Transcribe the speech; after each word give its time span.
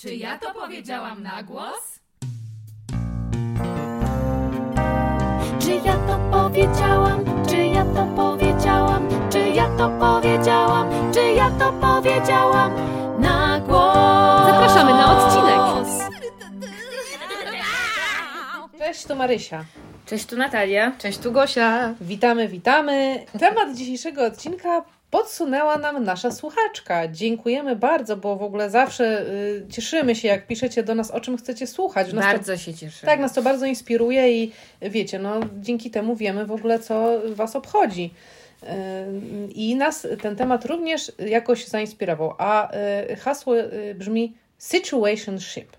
Czy 0.00 0.14
ja 0.14 0.38
to 0.38 0.54
powiedziałam 0.54 1.22
na 1.22 1.42
głos? 1.42 2.00
Czy 5.60 5.70
ja 5.70 5.96
to 5.96 6.18
powiedziałam? 6.30 7.24
Czy 7.48 7.56
ja 7.56 7.84
to 7.84 8.06
powiedziałam? 8.16 9.08
Czy 9.30 9.38
ja 9.38 9.68
to 9.78 9.88
powiedziałam? 9.88 11.12
Czy 11.14 11.20
ja 11.20 11.50
to 11.50 11.72
powiedziałam 11.72 12.72
na 13.20 13.60
głos? 13.60 14.46
Zapraszamy 14.46 14.90
na 14.90 15.18
odcinek. 15.18 15.88
Cześć, 18.78 19.04
tu 19.04 19.16
Marysia. 19.16 19.64
Cześć, 20.06 20.26
tu 20.26 20.36
Natalia. 20.36 20.92
Cześć, 20.98 21.18
tu 21.18 21.32
Gosia. 21.32 21.94
Witamy, 22.00 22.48
witamy. 22.48 23.24
Temat 23.38 23.76
dzisiejszego 23.76 24.24
odcinka 24.26 24.84
podsunęła 25.10 25.78
nam 25.78 26.04
nasza 26.04 26.30
słuchaczka. 26.30 27.08
Dziękujemy 27.08 27.76
bardzo, 27.76 28.16
bo 28.16 28.36
w 28.36 28.42
ogóle 28.42 28.70
zawsze 28.70 29.22
y, 29.22 29.66
cieszymy 29.70 30.14
się, 30.14 30.28
jak 30.28 30.46
piszecie 30.46 30.82
do 30.82 30.94
nas, 30.94 31.10
o 31.10 31.20
czym 31.20 31.36
chcecie 31.36 31.66
słuchać. 31.66 32.12
Nas 32.12 32.24
Bardzo 32.24 32.52
to, 32.52 32.58
się 32.58 32.74
cieszę. 32.74 33.06
tak, 33.06 33.20
nas 33.20 33.32
to 33.32 33.42
bardzo 33.42 33.66
inspiruje 33.66 34.42
i 34.42 34.52
wiecie, 34.82 35.18
no 35.18 35.40
dzięki 35.60 35.90
temu 35.90 36.16
wiemy 36.16 36.46
w 36.46 36.52
ogóle, 36.52 36.78
co 36.78 37.20
Was 37.34 37.56
obchodzi. 37.56 38.10
Y, 38.62 38.66
I 39.54 39.76
nas 39.76 40.06
ten 40.22 40.36
temat 40.36 40.64
również 40.64 41.12
jakoś 41.18 41.66
zainspirował. 41.66 42.34
A 42.38 42.72
y, 43.10 43.16
hasło 43.16 43.58
y, 43.58 43.94
brzmi 43.94 44.34
situationship. 44.58 45.76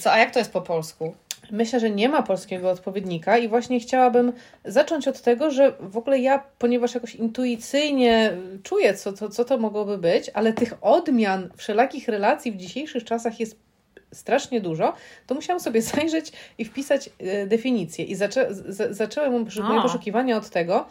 Co, 0.00 0.12
a 0.12 0.18
jak 0.18 0.30
to 0.30 0.38
jest 0.38 0.52
po 0.52 0.60
polsku? 0.60 1.14
Myślę, 1.50 1.80
że 1.80 1.90
nie 1.90 2.08
ma 2.08 2.22
polskiego 2.22 2.70
odpowiednika 2.70 3.38
i 3.38 3.48
właśnie 3.48 3.80
chciałabym 3.80 4.32
zacząć 4.64 5.08
od 5.08 5.22
tego, 5.22 5.50
że 5.50 5.72
w 5.80 5.96
ogóle 5.96 6.18
ja, 6.18 6.42
ponieważ 6.58 6.94
jakoś 6.94 7.14
intuicyjnie 7.14 8.36
czuję, 8.62 8.94
co, 8.94 9.12
co, 9.12 9.28
co 9.28 9.44
to 9.44 9.58
mogłoby 9.58 9.98
być, 9.98 10.30
ale 10.34 10.52
tych 10.52 10.74
odmian 10.80 11.48
wszelakich 11.56 12.08
relacji 12.08 12.52
w 12.52 12.56
dzisiejszych 12.56 13.04
czasach 13.04 13.40
jest 13.40 13.66
strasznie 14.12 14.60
dużo, 14.60 14.92
to 15.26 15.34
musiałam 15.34 15.60
sobie 15.60 15.82
zajrzeć 15.92 16.32
i 16.58 16.64
wpisać 16.64 17.10
e, 17.18 17.46
definicję. 17.46 18.04
I 18.04 18.14
zaczę, 18.14 18.46
z, 18.50 18.96
zaczęłam 18.96 19.32
moje 19.62 19.80
O. 19.80 19.82
poszukiwania 19.82 20.36
od 20.36 20.50
tego, 20.50 20.86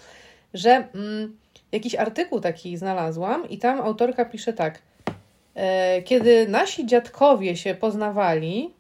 że 0.54 0.88
mm, 0.96 1.38
jakiś 1.72 1.96
artykuł 1.96 2.40
taki 2.40 2.78
znalazłam 2.78 3.50
i 3.50 3.58
tam 3.58 3.82
autorka 3.82 4.26
pisze 4.26 4.54
tak. 4.54 4.82
E, 5.56 6.02
kiedy 6.02 6.48
nasi 6.48 6.86
dziadkowie 6.86 7.58
się 7.58 7.76
poznawali, 7.76 8.74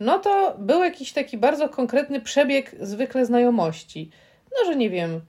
no 0.00 0.18
to 0.18 0.56
był 0.58 0.84
jakiś 0.84 1.12
taki 1.12 1.38
bardzo 1.38 1.68
konkretny 1.68 2.20
przebieg 2.20 2.76
zwykle 2.80 3.26
znajomości. 3.26 4.10
No, 4.50 4.72
że 4.72 4.76
nie 4.76 4.90
wiem, 4.90 5.20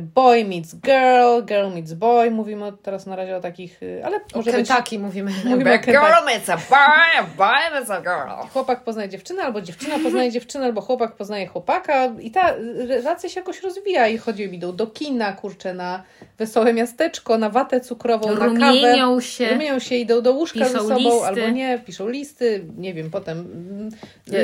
boy 0.00 0.44
meets 0.44 0.74
girl, 0.74 1.42
girl 1.46 1.74
meets 1.74 1.92
boy, 1.92 2.30
mówimy 2.30 2.64
o- 2.64 2.72
teraz 2.72 3.06
na 3.06 3.16
razie 3.16 3.36
o 3.36 3.40
takich, 3.40 3.80
e, 3.82 4.06
ale 4.06 4.16
O 4.16 4.20
może 4.34 4.52
być 4.52 4.68
Kentucky 4.68 4.98
mówimy. 4.98 5.30
Mówimy 5.44 5.70
o 5.70 5.78
Kentucky. 5.78 5.90
Girl, 5.92 6.38
it's 6.40 6.52
a 6.52 6.56
boy, 6.56 7.18
a 7.18 7.22
boy, 7.36 7.82
it's 7.82 7.92
a 7.92 8.00
girl. 8.00 8.48
chłopak 8.52 8.84
poznaje 8.84 9.08
dziewczynę, 9.08 9.42
albo 9.42 9.60
dziewczyna 9.60 9.98
poznaje 9.98 10.30
dziewczynę, 10.30 10.64
albo 10.64 10.80
chłopak 10.80 11.12
poznaje 11.16 11.46
chłopaka 11.46 12.06
i 12.20 12.30
ta 12.30 12.54
relacja 12.88 13.28
się 13.28 13.40
jakoś 13.40 13.62
rozwija 13.62 14.08
i 14.08 14.18
chodzi, 14.18 14.42
idą 14.54 14.76
do 14.76 14.86
kina, 14.86 15.32
kurczę, 15.32 15.74
na 15.74 16.02
wesołe 16.38 16.72
miasteczko, 16.72 17.38
na 17.38 17.50
watę 17.50 17.80
cukrową, 17.80 18.28
na 18.28 18.36
kawę. 18.38 18.48
Rumienią 18.54 19.20
się. 19.20 19.48
Rumienią 19.50 19.78
się, 19.78 19.94
idą 19.94 20.22
do 20.22 20.32
łóżka 20.32 20.64
ze 20.64 20.78
sobą, 20.78 20.96
listy. 20.98 21.26
albo 21.26 21.48
nie, 21.48 21.78
piszą 21.78 22.08
listy, 22.08 22.64
nie 22.78 22.94
wiem, 22.94 23.10
potem... 23.10 23.38
mm, 23.38 23.90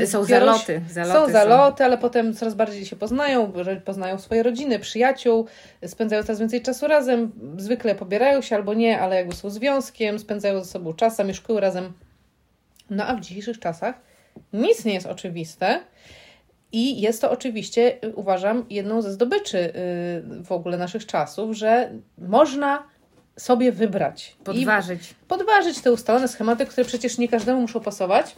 E, 0.03 0.07
są 0.07 0.25
zaloty, 0.25 0.81
zaloty 0.91 1.19
są 1.21 1.27
są. 1.27 1.33
zaloty, 1.33 1.85
ale 1.85 1.99
potem 1.99 2.35
coraz 2.35 2.55
bardziej 2.55 2.87
się 2.87 2.97
poznają, 2.97 3.53
poznają 3.85 4.19
swoje 4.19 4.43
rodziny, 4.43 4.79
przyjaciół, 4.79 5.26
spędzają 5.87 6.23
coraz 6.23 6.41
więcej 6.41 6.63
czasu 6.63 6.87
razem, 6.87 7.33
zwykle 7.57 7.95
pobierają 7.95 8.41
się 8.41 8.57
albo 8.57 8.75
nie, 8.75 9.01
ale 9.01 9.17
jakby 9.17 9.35
są 9.35 9.51
związkiem, 9.51 10.19
spędzają 10.19 10.61
ze 10.61 10.71
sobą 10.71 10.95
czas, 10.95 11.17
zamieszkują 11.17 11.61
razem. 11.61 11.93
No 12.91 13.07
a 13.07 13.15
w 13.15 13.21
dzisiejszych 13.21 13.61
czasach 13.61 13.95
nic 14.53 14.85
nie 14.85 14.95
jest 14.95 15.07
oczywiste. 15.07 15.81
I 16.73 17.01
jest 17.01 17.21
to 17.21 17.31
oczywiście, 17.31 17.99
uważam, 18.15 18.67
jedną 18.71 19.03
ze 19.03 19.13
zdobyczy 19.13 19.59
y, 19.59 19.73
w 20.43 20.53
ogóle 20.53 20.79
naszych 20.79 21.07
czasów, 21.07 21.57
że 21.57 21.91
można 22.19 22.83
sobie 23.39 23.73
wybrać. 23.73 24.37
I 24.41 24.45
Podważyć. 24.45 25.15
podważyć 25.29 25.81
te 25.81 25.93
ustalone 25.93 26.29
schematy, 26.29 26.67
które 26.67 26.85
przecież 26.85 27.19
nie 27.19 27.29
każdemu 27.29 27.61
muszą 27.61 27.81
pasować. 27.81 28.35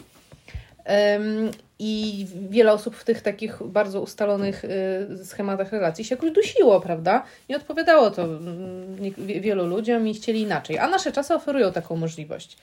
I 1.78 2.26
wiele 2.50 2.72
osób 2.72 2.96
w 2.96 3.04
tych 3.04 3.22
takich 3.22 3.62
bardzo 3.62 4.00
ustalonych 4.00 4.64
y, 4.64 5.24
schematach 5.24 5.72
relacji 5.72 6.04
się 6.04 6.14
jakoś 6.14 6.30
dusiło, 6.30 6.80
prawda? 6.80 7.24
Nie 7.48 7.56
odpowiadało 7.56 8.10
to 8.10 8.24
mm, 8.24 8.96
wielu 9.16 9.66
ludziom 9.66 10.08
i 10.08 10.14
chcieli 10.14 10.40
inaczej. 10.40 10.78
A 10.78 10.88
nasze 10.88 11.12
czasy 11.12 11.34
oferują 11.34 11.72
taką 11.72 11.96
możliwość, 11.96 12.56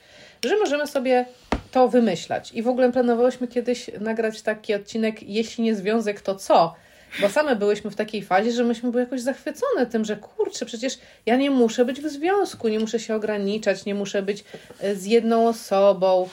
że 0.44 0.56
możemy 0.56 0.86
sobie 0.86 1.26
to 1.72 1.88
wymyślać. 1.88 2.52
I 2.52 2.62
w 2.62 2.68
ogóle 2.68 2.92
planowałyśmy 2.92 3.48
kiedyś 3.48 3.90
nagrać 4.00 4.42
taki 4.42 4.74
odcinek, 4.74 5.22
jeśli 5.22 5.64
nie 5.64 5.74
związek, 5.74 6.20
to 6.20 6.34
co? 6.34 6.74
Bo 7.20 7.28
same 7.28 7.56
byłyśmy 7.56 7.90
w 7.90 7.96
takiej 7.96 8.22
fazie, 8.22 8.52
że 8.52 8.64
myśmy 8.64 8.90
były 8.90 9.02
jakoś 9.02 9.20
zachwycone 9.20 9.86
tym, 9.86 10.04
że 10.04 10.16
kurczę, 10.16 10.66
przecież 10.66 10.98
ja 11.26 11.36
nie 11.36 11.50
muszę 11.50 11.84
być 11.84 12.00
w 12.00 12.08
związku, 12.08 12.68
nie 12.68 12.80
muszę 12.80 12.98
się 12.98 13.14
ograniczać, 13.14 13.84
nie 13.84 13.94
muszę 13.94 14.22
być 14.22 14.44
e, 14.80 14.94
z 14.94 15.06
jedną 15.06 15.48
osobą. 15.48 16.28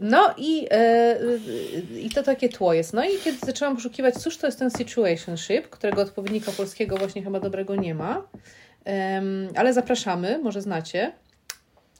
No 0.00 0.34
i, 0.36 0.66
e, 0.70 1.16
i 2.00 2.10
to 2.10 2.22
takie 2.22 2.48
tło 2.48 2.74
jest. 2.74 2.92
No 2.92 3.04
i 3.04 3.08
kiedy 3.24 3.38
zaczęłam 3.46 3.76
poszukiwać, 3.76 4.14
cóż 4.14 4.36
to 4.36 4.46
jest 4.46 4.58
ten 4.58 4.70
situationship, 4.70 5.68
którego 5.68 6.02
odpowiednika 6.02 6.52
polskiego 6.52 6.96
właśnie 6.96 7.22
chyba 7.22 7.40
dobrego 7.40 7.76
nie 7.76 7.94
ma, 7.94 8.22
Em, 8.88 9.48
ale 9.54 9.72
zapraszamy, 9.72 10.38
może 10.38 10.62
znacie. 10.62 11.12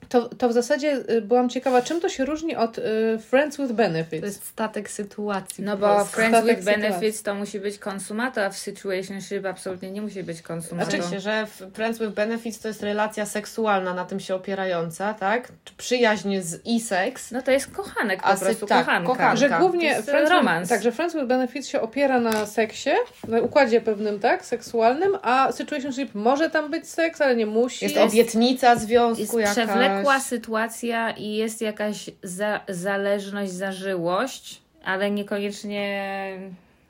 To, 0.09 0.29
to 0.29 0.49
w 0.49 0.53
zasadzie 0.53 0.97
y, 1.11 1.23
byłam 1.23 1.49
ciekawa, 1.49 1.83
czym 1.83 2.01
to 2.01 2.09
się 2.09 2.25
różni 2.25 2.57
od 2.57 2.79
y, 2.79 2.83
Friends 3.31 3.57
with 3.57 3.73
Benefits. 3.73 4.21
To 4.21 4.27
jest 4.27 4.45
statek 4.47 4.91
sytuacji. 4.91 5.65
No 5.65 5.77
bo 5.77 6.05
friends 6.05 6.39
Statek 6.39 6.57
with 6.57 6.69
sytuacji. 6.69 6.83
benefits 6.91 7.23
to 7.23 7.35
musi 7.35 7.61
być 7.61 7.79
konsumator, 7.79 8.45
a 8.45 8.51
w 8.51 8.57
situationship 8.59 9.47
absolutnie 9.47 9.91
nie 9.91 10.03
musi 10.03 10.23
być 10.23 10.43
konsumator. 10.43 10.91
Znaczy 10.95 11.11
się, 11.11 11.21
że 11.21 11.47
Friends 11.75 11.99
with 11.99 12.13
Benefits 12.13 12.59
to 12.61 12.69
jest 12.69 12.83
relacja 12.83 13.27
seksualna, 13.27 13.95
na 13.95 14.05
tym 14.05 14.21
się 14.21 14.35
opierająca, 14.35 15.15
tak? 15.15 15.49
Przyjaźń 15.77 16.39
z 16.41 16.67
i 16.67 16.81
seks. 16.81 17.31
No 17.31 17.43
to 17.43 17.51
jest 17.51 17.71
kochanek 17.71 18.23
po 18.23 18.27
A 18.27 18.37
prostu, 18.37 18.67
tak, 18.67 18.85
kochanka. 18.87 19.09
kochanka. 19.09 19.37
Że 19.37 19.49
głównie 19.49 19.87
jest 19.87 20.09
Friends 20.11 20.31
romans. 20.31 20.69
With, 20.69 20.71
tak, 20.71 20.83
że 20.83 20.93
Friends 20.93 21.15
with 21.15 21.27
Benefits 21.27 21.69
się 21.69 21.81
opiera 21.81 22.21
na 22.21 22.47
seksie, 22.47 22.91
na 23.29 23.41
układzie 23.41 23.81
pewnym, 23.81 24.21
tak, 24.21 24.45
seksualnym, 24.45 25.17
a 25.23 25.53
situationship 25.53 26.15
może 26.15 26.51
tam 26.51 26.71
być 26.71 26.89
seks, 26.89 27.21
ale 27.21 27.37
nie 27.37 27.47
musi. 27.47 27.85
Jest 27.85 27.97
obietnica 27.97 28.77
związku 28.77 29.21
Jest 29.21 29.57
jakaś. 29.57 29.88
Przewlekła 29.89 30.21
sytuacja 30.21 31.11
i 31.11 31.33
jest 31.35 31.63
jakaś 31.63 32.11
za, 32.23 32.61
zależność, 32.69 33.53
zażyłość, 33.53 34.63
ale 34.85 35.11
niekoniecznie 35.11 36.39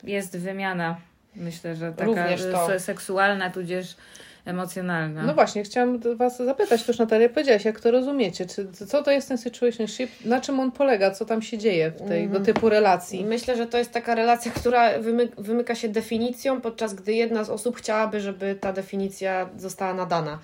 jest 0.03 0.37
wymiana. 0.37 0.97
Myślę, 1.35 1.75
że 1.75 1.91
taka 1.93 2.79
seksualna, 2.79 3.49
tudzież 3.49 3.95
emocjonalna. 4.45 5.23
No 5.23 5.33
właśnie, 5.33 5.63
chciałam 5.63 5.99
Was 6.15 6.37
zapytać, 6.37 6.83
to 6.83 6.91
już 6.91 6.99
Natalia 6.99 7.29
powiedziałaś, 7.29 7.65
jak 7.65 7.79
to 7.79 7.91
rozumiecie? 7.91 8.45
Czy, 8.45 8.67
co 8.87 9.03
to 9.03 9.11
jest 9.11 9.27
ten 9.27 9.37
situationship? 9.37 10.09
Na 10.25 10.41
czym 10.41 10.59
on 10.59 10.71
polega? 10.71 11.11
Co 11.11 11.25
tam 11.25 11.41
się 11.41 11.57
dzieje 11.57 11.91
w 11.91 11.97
tego 11.97 12.13
Mhm. 12.13 12.45
typu 12.45 12.69
relacji? 12.69 13.25
Myślę, 13.25 13.57
że 13.57 13.65
to 13.67 13.77
jest 13.77 13.91
taka 13.91 14.15
relacja, 14.15 14.51
która 14.51 14.99
wymy- 14.99 15.29
wymyka 15.37 15.75
się 15.75 15.89
definicją, 15.89 16.61
podczas 16.61 16.93
gdy 16.93 17.13
jedna 17.13 17.43
z 17.43 17.49
osób 17.49 17.77
chciałaby, 17.77 18.21
żeby 18.21 18.55
ta 18.61 18.73
definicja 18.73 19.49
została 19.57 19.93
nadana. 19.93 20.39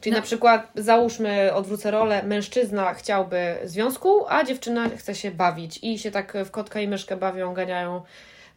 Czyli 0.00 0.12
No. 0.12 0.18
na 0.18 0.22
przykład, 0.22 0.68
załóżmy, 0.74 1.54
odwrócę 1.54 1.90
rolę, 1.90 2.22
mężczyzna 2.22 2.94
chciałby 2.94 3.56
związku, 3.64 4.24
a 4.28 4.44
dziewczyna 4.44 4.88
chce 4.88 5.14
się 5.14 5.30
bawić 5.30 5.78
i 5.82 5.98
się 5.98 6.10
tak 6.10 6.36
w 6.44 6.50
kotka 6.50 6.80
i 6.80 6.88
myszkę 6.88 7.16
bawią, 7.16 7.54
ganiają, 7.54 8.02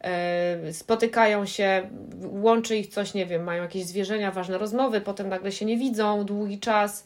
e, 0.02 0.74
spotykają 0.74 1.46
się, 1.46 1.90
łączy 2.22 2.78
ich 2.78 2.88
coś, 2.88 3.14
nie 3.14 3.26
wiem, 3.26 3.44
mają 3.44 3.64
jakieś 3.64 3.86
zwierzenia, 3.86 4.32
ważne 4.32 4.58
rozmowy, 4.58 5.02
potem 5.02 5.30
nagle 5.30 5.52
się 5.52 5.66
nie 5.66 5.78
widzą 5.78 6.26
długi 6.26 6.60
czas. 6.60 7.06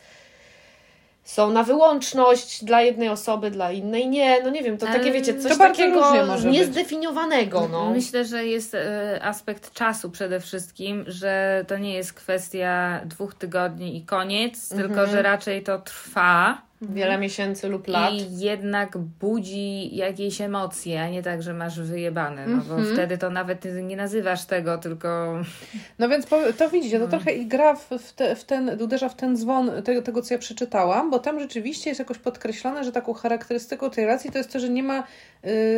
Są 1.28 1.52
na 1.52 1.64
wyłączność 1.64 2.64
dla 2.64 2.82
jednej 2.82 3.10
osoby, 3.10 3.52
dla 3.52 3.72
innej 3.72 4.08
nie. 4.10 4.44
No 4.44 4.50
nie 4.50 4.63
wiem, 4.63 4.78
to 4.78 4.86
takie 4.86 5.12
wiecie, 5.12 5.40
coś 5.40 5.57
takiego 5.57 6.12
być. 6.36 6.44
niezdefiniowanego. 6.44 7.68
No. 7.72 7.92
Myślę, 7.92 8.25
że 8.25 8.46
jest 8.46 8.75
e, 8.75 9.19
aspekt 9.24 9.74
czasu 9.74 10.10
przede 10.12 10.40
wszystkim, 10.40 11.04
że 11.07 11.66
to 11.68 11.78
nie 11.78 11.94
jest 11.94 12.13
kwestia 12.13 13.01
dwóch 13.06 13.36
tygodni 13.36 13.98
i 13.98 14.06
koniec, 14.06 14.72
Mhm. 14.72 14.90
tylko 14.90 15.07
że 15.12 15.22
raczej 15.22 15.63
to 15.63 15.80
trwa. 15.80 16.62
Wiele 16.81 17.18
miesięcy 17.18 17.68
lub 17.68 17.88
lat. 17.88 18.13
I 18.13 18.39
jednak 18.39 18.97
budzi 18.97 19.95
jakieś 19.95 20.41
emocje, 20.41 21.01
a 21.01 21.09
nie 21.09 21.24
tak, 21.24 21.44
że 21.44 21.53
masz 21.53 21.79
wyjebane, 21.81 22.47
no 22.47 22.57
bo 22.57 22.75
Mhm. 22.75 22.94
wtedy 22.94 23.18
to 23.18 23.29
nawet 23.29 23.65
nie 23.83 23.97
nazywasz 23.97 24.45
tego, 24.45 24.77
tylko 24.77 25.38
No 26.00 26.09
więc 26.09 26.25
to 26.57 26.69
widzicie, 26.69 27.00
to 27.00 27.07
trochę 27.07 27.33
i 27.33 27.45
gra 27.47 27.75
w, 27.75 28.13
te, 28.15 28.35
w 28.35 28.44
ten, 28.44 28.81
uderza 28.81 29.09
w 29.09 29.15
ten 29.15 29.38
dzwon 29.38 29.71
tego, 29.83 30.01
tego, 30.01 30.21
co 30.21 30.33
ja 30.33 30.38
przeczytałam, 30.39 31.12
bo 31.12 31.19
tam 31.19 31.39
rzeczywiście 31.39 31.89
jest 31.89 32.00
jakoś 32.00 32.18
podkreślone, 32.18 32.83
że 32.83 32.91
taką 32.91 33.13
charakterystyką 33.13 33.89
tej 33.89 34.06
relacji 34.06 34.31
to 34.31 34.38
jest 34.38 34.53
to, 34.53 34.59
że 34.59 34.69
nie 34.69 34.83
ma 34.83 35.03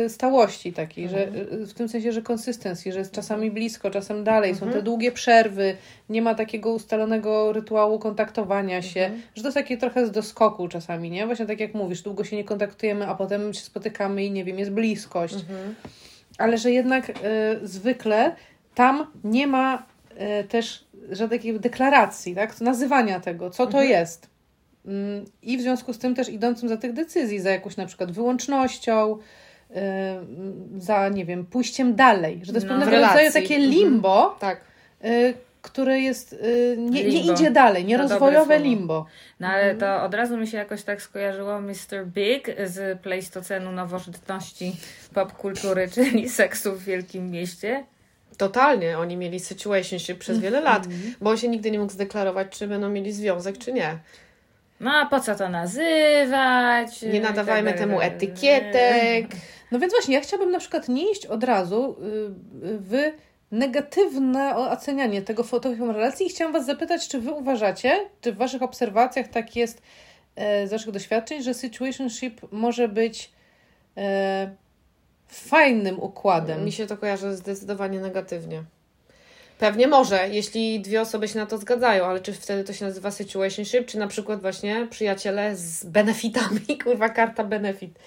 stałości 0.08 0.72
takiej, 0.72 1.08
że 1.08 1.26
Mhm. 1.28 1.62
y, 1.62 1.66
w 1.66 1.74
tym 1.74 1.88
sensie, 1.88 2.12
że 2.12 2.22
konsystencji, 2.22 2.92
że 2.92 2.98
jest 2.98 3.12
czasami 3.12 3.50
blisko, 3.50 3.90
czasem 3.90 4.24
dalej, 4.24 4.54
są 4.54 4.66
Mhm. 4.66 4.72
te 4.72 4.82
długie 4.82 5.12
przerwy, 5.12 5.76
nie 6.08 6.22
ma 6.22 6.34
takiego 6.34 6.72
ustalonego 6.72 7.52
rytuału 7.52 7.98
kontaktowania 7.98 8.82
się, 8.82 9.00
Mhm. 9.00 9.22
że 9.34 9.42
to 9.42 9.48
jest 9.48 9.56
takie 9.56 9.76
trochę 9.76 10.06
z 10.06 10.10
doskoku 10.10 10.68
czasami 10.68 11.10
nie? 11.10 11.26
Właśnie 11.26 11.46
tak 11.46 11.60
jak 11.60 11.74
mówisz, 11.74 12.02
długo 12.02 12.24
się 12.24 12.36
nie 12.36 12.44
kontaktujemy, 12.44 13.06
a 13.06 13.14
potem 13.14 13.54
się 13.54 13.60
spotykamy 13.60 14.24
i 14.24 14.30
nie 14.30 14.44
wiem, 14.44 14.58
jest 14.58 14.70
bliskość. 14.70 15.34
Ale 16.38 16.58
że 16.58 16.70
jednak 16.70 17.10
y, 17.10 17.12
zwykle 17.62 18.36
tam 18.74 19.06
nie 19.24 19.46
ma 19.46 19.86
y, 20.40 20.44
też 20.44 20.84
żadnej 21.10 21.60
deklaracji, 21.60 22.34
tak? 22.34 22.60
Nazywania 22.60 23.20
tego, 23.20 23.50
co 23.50 23.66
to 23.66 23.82
jest. 23.82 24.30
Mm, 24.86 25.24
I 25.42 25.58
w 25.58 25.60
związku 25.60 25.92
z 25.92 25.98
tym 25.98 26.14
też 26.14 26.28
idącym 26.28 26.68
za 26.68 26.76
tych 26.76 26.92
decyzji, 26.92 27.40
za 27.40 27.50
jakąś 27.50 27.76
na 27.76 27.86
przykład 27.86 28.12
wyłącznością, 28.12 29.16
y, 29.16 29.49
za, 30.78 31.08
nie 31.08 31.24
wiem, 31.24 31.46
pójściem 31.46 31.94
dalej. 31.94 32.40
Że 32.42 32.52
to 32.52 32.56
jest 32.58 32.66
No, 32.68 32.78
pewnego 32.80 33.06
rodzaju 33.06 33.32
takie 33.32 33.54
Mhm. 33.54 33.70
limbo, 33.72 34.36
Tak. 34.40 34.60
y, 35.04 35.34
które 35.62 36.00
jest, 36.00 36.32
y, 36.32 36.76
nie, 36.78 37.04
nie 37.04 37.20
idzie 37.32 37.50
dalej, 37.50 37.84
nierozwojowe 37.84 38.44
słowo. 38.46 38.64
limbo. 38.64 39.06
No 39.40 39.48
ale 39.48 39.74
to 39.74 40.02
od 40.02 40.14
razu 40.14 40.36
mi 40.36 40.46
się 40.46 40.56
jakoś 40.56 40.82
tak 40.82 41.02
skojarzyło 41.02 41.60
Mr. 41.60 42.06
Big 42.06 42.48
z 42.64 43.00
pleistocenu 43.00 43.72
nowożytności 43.72 44.76
popkultury, 45.14 45.88
czyli 45.94 46.28
seksu 46.28 46.72
w 46.72 46.84
wielkim 46.84 47.30
mieście. 47.30 47.84
Totalnie. 48.36 48.98
Oni 48.98 49.16
mieli 49.16 49.40
situationship 49.40 50.18
przez 50.18 50.38
wiele 50.38 50.60
lat, 50.60 50.86
bo 51.20 51.30
on 51.30 51.36
się 51.36 51.48
nigdy 51.48 51.70
nie 51.70 51.78
mógł 51.78 51.92
zdeklarować, 51.92 52.48
czy 52.58 52.68
będą 52.68 52.88
mieli 52.88 53.12
związek, 53.12 53.58
czy 53.58 53.72
nie. 53.72 53.98
No 54.80 54.90
a 54.92 55.06
po 55.06 55.20
co 55.20 55.34
to 55.34 55.48
nazywać? 55.48 57.02
Nie 57.02 57.20
nadawajmy 57.20 57.70
tak 57.70 57.80
temu 57.80 58.00
etykietek. 58.00 59.26
No 59.70 59.78
więc 59.78 59.92
właśnie, 59.92 60.14
ja 60.14 60.20
chciałabym 60.20 60.52
na 60.52 60.58
przykład 60.58 60.88
nie 60.88 61.12
iść 61.12 61.26
od 61.26 61.44
razu 61.44 61.96
y, 62.00 62.30
w 62.62 63.12
negatywne 63.50 64.56
ocenianie 64.56 65.22
tego 65.22 65.44
fotografium 65.44 65.90
relacji 65.90 66.26
i 66.26 66.28
chciałam 66.28 66.52
Was 66.52 66.66
zapytać, 66.66 67.08
czy 67.08 67.20
Wy 67.20 67.32
uważacie, 67.32 68.08
czy 68.20 68.32
w 68.32 68.36
Waszych 68.36 68.62
obserwacjach 68.62 69.28
tak 69.28 69.56
jest 69.56 69.82
e, 70.36 70.66
z 70.66 70.70
Waszych 70.70 70.90
doświadczeń, 70.90 71.42
że 71.42 71.54
situationship 71.54 72.40
może 72.52 72.88
być 72.88 73.32
e, 73.96 74.50
fajnym 75.28 76.00
układem? 76.00 76.64
Mi 76.64 76.72
się 76.72 76.86
to 76.86 76.96
kojarzy 76.96 77.36
zdecydowanie 77.36 78.00
negatywnie. 78.00 78.64
Pewnie 79.58 79.88
może, 79.88 80.28
jeśli 80.28 80.80
dwie 80.80 81.00
osoby 81.00 81.28
się 81.28 81.38
na 81.38 81.46
to 81.46 81.58
zgadzają, 81.58 82.04
ale 82.04 82.20
czy 82.20 82.32
wtedy 82.32 82.64
to 82.64 82.72
się 82.72 82.84
nazywa 82.84 83.10
situationship, 83.10 83.86
czy 83.86 83.98
na 83.98 84.06
przykład 84.06 84.40
właśnie 84.40 84.86
przyjaciele 84.90 85.56
z 85.56 85.84
benefitami, 85.84 86.60
kurwa 86.84 87.08
karta 87.08 87.44
benefit, 87.44 87.98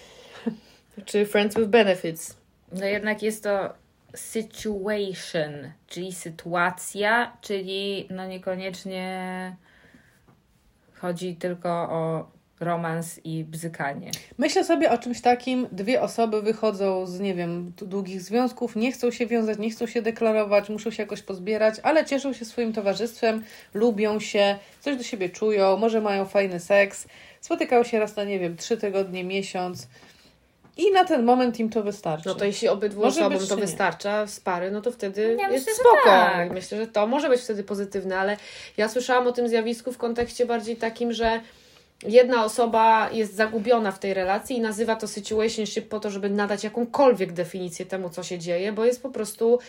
czy 1.05 1.25
friends 1.25 1.55
with 1.55 1.69
benefits. 1.69 2.37
No 2.71 2.85
jednak 2.85 3.23
jest 3.23 3.43
to 3.43 3.73
situation, 4.15 5.71
czyli 5.87 6.13
sytuacja, 6.13 7.37
czyli 7.41 8.07
no 8.09 8.27
niekoniecznie 8.27 9.55
chodzi 10.95 11.35
tylko 11.35 11.69
o 11.69 12.31
romans 12.59 13.19
i 13.23 13.43
bzykanie. 13.43 14.11
Myślę 14.37 14.63
sobie 14.63 14.91
o 14.91 14.97
czymś 14.97 15.21
takim, 15.21 15.67
dwie 15.71 16.01
osoby 16.01 16.41
wychodzą 16.41 17.05
z, 17.05 17.19
nie 17.19 17.35
wiem, 17.35 17.73
długich 17.77 18.21
związków, 18.21 18.75
nie 18.75 18.91
chcą 18.91 19.11
się 19.11 19.27
wiązać, 19.27 19.59
nie 19.59 19.69
chcą 19.69 19.87
się 19.87 20.01
deklarować, 20.01 20.69
muszą 20.69 20.91
się 20.91 21.03
jakoś 21.03 21.21
pozbierać, 21.21 21.75
ale 21.83 22.05
cieszą 22.05 22.33
się 22.33 22.45
swoim 22.45 22.73
towarzystwem, 22.73 23.43
lubią 23.73 24.19
się, 24.19 24.55
coś 24.79 24.97
do 24.97 25.03
siebie 25.03 25.29
czują, 25.29 25.77
może 25.77 26.01
mają 26.01 26.25
fajny 26.25 26.59
seks, 26.59 27.07
spotykają 27.41 27.83
się 27.83 27.99
raz 27.99 28.15
na, 28.15 28.23
nie 28.23 28.39
wiem, 28.39 28.57
trzy 28.57 28.77
tygodnie, 28.77 29.23
miesiąc 29.23 29.87
i 30.77 30.91
na 30.91 31.05
ten 31.05 31.23
moment 31.23 31.59
im 31.59 31.69
to 31.69 31.83
wystarczy. 31.83 32.29
No 32.29 32.35
to 32.35 32.45
jeśli 32.45 32.67
obydwu 32.67 33.01
Może 33.01 33.19
osobom 33.19 33.39
być, 33.39 33.49
to 33.49 33.55
wystarcza 33.57 34.27
z 34.27 34.39
pary, 34.39 34.71
no 34.71 34.81
to 34.81 34.91
wtedy 34.91 35.21
Ja 35.39 35.49
jest 35.49 35.67
myślę, 35.67 35.83
że 35.83 35.89
spoko. 35.89 36.09
tak. 36.09 36.51
Myślę, 36.51 36.77
że 36.77 36.87
to 36.87 37.07
może 37.07 37.29
być 37.29 37.41
wtedy 37.41 37.63
pozytywne, 37.63 38.19
ale 38.19 38.37
ja 38.77 38.89
słyszałam 38.89 39.27
o 39.27 39.31
tym 39.31 39.47
zjawisku 39.47 39.91
w 39.91 39.97
kontekście 39.97 40.45
bardziej 40.45 40.75
takim, 40.75 41.13
że 41.13 41.41
jedna 42.07 42.45
osoba 42.45 43.09
jest 43.11 43.35
zagubiona 43.35 43.91
w 43.91 43.99
tej 43.99 44.13
relacji 44.13 44.57
i 44.57 44.61
nazywa 44.61 44.95
to 44.95 45.07
situationship 45.07 45.87
po 45.89 45.99
to, 45.99 46.09
żeby 46.09 46.29
nadać 46.29 46.63
jakąkolwiek 46.63 47.33
definicję 47.33 47.85
temu, 47.85 48.09
co 48.09 48.23
się 48.23 48.39
dzieje, 48.39 48.71
bo 48.71 48.85
jest 48.85 49.01
po 49.01 49.09
prostu 49.09 49.59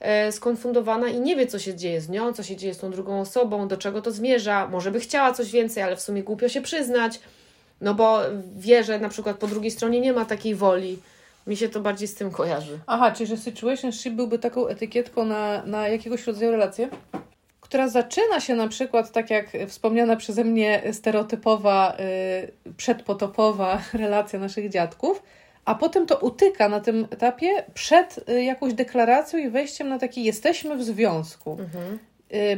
e, 0.00 0.32
skonfundowana 0.32 1.08
i 1.08 1.20
nie 1.20 1.36
wie, 1.36 1.46
co 1.46 1.58
się 1.58 1.74
dzieje 1.74 2.00
z 2.00 2.08
nią, 2.08 2.32
co 2.32 2.42
się 2.42 2.56
dzieje 2.56 2.74
z 2.74 2.78
tą 2.78 2.90
drugą 2.90 3.20
osobą, 3.20 3.68
do 3.68 3.76
czego 3.76 4.02
to 4.02 4.10
zmierza. 4.10 4.68
Może 4.68 4.90
by 4.90 5.00
chciała 5.00 5.32
coś 5.32 5.50
więcej, 5.50 5.82
ale 5.82 5.96
w 5.96 6.00
sumie 6.00 6.22
głupio 6.22 6.48
się 6.48 6.60
przyznać, 6.60 7.20
no 7.82 7.94
bo 7.94 8.20
wie, 8.56 8.84
że 8.84 8.98
na 8.98 9.08
przykład 9.08 9.36
po 9.38 9.46
drugiej 9.46 9.70
stronie 9.70 10.00
nie 10.00 10.12
ma 10.12 10.24
takiej 10.24 10.54
woli. 10.54 10.98
Mi 11.46 11.56
się 11.56 11.68
to 11.68 11.80
bardziej 11.80 12.08
z 12.08 12.14
tym 12.14 12.30
kojarzy. 12.30 12.78
Aha, 12.86 13.10
czyli 13.10 13.26
że 13.26 13.36
situationship 13.36 14.14
byłby 14.14 14.38
taką 14.38 14.66
etykietką 14.66 15.24
na, 15.24 15.62
na 15.66 15.88
jakiegoś 15.88 16.26
rodzaju 16.26 16.50
relację, 16.50 16.88
która 17.60 17.88
zaczyna 17.88 18.40
się 18.40 18.54
na 18.54 18.68
przykład, 18.68 19.12
tak 19.12 19.30
jak 19.30 19.46
wspomniana 19.68 20.16
przeze 20.16 20.44
mnie 20.44 20.82
stereotypowa, 20.92 21.96
y, 22.66 22.72
przedpotopowa 22.76 23.82
relacja 23.92 24.38
naszych 24.38 24.68
dziadków, 24.68 25.22
a 25.64 25.74
potem 25.74 26.06
to 26.06 26.18
utyka 26.18 26.68
na 26.68 26.80
tym 26.80 27.06
etapie 27.10 27.64
przed 27.74 28.28
y, 28.28 28.42
jakąś 28.42 28.74
deklaracją 28.74 29.38
i 29.38 29.48
wejściem 29.48 29.88
na 29.88 29.98
taki 29.98 30.24
jesteśmy 30.24 30.76
w 30.76 30.82
związku. 30.82 31.58
Y, 31.60 31.98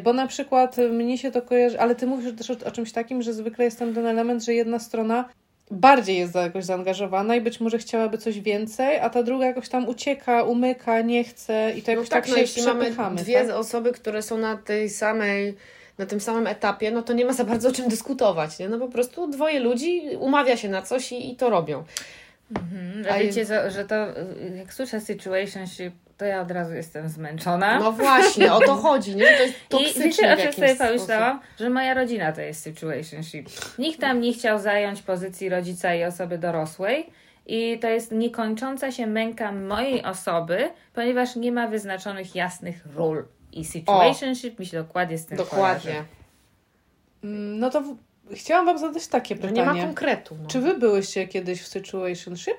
Bo 0.02 0.12
na 0.12 0.26
przykład 0.26 0.78
y, 0.78 0.88
mnie 0.88 1.18
się 1.18 1.30
to 1.30 1.42
kojarzy, 1.42 1.80
ale 1.80 1.94
ty 1.94 2.06
mówisz 2.06 2.36
też 2.36 2.50
o, 2.50 2.54
o 2.64 2.70
czymś 2.70 2.92
takim, 2.92 3.22
że 3.22 3.32
zwykle 3.32 3.64
jest 3.64 3.78
tam 3.78 3.94
ten 3.94 4.06
element, 4.06 4.44
że 4.44 4.54
jedna 4.54 4.78
strona 4.78 5.28
bardziej 5.70 6.18
jest 6.18 6.34
jakoś 6.34 6.64
zaangażowana 6.64 7.36
i 7.36 7.40
być 7.40 7.60
może 7.60 7.78
chciałaby 7.78 8.18
coś 8.18 8.40
więcej, 8.40 8.98
a 8.98 9.10
ta 9.10 9.22
druga 9.22 9.46
jakoś 9.46 9.68
tam 9.68 9.88
ucieka, 9.88 10.42
umyka, 10.42 11.00
nie 11.00 11.24
chce 11.24 11.72
i 11.76 11.82
to 11.82 11.90
jakoś 11.90 12.08
tak, 12.08 12.28
no 12.28 12.34
się 12.34 12.40
jeśli 12.40 12.62
mamy 12.62 12.90
dwie 13.14 13.44
tak? 13.44 13.56
osoby, 13.56 13.92
które 13.92 14.22
są 14.22 14.38
na 14.38 14.56
tej 14.56 14.90
samej, 14.90 15.54
na 15.98 16.06
tym 16.06 16.20
samym 16.20 16.46
etapie, 16.46 16.90
no 16.90 17.02
to 17.02 17.12
nie 17.12 17.24
ma 17.24 17.32
za 17.32 17.44
bardzo 17.44 17.68
o 17.68 17.72
czym 17.72 17.88
dyskutować, 17.88 18.58
nie? 18.58 18.68
No 18.68 18.78
po 18.78 18.88
prostu 18.88 19.26
dwoje 19.26 19.60
ludzi 19.60 20.02
umawia 20.18 20.56
się 20.56 20.68
na 20.68 20.82
coś 20.82 21.12
i, 21.12 21.32
i 21.32 21.36
to 21.36 21.50
robią. 21.50 21.84
Mhm. 22.50 23.04
A 23.14 23.18
wiecie, 23.18 23.44
że, 23.44 23.70
że 23.70 23.84
to 23.84 24.10
y, 24.20 24.56
jak 24.56 24.74
słyszę 24.74 25.00
situationship, 25.00 25.94
to 26.18 26.24
ja 26.24 26.40
od 26.40 26.50
razu 26.50 26.74
jestem 26.74 27.08
zmęczona. 27.08 27.78
No 27.78 27.92
właśnie, 27.92 28.52
o 28.52 28.60
to 28.60 28.74
chodzi, 28.86 29.16
nie? 29.16 29.24
To 29.36 29.42
jest 29.42 29.54
I 29.54 29.68
toksyczne 29.68 30.06
wiecie, 30.06 30.32
o 30.34 30.36
czym 30.36 30.52
sobie 30.52 30.76
pomyślałam? 30.76 31.40
Że 31.58 31.70
moja 31.70 31.94
rodzina 31.94 32.32
to 32.32 32.40
jest 32.40 32.62
situationship. 32.62 33.48
Nikt 33.78 34.00
tam 34.00 34.20
nie 34.20 34.32
chciał 34.32 34.58
zająć 34.58 35.02
pozycji 35.02 35.48
rodzica 35.48 35.94
i 35.94 36.04
osoby 36.04 36.38
dorosłej. 36.38 37.10
I 37.46 37.78
to 37.78 37.88
jest 37.88 38.12
niekończąca 38.12 38.92
się 38.92 39.06
męka 39.06 39.52
mojej 39.52 40.04
osoby, 40.04 40.70
ponieważ 40.94 41.36
nie 41.36 41.52
ma 41.52 41.68
wyznaczonych 41.68 42.34
jasnych 42.34 42.86
ról. 42.96 43.24
I 43.52 43.64
situationship 43.64 44.58
mi 44.58 44.66
się 44.66 44.76
dokładnie 44.76 45.18
z 45.18 45.26
tym 45.26 45.36
Dokładnie. 45.38 45.90
kojarzy. 45.90 46.04
Mm, 47.24 47.58
No 47.58 47.70
to. 47.70 47.82
Chciałam 48.32 48.66
Wam 48.66 48.78
zadać 48.78 49.06
takie 49.06 49.34
Że 49.34 49.40
pytanie. 49.40 49.60
nie 49.60 49.66
ma 49.80 49.86
konkretu. 49.86 50.36
No. 50.42 50.48
Czy 50.48 50.60
Wy 50.60 50.78
byłyście 50.78 51.28
kiedyś 51.28 51.62
w 51.62 51.66
situationship? 51.66 52.56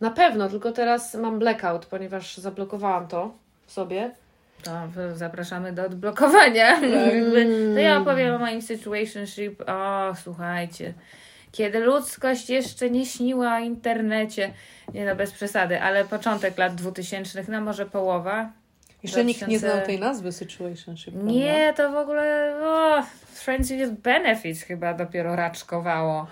Na 0.00 0.10
pewno, 0.10 0.48
tylko 0.48 0.72
teraz 0.72 1.14
mam 1.14 1.38
blackout, 1.38 1.86
ponieważ 1.86 2.36
zablokowałam 2.36 3.08
to 3.08 3.34
w 3.66 3.72
sobie. 3.72 4.10
To 4.62 4.72
zapraszamy 5.14 5.72
do 5.72 5.84
odblokowania. 5.86 6.80
Jakby- 6.80 7.70
To 7.74 7.80
ja 7.80 7.98
opowiem 7.98 8.34
o 8.34 8.38
moim 8.38 8.62
situationship. 8.62 9.62
O, 9.68 10.12
słuchajcie. 10.22 10.94
Kiedy 11.52 11.80
ludzkość 11.80 12.50
jeszcze 12.50 12.90
nie 12.90 13.06
śniła 13.06 13.54
o 13.56 13.58
internecie, 13.58 14.52
nie 14.94 15.06
no, 15.06 15.16
bez 15.16 15.32
przesady, 15.32 15.80
ale 15.82 16.04
początek 16.04 16.58
lat 16.58 16.74
2000, 16.74 17.44
no 17.48 17.60
może 17.60 17.86
połowa. 17.86 18.50
Jeszcze 19.02 19.24
nikt 19.24 19.40
nie 19.40 19.58
2000 19.58 19.76
znał 19.76 19.86
tej 19.86 20.00
nazwy 20.00 20.32
situationship. 20.32 21.14
prawda? 21.14 21.32
Nie, 21.32 21.74
to 21.76 21.92
w 21.92 21.96
ogóle 21.96 22.54
o, 22.62 23.02
Friends 23.34 23.68
with 23.68 23.90
Benefits 23.90 24.62
chyba 24.62 24.94
dopiero 24.94 25.36
raczkowało. 25.36 26.26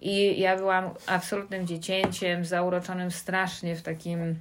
I 0.00 0.40
ja 0.40 0.56
byłam 0.56 0.90
absolutnym 1.06 1.66
dziecięciem, 1.66 2.44
zauroczonym 2.44 3.10
strasznie 3.10 3.76
w 3.76 3.82
takim 3.82 4.38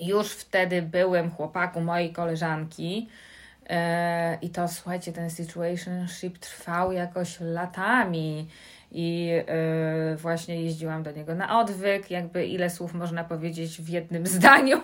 już 0.00 0.30
wtedy 0.32 0.82
byłem 0.82 1.30
chłopaku 1.30 1.80
mojej 1.80 2.12
koleżanki. 2.12 3.08
E, 3.70 4.38
I 4.42 4.50
to 4.50 4.68
słuchajcie, 4.68 5.12
ten 5.12 5.30
situationship 5.30 6.38
trwał 6.38 6.92
jakoś 6.92 7.40
latami. 7.40 8.48
I 8.96 9.30
e, 9.46 10.16
właśnie 10.16 10.62
jeździłam 10.62 11.02
do 11.02 11.10
niego 11.10 11.34
na 11.34 11.60
odwyk, 11.60 12.10
jakby 12.10 12.46
ile 12.46 12.70
słów 12.70 12.94
można 12.94 13.24
powiedzieć 13.24 13.80
w 13.80 13.88
jednym 13.88 14.26
zdaniu. 14.36 14.80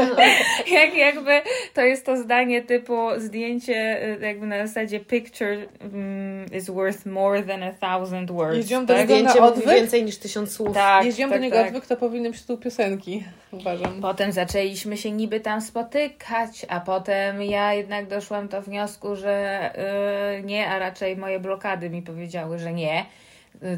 Jak 0.72 0.94
jakby 0.94 1.42
to 1.74 1.80
jest 1.80 2.06
to 2.06 2.16
zdanie 2.16 2.62
typu 2.62 3.08
zdjęcie 3.18 4.04
y, 4.04 4.26
jakby 4.26 4.46
na 4.46 4.66
zasadzie 4.66 5.00
picture 5.00 5.56
mm, 5.80 6.46
is 6.52 6.70
worth 6.70 7.06
more 7.06 7.42
than 7.42 7.62
a 7.62 7.72
thousand 7.72 8.30
words. 8.30 8.56
Jeździłam 8.56 8.86
do 8.86 8.94
tak? 8.94 9.08
niego 9.08 9.14
Zdjęcie 9.20 9.40
na 9.40 9.46
odwyk? 9.46 9.74
więcej 9.74 10.04
niż 10.04 10.16
tysiąc 10.16 10.52
słów. 10.52 10.74
Tak, 10.74 11.04
Jeździłam 11.04 11.30
tak, 11.30 11.38
do 11.40 11.44
niego 11.44 11.56
tak. 11.56 11.66
odwyk, 11.66 11.86
to 11.86 11.96
powinien 11.96 12.32
być 12.32 12.40
tytuł 12.40 12.56
piosenki, 12.56 13.24
uważam. 13.50 14.00
Potem 14.00 14.32
zaczęliśmy 14.32 14.96
się 14.96 15.10
niby 15.12 15.40
tam 15.40 15.60
spotykać, 15.60 16.66
a 16.68 16.80
potem 16.80 17.42
ja 17.42 17.74
jednak 17.74 18.06
doszłam 18.06 18.48
do 18.48 18.62
wniosku, 18.62 19.16
że 19.16 19.70
y, 20.38 20.42
nie, 20.42 20.68
a 20.68 20.78
raczej 20.78 21.16
moje 21.16 21.40
blokady 21.40 21.90
mi 21.90 22.02
powiedziały, 22.02 22.58
że 22.58 22.72
nie. 22.72 23.04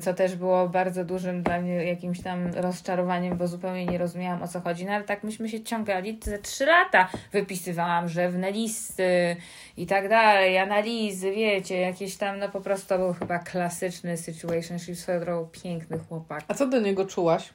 Co 0.00 0.14
też 0.14 0.36
było 0.36 0.68
bardzo 0.68 1.04
dużym 1.04 1.42
dla 1.42 1.60
mnie 1.60 1.84
jakimś 1.84 2.22
tam 2.22 2.46
rozczarowaniem, 2.54 3.38
bo 3.38 3.48
zupełnie 3.48 3.86
nie 3.86 3.98
rozumiałam 3.98 4.42
o 4.42 4.48
co 4.48 4.60
chodzi. 4.60 4.84
No 4.84 4.92
ale 4.92 5.04
tak 5.04 5.24
myśmy 5.24 5.48
się 5.48 5.62
ciągali 5.62 6.18
ze 6.24 6.38
trzy 6.38 6.66
lata. 6.66 7.08
Wypisywałam 7.32 8.08
rzewne 8.08 8.52
listy 8.52 9.36
i 9.76 9.86
tak 9.86 10.08
dalej, 10.08 10.58
analizy, 10.58 11.32
wiecie, 11.32 11.80
jakieś 11.80 12.16
tam, 12.16 12.38
no 12.38 12.48
po 12.48 12.60
prostu 12.60 12.98
był 12.98 13.12
chyba 13.12 13.38
klasyczny 13.38 14.16
situationship, 14.16 14.96
swoją 14.96 15.20
drogą 15.20 15.48
piękny 15.62 15.98
chłopak. 15.98 16.44
A 16.48 16.54
co 16.54 16.66
do 16.66 16.80
niego 16.80 17.04
czułaś? 17.04 17.52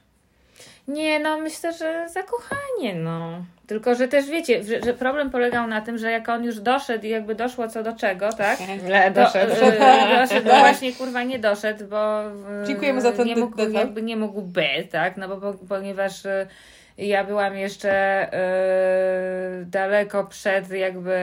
Nie, 0.88 1.20
no 1.20 1.38
myślę, 1.38 1.72
że 1.72 2.08
zakochanie, 2.08 2.94
no. 2.94 3.44
Tylko, 3.66 3.94
że 3.94 4.08
też 4.08 4.26
wiecie, 4.26 4.64
że, 4.64 4.80
że 4.84 4.94
problem 4.94 5.30
polegał 5.30 5.66
na 5.66 5.80
tym, 5.80 5.98
że 5.98 6.10
jak 6.10 6.28
on 6.28 6.44
już 6.44 6.60
doszedł 6.60 7.06
i 7.06 7.08
jakby 7.08 7.34
doszło 7.34 7.68
co 7.68 7.82
do 7.82 7.92
czego, 7.92 8.32
tak? 8.32 8.58
Le, 8.88 9.10
To, 9.10 9.22
doszedł. 9.24 9.52
e, 9.52 10.18
doszedł, 10.26 10.48
no 10.48 10.58
właśnie 10.58 10.92
kurwa 10.92 11.22
nie 11.22 11.38
doszedł, 11.38 11.84
bo 11.86 12.22
e, 12.22 12.30
Dziękujemy 12.66 13.00
za 13.00 13.12
ten 13.12 13.26
nie 13.26 13.36
mógł, 13.36 13.56
detal. 13.56 13.72
jakby 13.72 14.02
nie 14.02 14.16
mógł 14.16 14.42
być, 14.42 14.90
tak? 14.92 15.16
No 15.16 15.28
bo 15.28 15.36
po, 15.36 15.58
ponieważ 15.68 16.26
e, 16.26 16.46
ja 16.98 17.24
byłam 17.24 17.56
jeszcze 17.56 17.92
e, 18.32 19.64
daleko 19.64 20.24
przed 20.24 20.70
jakby 20.70 21.18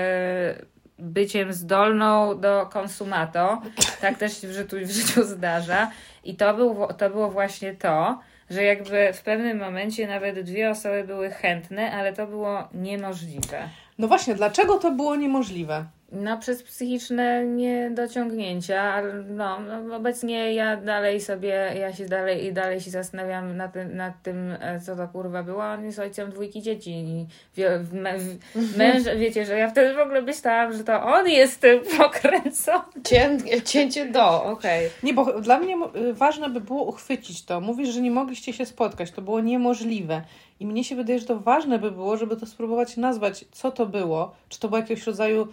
byciem 0.99 1.53
zdolną 1.53 2.39
do 2.39 2.65
konsumato. 2.73 3.61
Tak 4.01 4.17
też 4.17 4.41
się 4.41 4.47
w 4.47 4.51
życiu, 4.51 4.77
w 4.83 4.91
życiu 4.91 5.23
zdarza. 5.23 5.91
I 6.23 6.35
to, 6.35 6.53
był, 6.53 6.87
to 6.97 7.09
było 7.09 7.31
właśnie 7.31 7.73
to, 7.73 8.19
że 8.49 8.63
jakby 8.63 9.13
w 9.13 9.21
pewnym 9.21 9.59
momencie 9.59 10.07
nawet 10.07 10.39
dwie 10.39 10.69
osoby 10.69 11.03
były 11.03 11.29
chętne, 11.29 11.91
ale 11.91 12.13
to 12.13 12.27
było 12.27 12.67
niemożliwe. 12.73 13.69
No 13.97 14.07
właśnie, 14.07 14.35
dlaczego 14.35 14.77
to 14.77 14.91
było 14.91 15.15
niemożliwe? 15.15 15.85
No, 16.15 16.37
przez 16.37 16.63
psychiczne 16.63 17.45
niedociągnięcia, 17.45 18.81
ale 18.81 19.13
no, 19.13 19.59
no, 19.59 19.95
obecnie 19.95 20.53
ja 20.53 20.77
dalej 20.77 21.21
sobie, 21.21 21.47
ja 21.79 21.93
się 21.93 22.05
dalej 22.05 22.45
i 22.45 22.53
dalej 22.53 22.81
się 22.81 22.91
zastanawiam 22.91 23.57
nad 23.57 23.73
tym, 23.73 23.95
nad 23.95 24.23
tym, 24.23 24.51
e, 24.59 24.79
co 24.79 24.95
to 24.95 25.07
kurwa 25.07 25.43
było. 25.43 25.63
On 25.63 25.85
jest 25.85 25.99
ojcem 25.99 26.31
dwójki 26.31 26.61
dzieci 26.61 26.91
i 26.91 27.25
w- 27.57 27.93
męż, 28.77 29.03
wiecie, 29.17 29.45
że 29.45 29.57
ja 29.57 29.69
wtedy 29.69 29.93
w 29.93 29.99
ogóle 29.99 30.21
myślałam, 30.21 30.73
że 30.73 30.83
to 30.83 31.03
on 31.03 31.29
jest 31.29 31.61
tym 31.61 31.79
pokręcony. 31.97 32.83
Cię, 33.03 33.37
cięcie 33.65 34.05
do, 34.05 34.43
okej. 34.43 34.89
Nie, 35.03 35.13
bo 35.13 35.41
dla 35.41 35.59
mnie 35.59 35.75
y, 35.95 36.13
ważne 36.13 36.49
by 36.49 36.61
było 36.61 36.83
uchwycić 36.83 37.45
to. 37.45 37.61
Mówisz, 37.61 37.89
że 37.89 38.01
nie 38.01 38.11
mogliście 38.11 38.53
się 38.53 38.65
spotkać, 38.65 39.11
to 39.11 39.21
było 39.21 39.39
niemożliwe. 39.39 40.21
I 40.59 40.65
mnie 40.65 40.83
się 40.83 40.95
wydaje, 40.95 41.19
że 41.19 41.25
to 41.25 41.39
ważne 41.39 41.79
by 41.79 41.91
było, 41.91 42.17
żeby 42.17 42.37
to 42.37 42.45
spróbować 42.45 42.97
nazwać, 42.97 43.45
co 43.51 43.71
to 43.71 43.85
było. 43.85 44.35
Czy 44.49 44.59
to 44.59 44.67
było 44.67 44.81
jakiegoś 44.81 45.07
rodzaju 45.07 45.47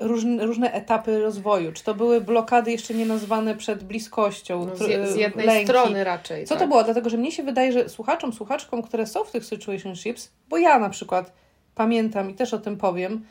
różne, 0.00 0.46
różne 0.46 0.72
etapy 0.72 1.20
rozwoju, 1.20 1.72
czy 1.72 1.84
to 1.84 1.94
były 1.94 2.20
blokady 2.20 2.70
jeszcze 2.72 2.94
nie 2.94 3.06
nazwane 3.06 3.56
przed 3.56 3.84
bliskością, 3.84 4.66
No, 4.66 4.76
z, 4.76 5.10
z 5.12 5.16
jednej 5.16 5.46
lęki. 5.46 5.64
strony 5.64 6.04
raczej. 6.04 6.44
Co 6.44 6.54
tak. 6.54 6.62
to 6.62 6.68
było? 6.68 6.84
Dlatego, 6.84 7.10
że 7.10 7.16
mnie 7.16 7.32
się 7.32 7.42
wydaje, 7.42 7.72
że 7.72 7.88
słuchaczom, 7.88 8.32
słuchaczkom, 8.32 8.82
które 8.82 9.06
są 9.06 9.24
w 9.24 9.30
tych 9.30 9.44
situationships, 9.44 10.30
bo 10.48 10.58
ja 10.58 10.78
na 10.78 10.90
przykład 10.90 11.32
pamiętam 11.74 12.30
i 12.30 12.34
też 12.34 12.54
o 12.54 12.58
tym 12.58 12.76
powiem, 12.76 13.24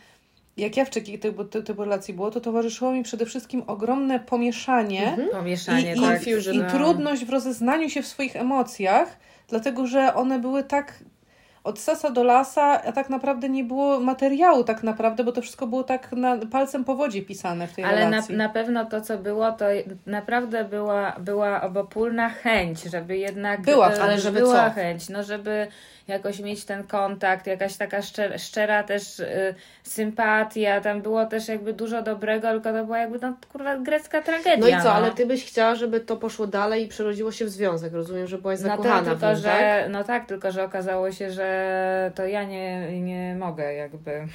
jak 0.57 0.77
ja 0.77 0.86
w 0.86 0.89
takiej 0.89 1.19
typu, 1.19 1.43
ty- 1.45 1.63
typu 1.63 1.83
relacji 1.83 2.13
było, 2.13 2.31
to 2.31 2.41
towarzyszyło 2.41 2.91
mi 2.91 3.03
przede 3.03 3.25
wszystkim 3.25 3.63
ogromne 3.67 4.19
pomieszanie 4.19 5.07
Mhm. 5.09 5.29
Pomieszanie, 5.29 5.93
i, 5.95 5.97
i, 5.97 6.01
tak. 6.01 6.09
confusion, 6.09 6.55
i 6.55 6.57
no. 6.57 6.69
trudność 6.69 7.25
w 7.25 7.29
rozeznaniu 7.29 7.89
się 7.89 8.01
w 8.01 8.07
swoich 8.07 8.36
emocjach, 8.36 9.17
dlatego 9.47 9.88
że 9.88 10.13
one 10.13 10.39
były 10.39 10.63
tak 10.63 10.93
od 11.67 11.79
sasa 11.79 12.09
do 12.09 12.24
lasa, 12.24 12.81
a 12.83 12.91
tak 12.91 13.09
naprawdę 13.09 13.50
nie 13.50 13.63
było 13.63 14.00
materiału 14.00 14.63
tak 14.63 14.83
naprawdę, 14.83 15.24
bo 15.24 15.31
to 15.31 15.41
wszystko 15.41 15.67
było 15.67 15.83
tak 15.83 16.12
na, 16.12 16.38
palcem 16.51 16.83
po 16.83 16.95
wodzie 16.95 17.21
pisane 17.21 17.67
w 17.67 17.74
tej 17.74 17.83
Ale 17.86 18.00
na, 18.00 18.09
relacji. 18.09 18.36
na 18.36 18.50
pewno 18.50 18.86
to, 18.86 19.01
co 19.01 19.17
było, 19.17 19.51
to 19.51 19.65
naprawdę 20.05 20.63
była, 20.63 21.12
była 21.19 21.62
obopólna 21.62 22.29
chęć, 22.29 22.83
żeby 22.83 23.17
jednak. 23.17 23.62
Była, 23.62 23.93
e, 23.93 24.01
ale 24.01 24.19
żeby 24.19 24.39
była 24.39 24.69
co? 24.69 24.75
chęć, 24.75 25.09
no 25.09 25.24
żeby 25.24 25.67
jakoś 26.08 26.40
mieć 26.40 26.66
ten 26.66 26.84
kontakt, 26.84 27.48
jakaś 27.48 27.78
taka 27.78 28.02
szczera, 28.02 28.38
szczera 28.38 28.84
też 28.84 29.20
y, 29.20 29.56
sympatia, 29.84 30.82
tam 30.82 31.02
było 31.02 31.26
też 31.26 31.48
jakby 31.48 31.74
dużo 31.74 32.02
dobrego, 32.02 32.52
tylko 32.52 32.74
to 32.74 32.86
była 32.86 32.98
jakby 32.98 33.20
no, 33.20 33.34
kurwa 33.52 33.78
grecka 33.78 34.22
tragedia. 34.22 34.58
No 34.58 34.68
i 34.68 34.84
co, 34.84 34.94
ale 34.94 35.12
ty 35.12 35.26
byś 35.26 35.46
chciała, 35.46 35.76
żeby 35.76 36.00
to 36.00 36.18
poszło 36.18 36.48
dalej 36.48 36.86
i 36.86 36.88
przerodziło 36.88 37.32
się 37.32 37.46
w 37.46 37.50
związek. 37.50 37.94
Rozumiem, 37.94 38.28
że 38.28 38.38
byłaś 38.38 38.60
No 38.62 38.68
zakochana 38.68 38.96
tak, 38.96 39.04
w 39.04 39.08
tylko 39.08 39.28
nim, 39.28 39.42
że, 39.42 39.50
tak? 39.50 39.90
no 39.90 40.04
tak, 40.04 40.26
tylko 40.26 40.52
że 40.52 40.64
okazało 40.64 41.12
się, 41.12 41.32
że 41.32 42.12
to 42.16 42.26
ja 42.26 42.44
nie, 42.44 43.02
nie 43.02 43.36
mogę 43.36 43.74
jakby. 43.74 44.28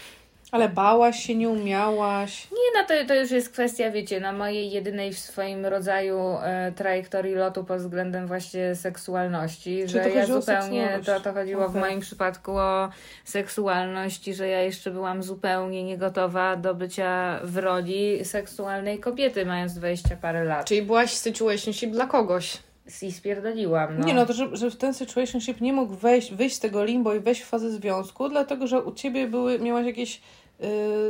Ale 0.52 0.68
bałaś 0.68 1.26
się, 1.26 1.34
nie 1.34 1.48
umiałaś. 1.48 2.48
Nie, 2.50 2.80
no 2.80 2.86
to, 2.88 2.94
to 3.08 3.14
już 3.14 3.30
jest 3.30 3.52
kwestia, 3.52 3.90
wiecie, 3.90 4.20
na 4.20 4.32
mojej 4.32 4.70
jedynej 4.70 5.12
w 5.12 5.18
swoim 5.18 5.66
rodzaju 5.66 6.18
e, 6.42 6.72
trajektorii 6.72 7.34
lotu 7.34 7.64
pod 7.64 7.78
względem 7.78 8.26
właśnie 8.26 8.74
seksualności, 8.74 9.84
Czy 9.88 9.98
to 9.98 10.02
że 10.02 10.10
ja 10.10 10.26
zupełnie, 10.26 11.00
to, 11.06 11.20
to 11.20 11.32
chodziło 11.32 11.68
w 11.68 11.70
Okej. 11.70 11.80
moim 11.80 12.00
przypadku 12.00 12.52
o 12.58 12.88
seksualność 13.24 14.28
i 14.28 14.34
że 14.34 14.48
ja 14.48 14.60
jeszcze 14.60 14.90
byłam 14.90 15.22
zupełnie 15.22 15.84
niegotowa 15.84 16.56
do 16.56 16.74
bycia 16.74 17.40
w 17.44 17.56
roli 17.56 18.24
seksualnej 18.24 18.98
kobiety, 18.98 19.46
mając 19.46 19.74
20 19.74 20.16
parę 20.16 20.44
lat. 20.44 20.66
Czyli 20.66 20.82
byłaś 20.82 21.12
situationship 21.12 21.90
dla 21.90 22.06
kogoś. 22.06 22.58
I 23.02 23.12
spierdoliłam, 23.12 23.98
no. 23.98 24.06
Nie 24.06 24.14
no, 24.14 24.26
to 24.26 24.32
że, 24.32 24.56
że 24.56 24.70
w 24.70 24.76
ten 24.76 24.94
situationship 24.94 25.60
nie 25.60 25.72
mógł 25.72 25.94
wejść, 25.94 26.34
wyjść 26.34 26.56
z 26.56 26.60
tego 26.60 26.84
limbo 26.84 27.14
i 27.14 27.20
wejść 27.20 27.42
w 27.42 27.46
fazę 27.46 27.70
związku, 27.70 28.28
dlatego 28.28 28.66
że 28.66 28.82
u 28.82 28.92
ciebie 28.92 29.26
były, 29.26 29.58
miałaś 29.58 29.86
jakieś 29.86 30.20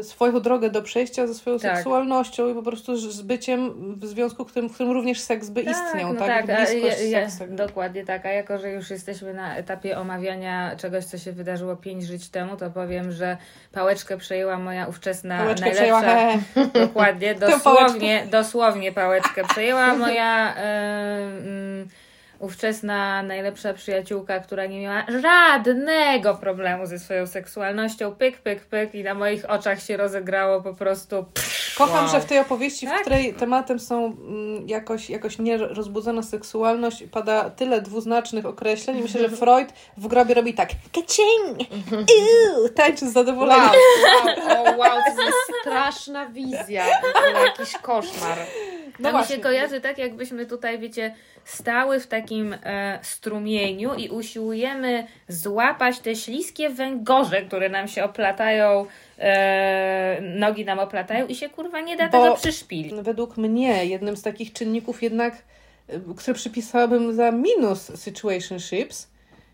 swoją 0.02 0.40
drogę 0.40 0.70
do 0.70 0.82
przejścia 0.82 1.26
ze 1.26 1.34
swoją 1.34 1.58
Tak. 1.58 1.76
seksualnością 1.76 2.48
i 2.48 2.54
po 2.54 2.62
prostu 2.62 2.96
z 2.96 3.22
byciem 3.22 3.72
w 3.98 4.06
związku, 4.06 4.44
w 4.44 4.50
którym, 4.50 4.68
w 4.68 4.74
którym 4.74 4.92
również 4.92 5.20
seks 5.20 5.48
by 5.48 5.60
istniał, 5.60 6.12
no 6.12 6.20
tak? 6.20 6.46
tak, 6.46 6.50
a 6.50 6.56
Bliskość 6.56 7.10
ja, 7.10 7.20
ja, 7.20 7.30
z 7.30 7.38
seksem. 7.38 7.56
dokładnie 7.56 8.04
tak. 8.04 8.26
A 8.26 8.28
jako, 8.28 8.58
że 8.58 8.70
już 8.70 8.90
jesteśmy 8.90 9.34
na 9.34 9.56
etapie 9.56 9.98
omawiania 9.98 10.76
czegoś, 10.76 11.04
co 11.04 11.18
się 11.18 11.32
wydarzyło 11.32 11.76
pięć 11.76 12.04
żyć 12.04 12.28
temu, 12.28 12.56
to 12.56 12.70
powiem, 12.70 13.12
że 13.12 13.36
pałeczkę 13.72 14.16
przejęła 14.16 14.58
moja 14.58 14.86
ówczesna 14.86 15.38
Pałeczkę 15.38 15.66
najlepsza... 15.66 16.00
przejęła, 16.00 16.86
Dokładnie, 16.86 17.34
dosłownie, 17.50 18.26
dosłownie 18.30 18.92
pałeczkę 18.92 19.44
przejęła 19.44 19.94
moja 19.94 20.54
e, 20.56 20.60
mm, 21.18 21.88
ówczesna 22.42 23.22
najlepsza 23.22 23.74
przyjaciółka, 23.74 24.40
która 24.40 24.66
nie 24.66 24.80
miała 24.80 25.04
żadnego 25.22 26.34
problemu 26.34 26.86
ze 26.86 26.98
swoją 26.98 27.26
seksualnością. 27.26 28.14
Pyk, 28.14 28.38
pyk, 28.38 28.60
pyk 28.64 28.94
i 28.94 29.04
na 29.04 29.14
moich 29.14 29.50
oczach 29.50 29.82
się 29.82 29.96
rozegrało 29.96 30.62
po 30.62 30.74
prostu. 30.74 31.24
Kocham, 31.78 32.04
wow. 32.04 32.12
że 32.12 32.20
w 32.20 32.24
tej 32.24 32.38
opowieści, 32.38 32.86
w 32.86 32.90
Tak. 32.90 33.00
której 33.00 33.34
tematem 33.34 33.78
są 33.80 34.04
mm, 34.04 34.68
jakoś, 34.68 35.10
jakoś 35.10 35.38
nierozbudzona 35.38 36.22
seksualność, 36.22 37.04
pada 37.10 37.50
tyle 37.50 37.80
dwuznacznych 37.80 38.46
określeń. 38.46 39.02
Myślę, 39.02 39.20
że 39.20 39.36
Freud 39.36 39.68
w 39.96 40.06
grobie 40.06 40.34
robi 40.34 40.54
tak 40.54 40.68
kacing, 40.92 41.68
tańczy 42.76 43.08
z 43.08 43.12
zadowoleniem. 43.12 43.70
Wow, 44.48 44.64
wow, 44.64 44.78
wow, 44.78 44.98
to 45.16 45.22
jest 45.22 45.36
straszna 45.60 46.26
wizja. 46.26 46.84
W 47.40 47.58
jakiś 47.58 47.76
koszmar. 47.76 48.38
No 48.98 49.12
to 49.12 49.18
mi 49.18 49.24
się 49.24 49.38
kojarzy 49.38 49.80
tak, 49.80 49.98
jakbyśmy 49.98 50.46
tutaj, 50.46 50.78
wiecie, 50.78 51.14
stały 51.44 52.00
w 52.00 52.06
takim 52.06 52.54
e, 52.64 52.98
strumieniu 53.02 53.94
i 53.94 54.08
usiłujemy 54.08 55.06
złapać 55.28 55.98
te 55.98 56.16
śliskie 56.16 56.70
węgorze, 56.70 57.42
które 57.42 57.68
nam 57.68 57.88
się 57.88 58.04
oplatają, 58.04 58.86
e, 59.18 60.18
nogi 60.20 60.64
nam 60.64 60.78
oplatają 60.78 61.26
i 61.26 61.34
się 61.34 61.48
kurwa 61.48 61.80
nie 61.80 61.96
da 61.96 62.08
Bo- 62.08 62.22
tego 62.22 62.36
przyszpilić. 62.36 62.94
Według 63.02 63.36
mnie 63.36 63.86
jednym 63.86 64.16
z 64.16 64.22
takich 64.22 64.52
czynników 64.52 65.02
jednak, 65.02 65.34
y, 65.90 66.00
które 66.16 66.34
przypisałabym 66.34 67.14
za 67.14 67.30
minus 67.30 68.00
situationships, 68.00 69.11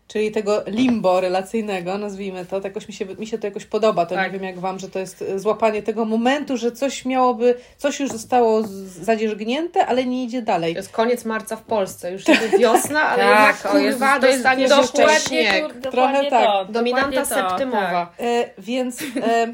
czyli 0.09 0.31
tego 0.31 0.63
limbo 0.67 1.21
relacyjnego, 1.21 1.97
nazwijmy 1.97 2.45
to, 2.45 2.61
to 2.61 2.67
jakoś 2.67 2.87
mi 2.87 2.93
się, 2.93 3.05
mi 3.05 3.27
się 3.27 3.37
to 3.37 3.47
jakoś 3.47 3.65
podoba, 3.65 4.05
to 4.05 4.15
Tak. 4.15 4.33
nie 4.33 4.39
wiem 4.39 4.47
jak 4.47 4.59
Wam, 4.59 4.79
że 4.79 4.89
to 4.89 4.99
jest 4.99 5.21
y, 5.21 5.39
złapanie 5.39 5.83
tego 5.83 6.05
momentu, 6.05 6.57
że 6.57 6.71
coś 6.71 7.05
miałoby, 7.05 7.55
coś 7.77 7.99
już 7.99 8.09
zostało 8.11 8.61
zadzierzgnięte, 8.85 9.85
ale 9.85 10.05
nie 10.05 10.23
idzie 10.23 10.41
dalej. 10.41 10.73
To 10.73 10.79
jest 10.79 10.91
koniec 10.91 11.25
marca 11.25 11.55
w 11.55 11.61
Polsce. 11.63 12.11
Już 12.11 12.27
niby 12.27 12.49
wiosna, 12.59 13.01
ale 13.01 13.23
Tak, 13.23 13.55
jednak 13.63 13.71
kurwa 13.71 14.19
to 14.19 14.27
jest 14.27 14.39
dostaniesz 14.39 14.69
jeszcze 14.71 14.97
dokładnie 14.97 15.19
śnieg. 15.19 15.73
tu- 15.73 15.79
dokładnie 15.79 15.91
Trochę 15.91 16.29
tak. 16.29 16.67
to, 16.67 16.73
Dominanta 16.73 17.21
to, 17.21 17.25
septymowa. 17.25 18.13
E, 18.19 18.49
więc 18.57 19.01
e, 19.01 19.53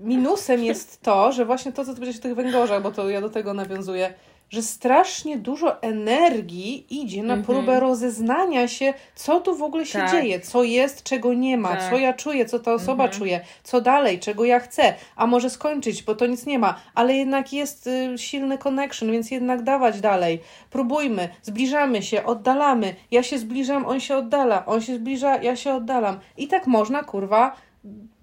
minusem 0.00 0.64
jest 0.64 1.02
to, 1.02 1.32
że 1.32 1.44
właśnie 1.44 1.72
to, 1.72 1.84
co 1.84 1.90
ty 1.90 1.94
powiedziałeś 1.94 2.18
o 2.18 2.22
tych 2.22 2.34
węgorzach, 2.34 2.82
bo 2.82 2.90
to 2.90 3.10
ja 3.10 3.20
do 3.20 3.30
tego 3.30 3.54
nawiązuję, 3.54 4.14
że 4.50 4.62
strasznie 4.62 5.38
dużo 5.38 5.82
energii 5.82 6.86
idzie 6.90 7.22
na 7.22 7.34
Mhm. 7.34 7.42
próbę 7.44 7.80
rozeznania 7.80 8.68
się, 8.68 8.94
co 9.14 9.40
tu 9.40 9.56
w 9.56 9.62
ogóle 9.62 9.86
się 9.86 9.98
Tak. 9.98 10.10
dzieje, 10.10 10.40
co 10.40 10.62
jest, 10.62 11.02
czego 11.02 11.34
nie 11.34 11.56
ma, 11.58 11.68
Tak. 11.76 11.90
co 11.90 11.98
ja 11.98 12.12
czuję, 12.12 12.46
co 12.46 12.58
ta 12.58 12.72
osoba 12.74 13.04
Mhm. 13.04 13.18
czuje, 13.20 13.40
co 13.62 13.80
dalej, 13.80 14.18
czego 14.18 14.44
ja 14.44 14.60
chcę, 14.60 14.94
a 15.16 15.26
może 15.26 15.50
skończyć, 15.50 16.02
bo 16.02 16.14
to 16.14 16.26
nic 16.26 16.46
nie 16.46 16.58
ma, 16.58 16.80
ale 16.94 17.14
jednak 17.14 17.52
jest 17.52 17.86
y, 17.86 18.18
silny 18.18 18.58
connection, 18.58 19.12
więc 19.12 19.30
jednak 19.30 19.62
dawać 19.62 20.00
dalej. 20.00 20.40
Próbujmy, 20.70 21.28
zbliżamy 21.42 22.02
się, 22.02 22.24
oddalamy. 22.24 22.94
Ja 23.10 23.22
się 23.22 23.38
zbliżam, 23.38 23.86
on 23.86 24.00
się 24.00 24.16
oddala, 24.16 24.66
on 24.66 24.80
się 24.80 24.94
zbliża, 24.94 25.36
ja 25.42 25.56
się 25.56 25.74
oddalam. 25.74 26.18
I 26.36 26.48
tak 26.48 26.66
można, 26.66 27.02
kurwa, 27.04 27.56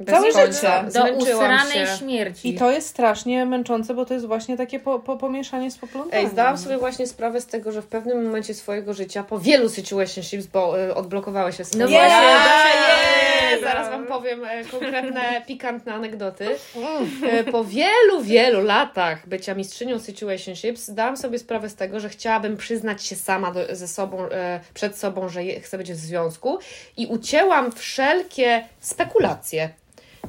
całe 0.08 0.32
końca. 0.32 0.86
życie. 0.88 1.00
Do 1.00 1.14
usranej 1.14 1.88
się. 1.88 1.98
śmierci. 1.98 2.50
I 2.50 2.54
to 2.58 2.72
jest 2.72 2.88
strasznie 2.88 3.46
męczące, 3.46 3.94
bo 3.94 4.06
to 4.06 4.14
jest 4.14 4.26
właśnie 4.26 4.58
takie 4.58 4.80
po, 4.80 5.00
po, 5.00 5.18
pomieszanie 5.18 5.72
z 5.72 5.78
poplątaniem. 5.78 6.26
Ej, 6.26 6.32
zdałam 6.32 6.58
sobie 6.58 6.78
właśnie 6.78 7.08
sprawę 7.08 7.42
z 7.42 7.46
tego, 7.46 7.72
że 7.72 7.82
w 7.82 7.88
pewnym 7.88 8.26
momencie 8.26 8.54
swojego 8.54 8.94
życia, 8.94 9.24
po 9.24 9.40
wielu 9.40 9.70
situationships, 9.70 10.46
bo 10.46 10.84
y, 10.84 10.96
odblokowałeś 10.96 11.58
się 11.58 11.66
z 11.66 11.76
No 11.76 11.86
tym. 11.88 11.88
właśnie, 11.96 12.08
Yeah! 12.08 12.46
yeah! 13.52 13.62
Zaraz 13.64 13.90
Wam 13.90 14.06
powiem 14.08 14.46
e, 14.46 14.66
konkretne, 14.66 15.22
pikantne 15.48 15.94
anegdoty. 15.94 16.48
E, 17.32 17.44
po 17.44 17.64
wielu, 17.66 18.22
wielu 18.22 18.62
latach 18.64 19.28
bycia 19.30 19.56
mistrzynią 19.56 20.00
situationships, 20.00 20.86
zdałam 20.86 21.18
sobie 21.18 21.40
sprawę 21.40 21.70
z 21.70 21.76
tego, 21.76 22.00
że 22.00 22.10
chciałabym 22.10 22.58
przyznać 22.58 23.04
się 23.06 23.16
sama 23.16 23.52
do, 23.52 23.76
ze 23.76 23.88
sobą, 23.88 24.30
e, 24.32 24.60
przed 24.74 24.98
sobą, 24.98 25.30
że 25.30 25.44
je, 25.44 25.60
chcę 25.60 25.78
być 25.78 25.92
w 25.94 25.96
związku 25.96 26.60
i 26.98 27.08
ucięłam 27.08 27.72
wszelkie 27.72 28.64
spekulacje. 28.80 29.70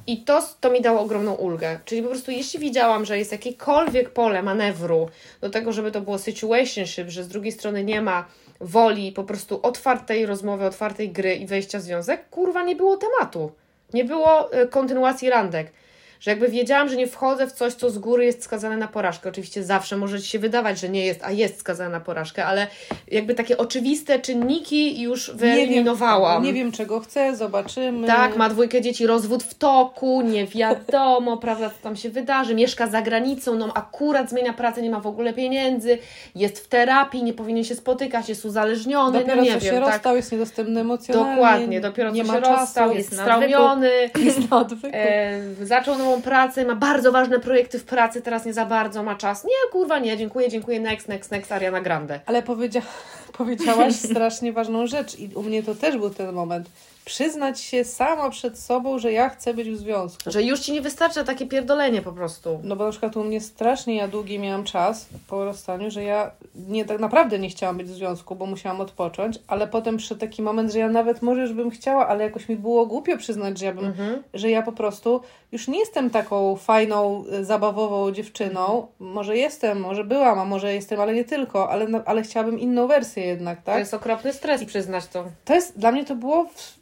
I 0.07 0.25
to, 0.25 0.43
to 0.61 0.71
mi 0.71 0.81
dało 0.81 1.01
ogromną 1.01 1.35
ulgę. 1.35 1.81
Czyli 1.85 2.03
po 2.03 2.09
prostu, 2.09 2.31
jeśli 2.31 2.61
widziałam, 2.61 3.05
że 3.05 3.19
jest 3.19 3.33
jakiekolwiek 3.33 4.11
pole 4.11 4.43
manewru 4.43 5.09
do 5.41 5.51
tego, 5.51 5.73
żeby 5.73 5.93
to 5.93 6.01
było 6.01 6.19
situationship, 6.19 7.09
że 7.09 7.25
z 7.25 7.29
drugiej 7.29 7.53
strony 7.53 7.85
nie 7.85 8.01
ma 8.01 8.27
woli 8.61 9.13
po 9.13 9.25
prostu 9.25 9.61
otwartej 9.63 10.27
rozmowy, 10.27 10.65
otwartej 10.65 11.11
gry 11.11 11.35
i 11.35 11.47
wejścia 11.47 11.79
w 11.79 11.83
związek, 11.83 12.29
kurwa, 12.31 12.63
nie 12.63 12.77
było 12.77 12.97
tematu. 12.97 13.53
Nie 13.95 14.05
było 14.05 14.63
y, 14.63 14.69
kontynuacji 14.69 15.31
randek. 15.31 15.73
Że 16.21 16.31
jakby 16.31 16.49
wiedziałam, 16.49 16.89
że 16.89 16.97
nie 16.97 17.07
wchodzę 17.07 17.47
w 17.47 17.53
coś, 17.53 17.75
co 17.75 17.91
z 17.91 17.99
góry 17.99 18.25
jest 18.25 18.43
skazane 18.43 18.77
na 18.77 18.89
porażkę. 18.89 19.29
Oczywiście 19.29 19.65
zawsze 19.65 19.97
może 19.97 20.21
ci 20.23 20.29
się 20.29 20.39
wydawać, 20.39 20.81
że 20.81 20.89
nie 20.89 21.07
jest, 21.07 21.25
a 21.25 21.33
jest 21.33 21.61
skazane 21.61 21.91
na 21.91 22.01
porażkę, 22.01 22.45
ale 22.45 22.67
jakby 23.09 23.35
takie 23.35 23.59
oczywiste 23.59 24.19
czynniki 24.19 25.01
już 25.03 25.31
wyeliminowałam. 25.35 26.43
Nie 26.43 26.53
wiem, 26.53 26.73
czego 26.73 27.01
chcę, 27.01 27.37
zobaczymy. 27.37 28.07
Tak, 28.07 28.37
ma 28.37 28.49
dwójkę 28.49 28.81
dzieci, 28.81 29.07
rozwód 29.07 29.43
w 29.43 29.55
toku, 29.55 30.23
nie 30.23 30.47
wiadomo, 30.47 31.37
prawda, 31.47 31.71
co 31.71 31.77
tam 31.83 31.97
się 31.97 32.11
wydarzy, 32.11 32.55
mieszka 32.55 32.87
za 32.87 33.03
granicą, 33.03 33.55
no 33.55 33.73
akurat 33.75 34.31
zmienia 34.31 34.53
pracę, 34.53 34.83
nie 34.83 34.91
ma 34.91 35.01
w 35.01 35.07
ogóle 35.07 35.33
pieniędzy, 35.33 35.99
jest 36.35 36.65
w 36.65 36.69
terapii, 36.69 37.25
nie 37.25 37.33
powinien 37.33 37.65
się 37.65 37.75
spotykać, 37.75 38.29
jest 38.29 38.45
uzależniony, 38.45 39.19
Dopiero 39.19 39.37
no 39.37 39.43
nie 39.43 39.55
co 39.55 39.61
wiem, 39.61 39.75
się 39.75 39.81
tak. 39.81 39.93
rozstał, 39.93 40.17
jest 40.17 40.33
niedostępny 40.33 40.81
emocjonalnie. 40.81 41.35
Dokładnie, 41.35 41.81
dopiero 41.81 42.11
nie 42.11 42.25
co 42.25 42.29
ma 42.29 42.35
się 42.35 42.43
czasu, 42.43 42.61
rozstał, 42.61 42.95
jest 42.95 43.13
straumiony, 43.13 43.91
jest 44.25 44.51
na 44.51 44.59
odwyku. 44.59 44.97
e, 44.97 45.41
zaczął 45.63 45.99
nową 45.99 46.16
pracę, 46.23 46.65
ma 46.65 46.75
bardzo 46.75 47.13
ważne 47.13 47.41
projekty 47.41 47.79
w 47.79 47.85
pracy, 47.85 48.23
teraz 48.23 48.47
nie 48.47 48.53
za 48.53 48.67
bardzo 48.67 49.03
ma 49.03 49.15
czas. 49.15 49.45
Nie, 49.45 49.73
kurwa, 49.73 49.99
nie, 49.99 50.17
dziękuję, 50.17 50.49
dziękuję, 50.49 50.81
next, 50.81 51.09
next, 51.09 51.31
next, 51.31 51.53
Ariana 51.53 51.81
Grande. 51.81 52.21
Ale 52.27 52.43
powiedzia 52.43 52.83
powiedziałaś 53.39 53.95
strasznie 53.95 54.53
ważną 54.53 54.87
rzecz 54.87 55.19
i 55.19 55.35
u 55.35 55.43
mnie 55.43 55.63
to 55.63 55.75
też 55.75 55.97
był 55.97 56.11
ten 56.11 56.33
moment. 56.33 56.69
Przyznać 57.11 57.61
się 57.61 57.85
sama 57.85 58.31
przed 58.31 58.59
sobą, 58.59 58.99
że 58.99 59.13
ja 59.13 59.29
chcę 59.29 59.55
być 59.55 59.71
w 59.71 59.77
związku. 59.77 60.31
Że 60.31 60.43
już 60.43 60.61
Ci 60.61 60.73
nie 60.73 60.81
wystarcza 60.81 61.25
takie 61.25 61.47
pierdolenie 61.47 62.03
po 62.03 62.13
prostu. 62.13 62.61
No 62.63 62.77
bo 62.77 62.85
na 62.85 62.91
przykład 62.91 63.17
u 63.17 63.25
mnie 63.25 63.41
strasznie 63.41 63.97
ja 63.97 64.09
długi 64.09 64.39
miałam 64.39 64.65
czas 64.65 65.07
po 65.29 65.45
rozstaniu, 65.45 65.91
że 65.91 66.03
ja 66.05 66.31
nie, 66.69 66.85
tak 66.85 67.01
naprawdę 67.01 67.39
nie 67.39 67.49
chciałam 67.49 67.77
być 67.77 67.87
w 67.87 67.95
związku, 67.95 68.35
bo 68.35 68.47
musiałam 68.47 68.81
odpocząć, 68.81 69.39
ale 69.49 69.67
potem 69.69 69.97
przyszedł 69.97 70.21
taki 70.21 70.43
moment, 70.43 70.73
że 70.73 70.79
ja 70.79 70.89
nawet 70.89 71.23
może 71.23 71.41
już 71.41 71.53
bym 71.53 71.71
chciała, 71.71 72.09
ale 72.09 72.25
jakoś 72.25 72.49
mi 72.49 72.57
było 72.57 72.87
głupio 72.87 73.17
przyznać, 73.19 73.59
że 73.59 73.67
ja 73.67 73.75
bym, 73.75 73.85
Mhm. 73.85 74.23
że 74.35 74.51
ja 74.51 74.63
po 74.63 74.73
prostu 74.73 75.21
już 75.53 75.69
nie 75.69 75.79
jestem 75.79 76.11
taką 76.11 76.57
fajną, 76.57 77.25
y, 77.41 77.45
zabawową 77.45 78.13
dziewczyną. 78.13 78.87
Może 78.99 79.37
jestem, 79.37 79.81
może 79.81 80.05
byłam, 80.05 80.39
a 80.39 80.45
może 80.45 80.75
jestem, 80.75 81.01
ale 81.01 81.15
nie 81.15 81.25
tylko, 81.25 81.71
ale, 81.71 81.87
ale 82.05 82.23
chciałabym 82.23 82.59
inną 82.61 82.87
wersję 82.87 83.25
jednak, 83.27 83.63
tak? 83.63 83.75
To 83.75 83.79
jest 83.79 83.95
okropny 83.95 84.33
stres 84.33 84.65
przyznać 84.65 85.07
to. 85.07 85.25
To 85.45 85.55
jest, 85.55 85.79
dla 85.79 85.93
mnie 85.93 86.05
to 86.05 86.15
było 86.15 86.45
w, 86.45 86.76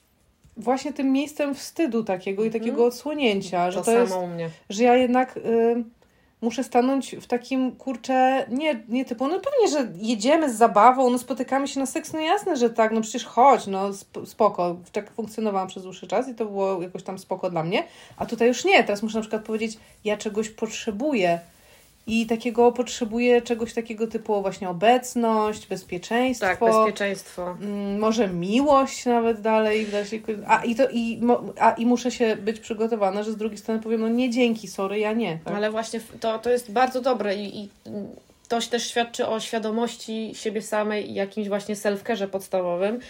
właśnie 0.57 0.93
tym 0.93 1.13
miejscem 1.13 1.55
wstydu 1.55 2.05
takiego 2.05 2.45
i 2.45 2.51
takiego 2.51 2.87
odsłonięcia, 2.87 3.71
że 3.71 3.79
To, 3.83 3.91
jest, 4.01 4.13
że 4.71 4.85
ja 4.85 4.97
jednak 4.97 5.37
y, 5.37 5.85
muszę 6.41 6.65
stanąć 6.65 7.17
w 7.21 7.27
takim, 7.27 7.73
kurczę, 7.73 8.47
nie, 8.51 8.83
nie 8.89 9.05
typu, 9.05 9.29
no 9.29 9.41
pewnie, 9.41 9.69
że 9.69 9.93
jedziemy 9.97 10.53
z 10.53 10.57
zabawą, 10.57 11.11
no 11.11 11.19
spotykamy 11.19 11.69
się 11.69 11.81
na 11.81 11.87
seks, 11.87 12.13
no 12.13 12.21
jasne, 12.21 12.57
że 12.57 12.71
tak, 12.71 12.93
no 12.93 13.01
przecież 13.01 13.25
chodź, 13.25 13.67
no 13.67 13.89
sp- 14.01 14.27
spoko, 14.27 14.77
tak 14.93 15.11
funkcjonowałam 15.13 15.69
przez 15.69 15.83
dłuższy 15.83 16.07
czas 16.07 16.29
i 16.29 16.35
to 16.35 16.47
było 16.47 16.83
jakoś 16.83 17.03
tam 17.03 17.19
spoko 17.19 17.51
dla 17.51 17.63
mnie, 17.63 17.85
a 18.17 18.27
tutaj 18.27 18.49
już 18.49 18.65
nie, 18.65 18.85
teraz 18.85 19.03
muszę 19.03 19.19
na 19.19 19.23
przykład 19.23 19.45
powiedzieć, 19.45 19.79
ja 20.05 20.17
czegoś 20.17 20.49
potrzebuję, 20.49 21.41
i 22.07 22.27
takiego 22.27 22.73
potrzebuję 22.73 23.43
czegoś 23.43 23.75
takiego 23.75 24.07
typu 24.07 24.43
właśnie 24.43 24.69
obecność, 24.69 25.67
bezpieczeństwo. 25.67 26.47
Tak, 26.47 26.61
bezpieczeństwo. 26.61 27.57
Mm, 27.61 27.99
może 27.99 28.29
miłość 28.29 29.07
nawet 29.07 29.41
dalej 29.41 29.87
a 30.47 30.65
i 30.65 30.75
to 30.75 30.89
i, 30.91 31.21
a 31.59 31.71
i 31.71 31.87
muszę 31.87 32.11
się 32.11 32.37
być 32.37 32.61
przygotowana, 32.61 33.23
że 33.23 33.33
z 33.33 33.37
drugiej 33.37 33.59
strony 33.59 33.81
powiem, 33.81 34.01
no 34.01 34.09
nie 34.09 34.31
dzięki, 34.31 34.69
sorry, 34.69 34.99
ja 34.99 35.13
nie. 35.13 35.39
Tak? 35.45 35.55
Ale 35.55 35.71
właśnie 35.71 36.01
to, 36.21 36.39
to 36.39 36.51
jest 36.51 36.73
bardzo 36.73 37.01
dobre 37.01 37.37
i, 37.37 37.61
i 37.61 37.69
to 38.49 38.61
też 38.61 38.89
świadczy 38.89 39.27
o 39.27 39.41
świadomości 39.41 40.33
siebie 40.35 40.63
samej 40.63 41.11
i 41.11 41.15
jakimś 41.15 41.49
właśnie 41.49 41.75
self-care 41.75 42.29
podstawowym. 42.29 43.01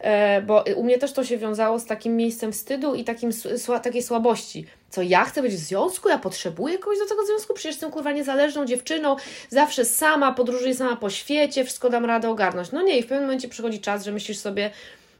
E, 0.00 0.42
bo 0.42 0.64
u 0.76 0.84
mnie 0.84 0.98
też 0.98 1.12
to 1.12 1.24
się 1.24 1.38
wiązało 1.38 1.78
z 1.78 1.86
takim 1.86 2.16
miejscem 2.16 2.52
wstydu 2.52 2.94
i 2.94 3.04
takim, 3.04 3.32
sła, 3.32 3.80
takiej 3.80 4.02
słabości. 4.02 4.66
Co 4.90 5.02
ja 5.02 5.24
chcę 5.24 5.42
być 5.42 5.52
w 5.52 5.58
związku? 5.58 6.08
Ja 6.08 6.18
potrzebuję 6.18 6.78
kogoś 6.78 6.98
do 6.98 7.06
tego 7.06 7.26
związku? 7.26 7.54
Przecież 7.54 7.72
jestem 7.72 7.90
kurwa 7.90 8.12
niezależną 8.12 8.66
dziewczyną, 8.66 9.16
zawsze 9.48 9.84
sama, 9.84 10.32
podróżuję 10.32 10.74
sama 10.74 10.96
po 10.96 11.10
świecie, 11.10 11.64
wszystko 11.64 11.90
dam 11.90 12.04
radę 12.04 12.30
ogarnąć. 12.30 12.72
No 12.72 12.82
nie, 12.82 12.98
i 12.98 13.02
w 13.02 13.06
pewnym 13.06 13.22
momencie 13.22 13.48
przychodzi 13.48 13.80
czas, 13.80 14.04
że 14.04 14.12
myślisz 14.12 14.38
sobie, 14.38 14.70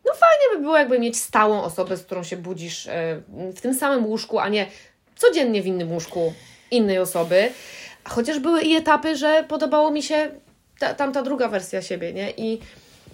no 0.07 0.13
fajnie 0.13 0.57
by 0.57 0.63
było 0.63 0.77
jakby 0.79 0.99
mieć 0.99 1.17
stałą 1.17 1.63
osobę, 1.63 1.97
z 1.97 2.03
którą 2.03 2.23
się 2.23 2.37
budzisz 2.37 2.87
e, 2.87 3.21
w 3.57 3.61
tym 3.61 3.75
samym 3.75 4.07
łóżku, 4.07 4.39
a 4.39 4.49
nie 4.49 4.67
codziennie 5.17 5.63
w 5.63 5.67
innym 5.67 5.93
łóżku 5.93 6.33
innej 6.71 6.99
osoby. 6.99 7.51
Chociaż 8.05 8.39
były 8.39 8.63
i 8.63 8.77
etapy, 8.77 9.17
że 9.17 9.45
podobało 9.49 9.91
mi 9.91 10.03
się 10.03 10.31
ta, 10.79 10.95
tamta 10.95 11.23
druga 11.23 11.49
wersja 11.49 11.83
siebie, 11.83 12.13
nie? 12.13 12.31
I 12.31 12.61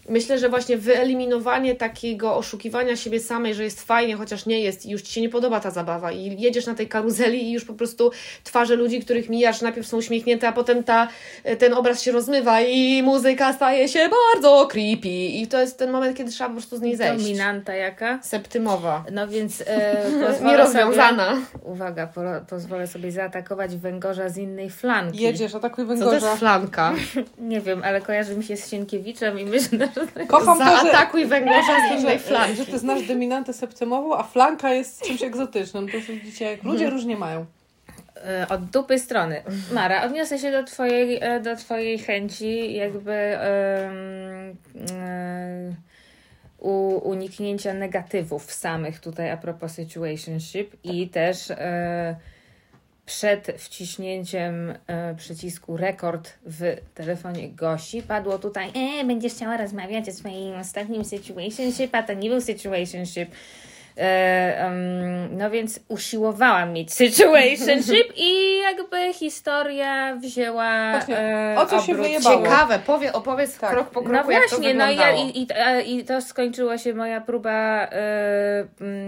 myślę, 0.09 0.39
że 0.39 0.49
właśnie 0.49 0.77
wyeliminowanie 0.77 1.75
takiego 1.75 2.37
oszukiwania 2.37 2.97
siebie 2.97 3.21
samej, 3.21 3.55
że 3.55 3.65
jest 3.65 3.83
fajnie, 3.83 4.17
chociaż 4.17 4.47
nie 4.47 4.61
jest 4.61 4.87
i 4.87 4.91
już 4.91 5.03
Ci 5.03 5.13
się 5.13 5.21
nie 5.21 5.29
podoba 5.29 5.61
ta 5.61 5.71
zabawa 5.71 6.13
i 6.13 6.41
jedziesz 6.41 6.67
na 6.67 6.75
tej 6.75 6.89
karuzeli 6.89 7.45
i 7.45 7.53
już 7.53 7.65
po 7.65 7.75
prostu 7.75 8.11
twarze 8.45 8.77
ludzi, 8.77 9.01
których 9.01 9.29
mijasz, 9.29 9.61
najpierw 9.63 9.87
są 9.87 9.97
uśmiechnięte, 9.97 10.49
a 10.49 10.53
potem 10.53 10.85
ta, 10.85 11.09
ten 11.59 11.75
obraz 11.75 12.03
się 12.03 12.13
rozmywa 12.13 12.61
i 12.61 13.03
muzyka 13.03 13.53
staje 13.53 13.89
się 13.89 14.09
bardzo 14.09 14.67
creepy 14.67 15.09
i 15.09 15.47
to 15.47 15.61
jest 15.61 15.79
ten 15.79 15.91
moment, 15.91 16.17
kiedy 16.17 16.31
trzeba 16.31 16.51
po 16.51 16.57
prostu 16.57 16.77
z 16.77 16.81
niej 16.81 16.97
zejść. 16.97 17.25
Dominanta 17.25 17.75
jaka? 17.75 18.19
Septymowa. 18.23 19.05
No 19.13 19.29
więc 19.29 19.63
e, 19.67 19.97
Nierozwiązana. 20.45 21.29
Sobie, 21.29 21.47
uwaga, 21.63 22.07
po, 22.07 22.21
pozwolę 22.51 22.87
sobie 22.87 23.13
zaatakować 23.13 23.77
węgorza 23.77 24.29
z 24.29 24.37
innej 24.37 24.71
flanki. 24.71 25.23
Jedziesz, 25.23 25.55
atakuj 25.55 25.85
Co 25.85 25.91
to 25.91 25.97
węgorza. 25.97 26.27
jest 26.27 26.39
flanka? 26.39 26.95
Nie 27.39 27.61
wiem, 27.61 27.83
ale 27.85 28.01
kojarzy 28.01 28.37
mi 28.37 28.45
się 28.45 28.57
z 28.57 28.69
Sienkiewiczem 28.71 29.39
i 29.41 29.45
myślę, 29.45 29.79
że 29.94 29.94
Kocham 30.29 30.59
to, 30.59 30.65
że, 30.65 30.83
Zaatakuj 30.83 31.27
węgorza 31.27 31.89
z 31.89 32.01
innej 32.01 32.19
że, 32.19 32.25
flanki. 32.25 32.57
że 32.57 32.67
ty 32.67 32.79
znasz 32.79 33.03
dominantę 33.03 33.53
septymową, 33.53 34.17
a 34.17 34.23
flanka 34.23 34.75
jest 34.75 35.03
czymś 35.03 35.23
egzotycznym. 35.23 35.89
To 35.89 35.99
widzicie, 36.09 36.45
jak 36.45 36.63
ludzie 36.63 36.91
różnie 36.91 37.17
mają. 37.17 37.47
E, 38.17 38.47
od 38.49 38.65
dupy 38.65 38.99
strony. 38.99 39.43
Mara, 39.73 40.05
odniosę 40.05 40.39
się 40.39 40.53
do 40.53 40.65
twojej, 40.65 41.19
e, 41.23 41.41
do 41.41 41.57
twojej 41.57 41.99
chęci 41.99 42.75
jakby 42.75 43.13
em, 43.13 44.57
e, 44.99 45.75
u, 46.59 47.01
uniknięcia 47.09 47.75
negatywów 47.75 48.53
samych 48.53 49.01
tutaj 49.01 49.31
a 49.31 49.37
propos 49.37 49.73
situationship 49.73 50.77
i 50.85 51.09
też 51.09 51.51
e, 51.51 52.17
przed 53.07 53.53
wciśnięciem 53.59 54.75
e, 54.87 55.15
przycisku 55.15 55.77
rekord 55.77 56.33
w 56.47 56.77
telefonie 56.95 57.49
Gosi 57.49 58.03
padło 58.03 58.39
tutaj 58.39 58.71
e, 58.75 59.05
będziesz 59.05 59.33
chciała 59.33 59.57
rozmawiać 59.57 60.09
o 60.09 60.13
swoim 60.13 60.55
ostatnim 60.55 61.05
situationship, 61.05 61.95
a 61.95 62.03
to 62.03 62.15
nie 62.15 62.31
był 62.31 62.41
situationship. 62.41 63.31
E, 63.99 64.71
no 65.31 65.51
więc 65.51 65.81
usiłowałam 65.89 66.73
mieć 66.73 66.93
situationship 66.93 68.13
i 68.29 68.59
jakby 68.59 69.15
historia 69.15 70.17
wzięła 70.17 70.91
Właśnie, 70.93 71.19
e, 71.19 71.55
o 71.59 71.67
co 71.67 71.81
się 71.81 71.93
obrót. 71.93 72.07
wyjebało? 72.07 72.43
Ciekawe, 72.43 72.79
powie, 72.79 73.13
opowiedz 73.13 73.59
Tak. 73.59 73.71
krok 73.71 73.91
po 73.91 74.03
kroku, 74.03 74.27
No 74.27 74.31
jak 74.33 74.43
to 74.43 74.49
właśnie, 74.49 74.75
no 74.75 74.91
i, 74.91 74.97
ja, 74.97 75.13
i, 75.13 75.39
i, 75.87 75.99
i 75.99 76.05
to 76.05 76.21
skończyła 76.21 76.79
się 76.79 76.95
moja 76.95 77.21
próba 77.21 77.87
e, 77.93 78.65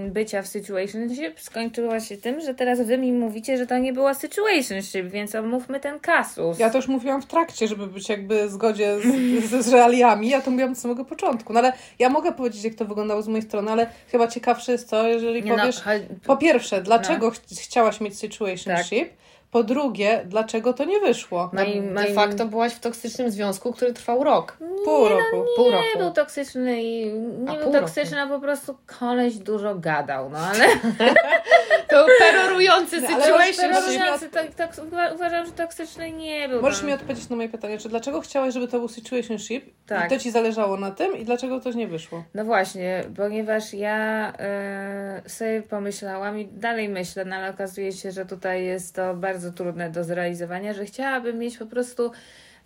bycia 0.09 0.43
w 0.43 0.47
situationship, 0.47 1.41
skończyła 1.41 2.01
się 2.01 2.17
tym, 2.17 2.41
że 2.41 2.55
teraz 2.55 2.83
wy 2.83 2.99
mi 2.99 3.13
mówicie, 3.13 3.59
że 3.59 3.67
to 3.67 3.79
nie 3.79 3.93
była 3.93 4.15
situationship, 4.15 5.07
więc 5.07 5.35
omówmy 5.35 5.81
ten 5.81 6.01
kasus. 6.01 6.59
Ja 6.59 6.71
to 6.71 6.79
już 6.79 6.89
mówiłam 6.89 7.23
w 7.23 7.27
trakcie, 7.27 7.69
żeby 7.69 7.87
być 7.87 8.09
jakby 8.09 8.47
w 8.49 8.51
zgodzie 8.51 8.97
z, 9.01 9.45
z, 9.51 9.65
z 9.67 9.73
realiami. 9.73 10.29
Ja 10.29 10.41
to 10.41 10.51
mówiłam 10.51 10.73
od 10.73 10.79
samego 10.79 11.05
początku. 11.05 11.53
No 11.53 11.59
ale 11.59 11.73
ja 11.99 12.09
mogę 12.09 12.33
powiedzieć, 12.33 12.65
jak 12.65 12.75
to 12.75 12.85
wyglądało 12.85 13.23
z 13.23 13.29
mojej 13.29 13.43
strony, 13.43 13.71
ale 13.73 13.87
chyba 14.13 14.29
ciekawsze 14.29 14.76
jest 14.77 14.91
to, 14.91 15.09
jeżeli 15.09 15.43
Nie, 15.43 15.51
no, 15.51 15.57
powiesz... 15.59 15.77
cho- 15.83 15.91
Po 16.27 16.37
pierwsze, 16.37 16.83
dlaczego 16.83 17.31
ch- 17.31 17.41
chciałaś 17.61 18.01
mieć 18.01 18.19
situationship? 18.19 19.09
Po 19.51 19.63
drugie, 19.63 20.23
dlaczego 20.27 20.73
to 20.73 20.85
nie 20.85 21.01
wyszło? 21.01 21.51
No 21.53 21.65
i- 21.65 21.83
De 21.83 22.15
facto 22.15 22.47
byłaś 22.47 22.73
w 22.73 22.81
toksycznym 22.81 23.31
związku, 23.31 23.73
który 23.73 23.93
trwał 23.93 24.25
rok. 24.25 24.57
Pół 24.85 25.09
roku. 25.09 25.45
Pół 25.57 25.65
Nie 25.65 25.71
roku. 25.73 25.99
był 25.99 26.11
toksyczny 26.11 26.83
i 26.83 27.11
A, 27.49 27.53
nie 27.53 27.59
pół 27.59 27.73
był 27.73 27.81
toksyczny, 27.81 28.21
a 28.23 28.27
po 28.27 28.41
prostu 28.41 28.77
koleś 28.99 29.35
dużo 29.39 29.75
gadał, 29.75 30.31
no 30.31 30.39
ale 30.39 30.65
To 31.91 32.07
terrorujący 32.19 33.01
No, 33.01 33.09
situation. 33.09 33.71
Terrorujący, 33.73 34.29
to, 34.29 34.39
to, 34.57 34.83
uwa- 34.83 35.15
uważam, 35.15 35.47
że 35.47 35.53
toksyczny 35.53 36.13
nie 36.13 36.49
był. 36.49 36.63
Możesz 36.63 36.81
no. 36.81 36.87
mi 36.87 36.93
odpowiedzieć 36.93 37.29
na 37.29 37.37
moje 37.37 37.49
pytanie, 37.49 37.79
czy 37.79 37.89
dlaczego 37.89 38.21
chciałaś, 38.21 38.55
żeby 38.55 38.69
to 38.69 38.79
był 38.79 38.89
situationship 38.89 39.65
Tak. 39.87 40.07
i 40.07 40.15
to 40.15 40.21
ci 40.23 40.31
zależało 40.31 40.77
na 40.77 40.91
tym 40.91 41.17
i 41.17 41.25
dlaczego 41.25 41.61
to 41.61 41.71
nie 41.73 41.89
wyszło? 41.89 42.25
No 42.35 42.45
właśnie, 42.45 43.05
ponieważ 43.17 43.75
ja 43.75 44.33
e, 44.39 45.23
sobie 45.27 45.63
pomyślałam 45.63 46.39
i 46.39 46.47
dalej 46.47 46.89
myślę, 46.89 47.25
no 47.25 47.37
ale 47.37 47.51
okazuje 47.51 47.93
się, 47.93 48.13
że 48.13 48.27
tutaj 48.27 48.65
jest 48.65 48.95
to 48.95 49.15
bardzo 49.15 49.36
trudne 49.53 49.91
do 49.91 50.05
zrealizowania, 50.05 50.73
że 50.73 50.85
chciałabym 50.85 51.39
mieć 51.39 51.59
po 51.59 51.67
prostu 51.67 52.13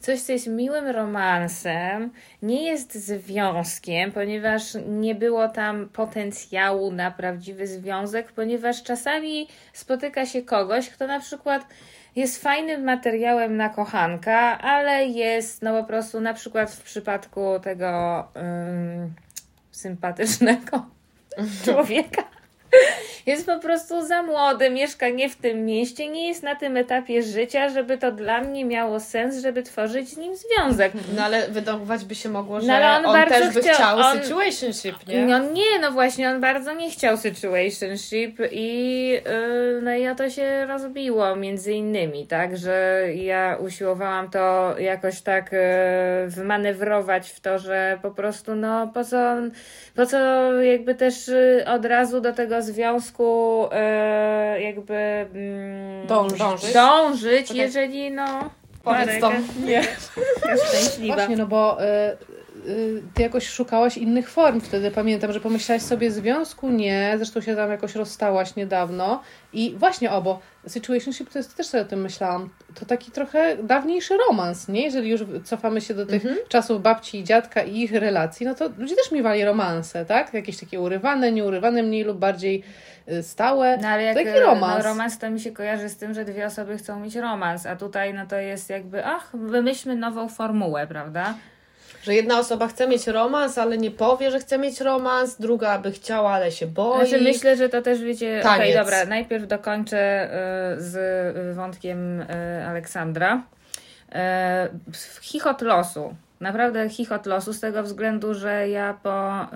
coś, 0.00 0.20
co 0.20 0.32
jest 0.32 0.46
miłym 0.46 0.86
romansem, 0.86 2.10
nie 2.42 2.64
jest 2.64 2.94
związkiem, 2.94 4.12
ponieważ 4.12 4.62
nie 4.88 5.14
było 5.14 5.48
tam 5.48 5.88
potencjału 5.88 6.92
na 6.92 7.10
prawdziwy 7.10 7.66
związek, 7.66 8.32
ponieważ 8.32 8.82
czasami 8.82 9.48
spotyka 9.72 10.26
się 10.26 10.42
kogoś, 10.42 10.90
kto 10.90 11.06
na 11.06 11.20
przykład 11.20 11.66
jest 12.16 12.42
fajnym 12.42 12.84
materiałem 12.84 13.56
na 13.56 13.68
kochanka, 13.68 14.58
ale 14.58 15.06
jest 15.06 15.62
no 15.62 15.80
po 15.80 15.84
prostu 15.86 16.20
na 16.20 16.34
przykład 16.34 16.70
w 16.70 16.82
przypadku 16.82 17.40
tego 17.62 18.28
ym, 18.36 19.14
sympatycznego 19.70 20.86
człowieka. 21.64 22.39
Jest 23.26 23.46
po 23.46 23.58
prostu 23.58 24.06
za 24.06 24.22
młody, 24.22 24.70
mieszka 24.70 25.08
nie 25.08 25.28
w 25.28 25.36
tym 25.36 25.64
mieście, 25.64 26.08
nie 26.08 26.28
jest 26.28 26.42
na 26.42 26.54
tym 26.54 26.76
etapie 26.76 27.22
życia, 27.22 27.68
żeby 27.68 27.98
to 27.98 28.12
dla 28.12 28.40
mnie 28.40 28.64
miało 28.64 29.00
sens, 29.00 29.38
żeby 29.42 29.62
tworzyć 29.62 30.08
z 30.08 30.16
nim 30.16 30.32
związek. 30.36 30.92
No 31.16 31.24
ale 31.24 31.48
wydawać 31.48 32.04
by 32.04 32.14
się 32.14 32.28
mogło, 32.28 32.60
że 32.60 32.66
No, 32.66 32.74
ale 32.74 32.98
on, 32.98 33.06
on 33.06 33.12
bardzo 33.12 33.34
też 33.34 33.54
by 33.54 33.60
chciał- 33.60 33.74
chciał 33.74 33.98
on- 33.98 34.22
situationship, 34.22 35.06
nie? 35.06 35.26
No 35.26 35.38
nie, 35.38 35.78
no 35.80 35.90
właśnie, 35.92 36.30
on 36.30 36.40
bardzo 36.40 36.72
nie 36.72 36.90
chciał 36.90 37.16
situationship 37.16 38.38
i 38.52 39.08
yy, 39.08 39.80
no 39.82 39.94
i 39.94 40.08
o 40.08 40.14
to 40.14 40.30
się 40.30 40.66
rozbiło 40.66 41.36
między 41.36 41.72
innymi, 41.72 42.26
tak, 42.26 42.56
że 42.56 43.04
ja 43.14 43.56
usiłowałam 43.60 44.30
to 44.30 44.74
jakoś 44.78 45.20
tak 45.20 45.52
yy, 45.52 45.58
wymanewrować 46.30 47.30
w 47.30 47.40
to, 47.40 47.58
że 47.58 47.98
po 48.02 48.10
prostu 48.10 48.54
no 48.54 48.86
po 48.94 49.04
co, 49.04 49.18
po 49.94 50.06
co 50.06 50.52
jakby 50.62 50.94
też 50.94 51.28
yy, 51.28 51.64
od 51.66 51.84
razu 51.84 52.20
do 52.20 52.32
tego 52.32 52.59
związku 52.62 53.68
yy, 54.54 54.62
jakby 54.62 54.94
mm, 54.94 56.06
Dążyć. 56.06 56.38
Dążyć. 56.38 56.72
dążyć 56.72 57.50
jeżeli 57.50 58.10
no 58.10 58.50
Powiedz 58.84 59.20
to. 59.20 59.32
Nie. 59.66 59.82
szczęśliwa. 60.68 61.14
Właśnie, 61.14 61.36
no 61.36 61.46
bo 61.46 61.84
y, 61.84 61.86
ty 63.14 63.22
jakoś 63.22 63.48
szukałaś 63.48 63.98
innych 63.98 64.30
form 64.30 64.60
wtedy. 64.60 64.90
Pamiętam, 64.90 65.32
że 65.32 65.40
pomyślałaś 65.40 65.82
sobie 65.82 66.10
związku? 66.10 66.70
Nie. 66.70 67.14
Zresztą 67.16 67.40
się 67.40 67.56
tam 67.56 67.70
jakoś 67.70 67.94
rozstałaś 67.94 68.56
niedawno. 68.56 69.22
I 69.52 69.74
właśnie, 69.78 70.10
o, 70.10 70.22
bo 70.22 70.40
situationship 70.66 71.30
to 71.30 71.38
jest, 71.38 71.56
też 71.56 71.66
sobie 71.66 71.82
o 71.82 71.86
tym 71.86 72.00
myślałam, 72.00 72.48
to 72.74 72.86
taki 72.86 73.10
trochę 73.10 73.56
dawniejszy 73.62 74.14
romans, 74.28 74.68
nie? 74.68 74.82
Jeżeli 74.82 75.10
już 75.10 75.20
cofamy 75.44 75.80
się 75.80 75.94
do 75.94 76.06
tych 76.06 76.22
czasów 76.48 76.82
babci 76.82 77.18
i 77.18 77.24
dziadka 77.24 77.62
i 77.62 77.80
ich 77.80 77.92
relacji, 77.92 78.46
no 78.46 78.54
to 78.54 78.70
ludzie 78.78 78.96
też 78.96 79.12
miewali 79.12 79.44
romanse, 79.44 80.04
tak? 80.04 80.34
Jakieś 80.34 80.60
takie 80.60 80.80
urywane, 80.80 81.32
nieurywane, 81.32 81.82
mniej 81.82 82.04
lub 82.04 82.18
bardziej 82.18 82.62
y, 83.08 83.22
stałe. 83.22 83.78
No 83.82 83.88
ale 83.88 84.02
jak 84.02 84.16
Taki 84.16 84.28
e, 84.28 84.40
romans. 84.40 84.84
No, 84.84 84.90
romans 84.90 85.18
to 85.18 85.30
mi 85.30 85.40
się 85.40 85.52
kojarzy 85.52 85.88
z 85.88 85.96
tym, 85.96 86.14
że 86.14 86.24
dwie 86.24 86.46
osoby 86.46 86.78
chcą 86.78 87.00
mieć 87.00 87.16
romans, 87.16 87.66
a 87.66 87.76
tutaj 87.76 88.14
no 88.14 88.26
to 88.26 88.36
jest 88.36 88.70
jakby, 88.70 89.04
ach, 89.04 89.30
wymyślmy 89.34 89.96
nową 89.96 90.28
formułę, 90.28 90.86
prawda? 90.86 91.34
Że 92.02 92.14
jedna 92.14 92.38
osoba 92.38 92.68
chce 92.68 92.88
mieć 92.88 93.06
romans, 93.06 93.58
ale 93.58 93.78
nie 93.78 93.90
powie, 93.90 94.30
że 94.30 94.40
chce 94.40 94.58
mieć 94.58 94.80
romans, 94.80 95.36
druga 95.40 95.78
by 95.78 95.92
chciała, 95.92 96.30
ale 96.30 96.52
się 96.52 96.66
boi. 96.66 97.08
Znaczy 97.08 97.24
myślę, 97.24 97.56
że 97.56 97.68
to 97.68 97.82
też 97.82 98.00
wiecie, 98.00 98.40
Taniec. 98.42 98.60
okej, 98.60 98.74
dobra, 98.74 99.04
najpierw 99.04 99.46
dokończę 99.46 100.30
y, 100.76 100.80
z 100.80 100.96
y, 101.50 101.54
wątkiem 101.54 102.20
y, 102.20 102.26
Aleksandra. 102.68 103.42
Chichot 105.20 105.62
losu. 105.62 106.14
Naprawdę 106.40 106.88
chichot 106.88 107.26
losu 107.26 107.52
z 107.52 107.60
tego 107.60 107.82
względu, 107.82 108.34
że 108.34 108.68
ja 108.68 108.98
po 109.02 109.42
y, 109.42 109.46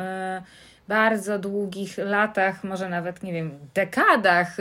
bardzo 0.89 1.39
długich 1.39 1.99
latach, 1.99 2.65
może 2.65 2.89
nawet, 2.89 3.23
nie 3.23 3.33
wiem, 3.33 3.59
dekadach 3.75 4.57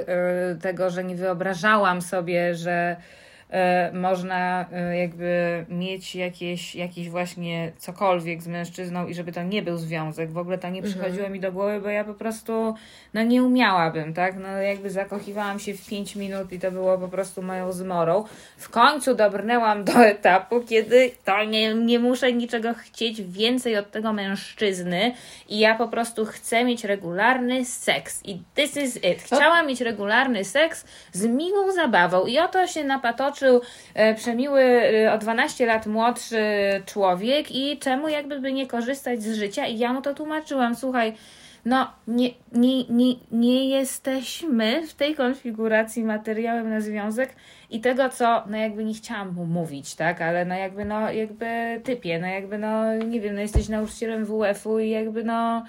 tego, 0.62 0.89
że 0.89 1.04
nie 1.04 1.15
wyobrażałam 1.15 2.02
sobie, 2.02 2.56
że 2.56 2.96
można 3.94 4.66
e, 4.72 4.98
jakby 4.98 5.66
mieć 5.70 6.16
jakieś, 6.16 6.76
jakiś 6.76 7.10
właśnie 7.10 7.72
cokolwiek 7.78 8.42
z 8.42 8.48
mężczyzną 8.48 9.08
i 9.08 9.13
żeby 9.13 9.32
to 9.32 9.44
nie 9.44 9.62
był 9.62 9.78
związek. 9.78 10.32
W 10.32 10.38
ogóle 10.38 10.58
to 10.58 10.70
nie 10.70 10.82
przychodziło 10.82 11.30
mi 11.30 11.39
do 11.39 11.52
głowy, 11.52 11.82
bo 11.82 11.89
ja 11.89 12.04
po 12.04 12.13
prostu 12.13 12.76
no 13.13 13.24
nie 13.24 13.44
umiałabym, 13.44 14.13
tak? 14.13 14.36
No 14.39 14.48
jakby 14.48 14.89
zakochiwałam 14.89 15.60
się 15.60 15.74
w 15.74 15.88
5 15.88 16.16
minut 16.16 16.52
i 16.52 16.60
to 16.60 16.72
było 16.72 16.98
po 16.98 17.08
prostu 17.08 17.42
moją 17.42 17.72
zmorą. 17.72 18.24
W 18.58 18.70
końcu 18.70 19.16
dobrnęłam 19.16 19.84
do 19.84 20.06
etapu, 20.06 20.62
kiedy 20.70 21.12
to 21.26 21.44
nie, 21.44 21.74
nie 21.74 22.00
muszę 22.00 22.34
niczego 22.34 22.74
chcieć 22.74 23.22
więcej 23.22 23.78
od 23.78 23.92
tego 23.92 24.13
mężczyzny 24.13 25.13
i 25.50 25.60
ja 25.60 25.76
po 25.76 25.88
prostu 25.88 26.26
chcę 26.26 26.66
mieć 26.66 26.84
regularny 26.84 27.66
seks 27.66 28.22
i 28.26 28.42
this 28.56 28.78
is 28.78 28.96
it. 28.96 29.24
Chciałam 29.24 29.68
mieć 29.68 29.82
regularny 29.82 30.46
seks 30.46 30.86
z 31.12 31.26
miłą 31.26 31.72
zabawą 31.72 32.26
i 32.26 32.39
oto 32.39 32.68
się 32.68 32.84
napatoczył 32.84 33.42
e, 33.93 34.15
przemiły 34.15 34.62
e, 34.62 35.13
o 35.13 35.17
12 35.17 35.65
lat 35.65 35.88
młodszy 35.88 36.38
człowiek 36.86 37.51
i 37.51 37.77
czemu 37.79 38.08
jakby 38.08 38.39
by 38.39 38.53
nie 38.53 38.67
korzystać 38.67 39.23
z 39.23 39.36
życia? 39.36 39.65
I 39.65 39.77
ja 39.77 39.93
mu 39.93 40.01
to 40.01 40.13
tłumaczyłam, 40.13 40.75
słuchaj, 40.75 41.13
no 41.65 41.91
nie, 42.08 42.29
nie, 42.51 42.84
nie, 42.84 43.15
nie 43.32 43.69
jesteśmy 43.69 44.88
w 44.88 44.93
tej 44.93 45.15
konfiguracji 45.15 46.03
materiałem 46.03 46.69
na 46.69 46.82
związek 46.82 47.36
i 47.69 47.79
tego, 47.79 48.10
co 48.10 48.43
no 48.47 48.58
jakby 48.58 48.84
nie 48.84 48.93
chciałam 48.93 49.34
mu 49.34 49.45
mówić, 49.45 49.95
tak, 49.95 50.21
ale 50.21 50.45
no 50.45 50.56
jakby 50.56 50.86
no 50.86 51.12
jakby 51.12 51.82
typie, 51.84 52.19
no 52.19 52.27
jakby 52.27 52.58
no 52.58 52.95
nie 52.95 53.21
wiem, 53.21 53.36
no 53.36 53.41
jesteś 53.41 53.69
nauczycielem 53.69 54.25
WF-u 54.25 54.79
i 54.79 54.89
jakby 54.89 55.23
no 55.23 55.63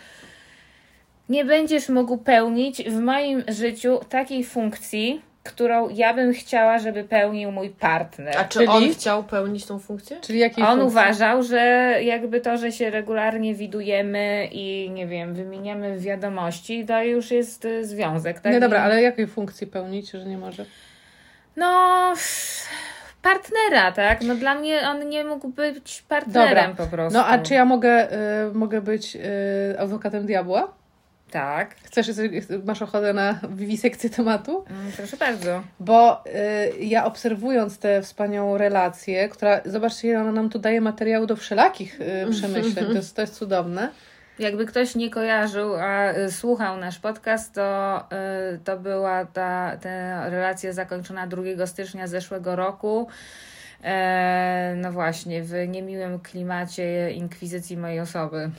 nie 1.28 1.44
będziesz 1.44 1.88
mógł 1.88 2.18
pełnić 2.18 2.82
w 2.82 3.00
moim 3.00 3.42
życiu 3.48 4.00
takiej 4.08 4.44
funkcji, 4.44 5.22
którą 5.44 5.88
ja 5.88 6.14
bym 6.14 6.32
chciała, 6.32 6.78
żeby 6.78 7.04
pełnił 7.04 7.52
mój 7.52 7.70
partner. 7.70 8.38
A 8.38 8.44
czy 8.44 8.58
Czyli- 8.58 8.68
on 8.68 8.90
chciał 8.92 9.24
pełnić 9.24 9.66
tą 9.66 9.78
funkcję? 9.78 10.16
Czyli 10.20 10.38
jakiej 10.38 10.64
On 10.64 10.70
funkcji? 10.70 10.86
uważał, 10.86 11.42
że 11.42 11.58
jakby 12.02 12.40
to, 12.40 12.56
że 12.56 12.72
się 12.72 12.90
regularnie 12.90 13.54
widujemy 13.54 14.48
i 14.52 14.90
nie 14.90 15.06
wiem, 15.06 15.34
wymieniamy 15.34 15.98
wiadomości, 15.98 16.84
to 16.86 17.02
już 17.02 17.30
jest 17.30 17.64
y, 17.64 17.84
związek, 17.84 18.40
tak? 18.40 18.52
Nie, 18.52 18.60
dobra, 18.60 18.82
ale 18.82 19.02
jakiej 19.02 19.26
funkcji 19.26 19.66
pełnić, 19.66 20.10
że 20.10 20.24
nie 20.24 20.38
może? 20.38 20.64
No, 21.56 22.12
partnera, 23.22 23.92
tak? 23.92 24.22
No 24.22 24.34
dla 24.34 24.54
mnie 24.54 24.88
on 24.88 25.08
nie 25.08 25.24
mógł 25.24 25.48
być 25.48 26.04
partnerem 26.08 26.70
Dobra. 26.70 26.86
po 26.86 26.96
prostu. 26.96 27.18
No 27.18 27.26
a 27.26 27.38
czy 27.38 27.54
ja 27.54 27.64
mogę, 27.64 28.12
y, 28.48 28.54
mogę 28.54 28.80
być 28.80 29.16
y, 29.16 29.20
adwokatem 29.78 30.26
diabła? 30.26 30.72
Tak, 31.34 31.74
Chcesz, 31.84 32.10
masz 32.64 32.82
ochotę 32.82 33.12
na 33.12 33.40
wiwisekcję 33.50 34.10
tematu? 34.10 34.64
Mm, 34.70 34.92
proszę 34.96 35.16
bardzo. 35.16 35.62
Bo 35.80 36.24
y, 36.26 36.84
ja 36.84 37.04
obserwując 37.04 37.78
tę 37.78 38.02
wspaniałą 38.02 38.58
relację, 38.58 39.28
która, 39.28 39.60
zobaczcie, 39.64 40.08
ile 40.08 40.20
ona 40.20 40.32
nam 40.32 40.50
tu 40.50 40.58
daje 40.58 40.80
materiału 40.80 41.26
do 41.26 41.36
wszelakich 41.36 42.00
y, 42.00 42.26
przemyśleń, 42.38 42.86
to 42.86 42.92
jest, 42.92 43.16
to 43.16 43.20
jest 43.20 43.34
cudowne. 43.34 43.90
Jakby 44.38 44.66
ktoś 44.66 44.94
nie 44.94 45.10
kojarzył, 45.10 45.74
a 45.74 46.12
y, 46.12 46.32
słuchał 46.32 46.76
nasz 46.76 46.98
podcast, 46.98 47.54
to, 47.54 48.00
y, 48.54 48.58
to 48.58 48.78
była 48.78 49.24
ta, 49.24 49.76
ta 49.76 50.28
relacja 50.30 50.72
zakończona 50.72 51.26
2 51.26 51.66
stycznia 51.66 52.06
zeszłego 52.06 52.56
roku. 52.56 53.08
E, 53.82 54.74
no 54.76 54.92
właśnie, 54.92 55.42
w 55.42 55.52
niemiłym 55.68 56.18
klimacie 56.18 57.12
inkwizycji 57.12 57.76
mojej 57.76 58.00
osoby. 58.00 58.50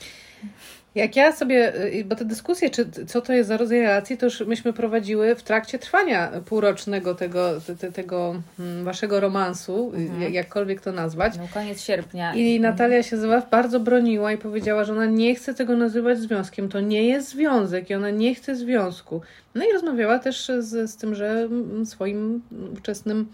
Jak 0.95 1.15
ja 1.15 1.31
sobie, 1.31 1.75
y, 1.93 2.05
bo 2.05 2.15
te 2.15 2.25
dyskusje, 2.25 2.69
czy 2.69 3.05
co 3.07 3.21
to 3.21 3.33
jest 3.33 3.49
za 3.49 3.57
rodzaj 3.57 3.79
relacji, 3.79 4.17
to 4.17 4.25
już 4.25 4.39
myśmy 4.39 4.73
prowadziły 4.73 5.35
w 5.35 5.43
trakcie 5.43 5.79
trwania 5.79 6.31
półrocznego 6.45 7.15
tego, 7.15 7.61
te, 7.61 7.75
te, 7.75 7.91
tego 7.91 8.41
mm, 8.59 8.83
waszego 8.83 9.19
romansu, 9.19 9.91
y, 10.27 10.31
jakkolwiek 10.31 10.81
to 10.81 10.91
nazwać. 10.91 11.37
No 11.37 11.47
koniec 11.53 11.81
sierpnia. 11.81 12.35
I 12.35 12.59
Natalia 12.59 13.03
się 13.03 13.17
bardzo 13.51 13.79
broniła 13.79 14.31
i 14.31 14.37
powiedziała, 14.37 14.83
że 14.83 14.93
ona 14.93 15.05
nie 15.05 15.35
chce 15.35 15.53
tego 15.53 15.75
nazywać 15.75 16.19
związkiem. 16.19 16.69
To 16.69 16.79
nie 16.79 17.03
jest 17.03 17.29
związek 17.29 17.89
i 17.89 17.93
ona 17.93 18.09
nie 18.09 18.35
chce 18.35 18.55
związku. 18.55 19.21
No 19.55 19.65
i 19.65 19.73
rozmawiała 19.73 20.19
też 20.19 20.51
z, 20.59 20.91
z 20.91 20.97
tym, 20.97 21.15
że 21.15 21.29
mm, 21.29 21.85
swoim 21.85 22.41
ówczesnym 22.73 23.17
mm, 23.17 23.27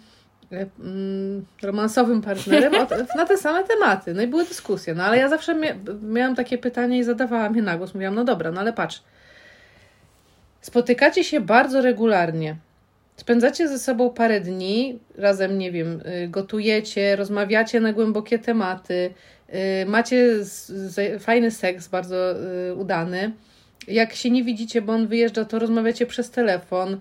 romansowym 1.62 2.22
partnerem 2.22 2.74
na 3.18 3.26
te 3.26 3.38
same 3.38 3.64
tematy. 3.64 4.14
No 4.14 4.22
i 4.22 4.28
były 4.28 4.46
dyskusje. 4.46 4.94
No 4.94 5.04
ale 5.04 5.18
ja 5.18 5.30
zawsze 5.30 5.56
mia 5.56 5.76
miałam 6.04 6.36
takie 6.36 6.58
pytanie 6.58 7.00
i 7.00 7.04
zadawałam 7.04 7.56
je 7.56 7.62
na 7.62 7.78
głos. 7.78 7.94
Mówiłam, 7.94 8.16
no 8.16 8.24
dobra, 8.24 8.52
no 8.52 8.62
ale 8.62 8.74
patrz. 8.74 9.04
Spotykacie 10.62 11.24
się 11.24 11.42
bardzo 11.42 11.82
regularnie. 11.82 12.56
spędzacie 13.16 13.68
ze 13.68 13.80
sobą 13.80 14.10
parę 14.10 14.42
dni, 14.42 15.00
razem, 15.18 15.58
nie 15.58 15.72
wiem, 15.72 16.02
y, 16.24 16.28
gotujecie, 16.28 17.16
rozmawiacie 17.16 17.80
na 17.80 17.94
głębokie 17.94 18.40
tematy, 18.40 19.14
y, 19.84 19.86
macie 19.86 20.36
fajny 21.20 21.52
seks, 21.52 21.88
bardzo 21.88 22.36
y, 22.70 22.76
udany. 22.76 23.32
Jak 23.88 24.14
się 24.14 24.30
nie 24.32 24.44
widzicie, 24.44 24.82
bo 24.82 24.94
on 24.94 25.08
wyjeżdża, 25.08 25.46
to 25.46 25.60
rozmawiacie 25.60 26.06
przez 26.06 26.32
telefon, 26.32 27.00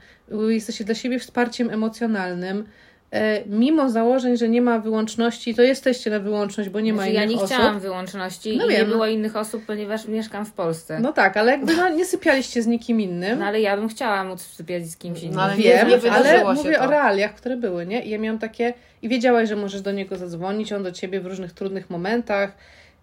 jesteście 0.49 0.85
dla 0.85 0.95
siebie 0.95 1.19
wsparciem 1.19 1.71
emocjonalnym. 1.71 2.65
E, 3.13 3.43
Mimo 3.47 3.91
założeń, 3.91 4.37
że 4.37 4.49
nie 4.49 4.63
ma 4.63 4.79
wyłączności, 4.79 5.55
to 5.55 5.63
jesteście 5.63 6.11
na 6.11 6.19
wyłączność, 6.21 6.71
bo 6.71 6.81
nie 6.81 6.93
ma 6.93 6.97
Znaczy, 6.97 7.11
innych 7.11 7.23
ja 7.23 7.29
nie 7.31 7.37
osób. 7.37 7.47
chciałam 7.57 7.81
wyłączności 7.81 8.57
No 8.57 8.67
i 8.67 8.69
nie 8.69 8.77
wiem. 8.77 8.89
było 8.89 9.07
innych 9.07 9.37
osób, 9.37 9.63
ponieważ 9.67 10.09
mieszkam 10.09 10.47
w 10.47 10.53
Polsce. 10.53 10.95
No, 11.01 11.09
No 11.09 11.13
tak, 11.13 11.37
ale 11.37 11.53
jakby 11.53 11.77
no, 11.77 11.89
nie 11.99 12.05
sypialiście 12.05 12.63
z 12.63 12.67
nikim 12.67 13.01
innym. 13.01 13.43
ale 13.43 13.61
ja 13.61 13.77
bym 13.77 13.89
chciała 13.89 14.25
móc 14.25 14.41
sypiać 14.43 14.87
z 14.87 14.97
kimś 14.97 15.23
innym. 15.23 15.35
No, 15.35 15.43
ale 15.43 15.57
Wiem, 15.57 15.89
nie 15.89 16.13
ale 16.13 16.55
mówię 16.55 16.73
to. 16.73 16.85
o 16.85 16.87
realiach, 16.87 17.35
które 17.35 17.57
były, 17.57 17.87
nie? 17.87 18.05
I 18.05 18.11
ja 18.11 18.19
miałam 18.19 18.39
takie... 18.39 18.75
I 19.03 19.09
wiedziałaś, 19.09 19.49
że 19.49 19.57
możesz 19.57 19.81
do 19.83 19.93
niego 19.93 20.17
zadzwonić, 20.17 20.73
on 20.73 20.83
do 20.83 20.93
ciebie 20.93 21.21
w 21.21 21.27
różnych 21.27 21.53
trudnych 21.53 21.91
momentach 21.91 22.53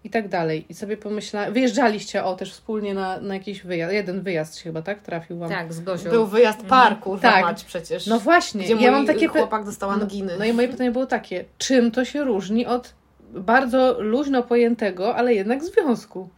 i 0.04 0.10
tak 0.10 0.28
dalej. 0.28 0.66
I 0.68 0.74
sobie 0.74 0.96
pomyślałam... 0.96 1.52
Wyjeżdżaliście, 1.52 2.24
o, 2.24 2.34
też 2.34 2.52
wspólnie 2.52 2.94
na, 2.94 3.20
na 3.20 3.34
jakiś 3.34 3.62
wyjazd. 3.62 3.92
Jeden 3.92 4.20
wyjazd 4.20 4.56
się 4.56 4.62
chyba, 4.62 4.82
tak? 4.82 5.02
Trafił 5.02 5.38
wam. 5.38 5.50
Tak, 5.50 5.72
z 5.72 5.80
Gosią. 5.80 6.10
Był 6.10 6.26
wyjazd 6.26 6.62
parku, 6.62 7.18
Tak. 7.18 7.44
tak. 7.44 7.56
przecież. 7.66 8.06
No 8.06 8.18
właśnie. 8.18 8.64
Gdzie 8.64 8.74
ja 8.74 8.80
mój 8.80 8.90
mam 8.90 9.06
takie... 9.06 9.28
chłopak 9.28 9.64
dostał 9.64 9.90
anginy. 9.90 10.32
No, 10.32 10.38
no 10.38 10.44
i 10.44 10.52
moje 10.52 10.68
pytanie 10.68 10.90
było 10.90 11.06
takie. 11.06 11.44
Czym 11.58 11.90
to 11.90 12.04
się 12.04 12.24
różni 12.24 12.66
od 12.66 12.94
bardzo 13.30 13.96
luźno 14.00 14.42
pojętego, 14.42 15.16
ale 15.16 15.34
jednak 15.34 15.64
związku? 15.64 16.28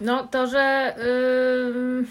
No 0.00 0.26
to, 0.26 0.46
że 0.46 0.94
yy, 0.98 2.04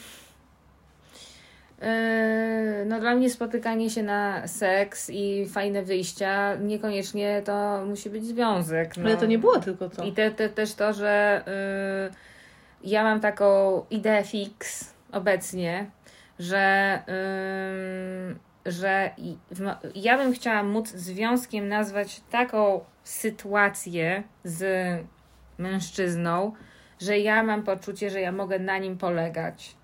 no 2.95 3.01
dla 3.01 3.15
mnie 3.15 3.29
spotykanie 3.29 3.89
się 3.89 4.03
na 4.03 4.47
seks 4.47 5.09
i 5.09 5.45
fajne 5.49 5.83
wyjścia 5.83 6.55
niekoniecznie 6.55 7.41
to 7.45 7.85
musi 7.85 8.09
być 8.09 8.25
związek. 8.25 8.97
No. 8.97 9.03
Ale 9.05 9.17
to 9.17 9.25
nie 9.25 9.39
było 9.39 9.59
tylko 9.59 9.89
to. 9.89 10.03
I 10.03 10.11
te, 10.11 10.31
te, 10.31 10.49
też 10.49 10.73
to, 10.73 10.93
że 10.93 11.43
y, 12.11 12.87
ja 12.87 13.03
mam 13.03 13.19
taką 13.19 13.81
ideę 13.89 14.23
fix 14.23 14.93
obecnie, 15.11 15.85
że, 16.39 16.99
ym, 18.29 18.39
że 18.65 19.09
ja 19.95 20.17
bym 20.17 20.33
chciała 20.33 20.63
móc 20.63 20.89
związkiem 20.89 21.67
nazwać 21.67 22.21
taką 22.31 22.79
sytuację 23.03 24.23
z 24.43 24.63
mężczyzną, 25.57 26.51
że 27.01 27.19
ja 27.19 27.43
mam 27.43 27.63
poczucie, 27.63 28.09
że 28.09 28.21
ja 28.21 28.31
mogę 28.31 28.59
na 28.59 28.77
nim 28.77 28.97
polegać. 28.97 29.75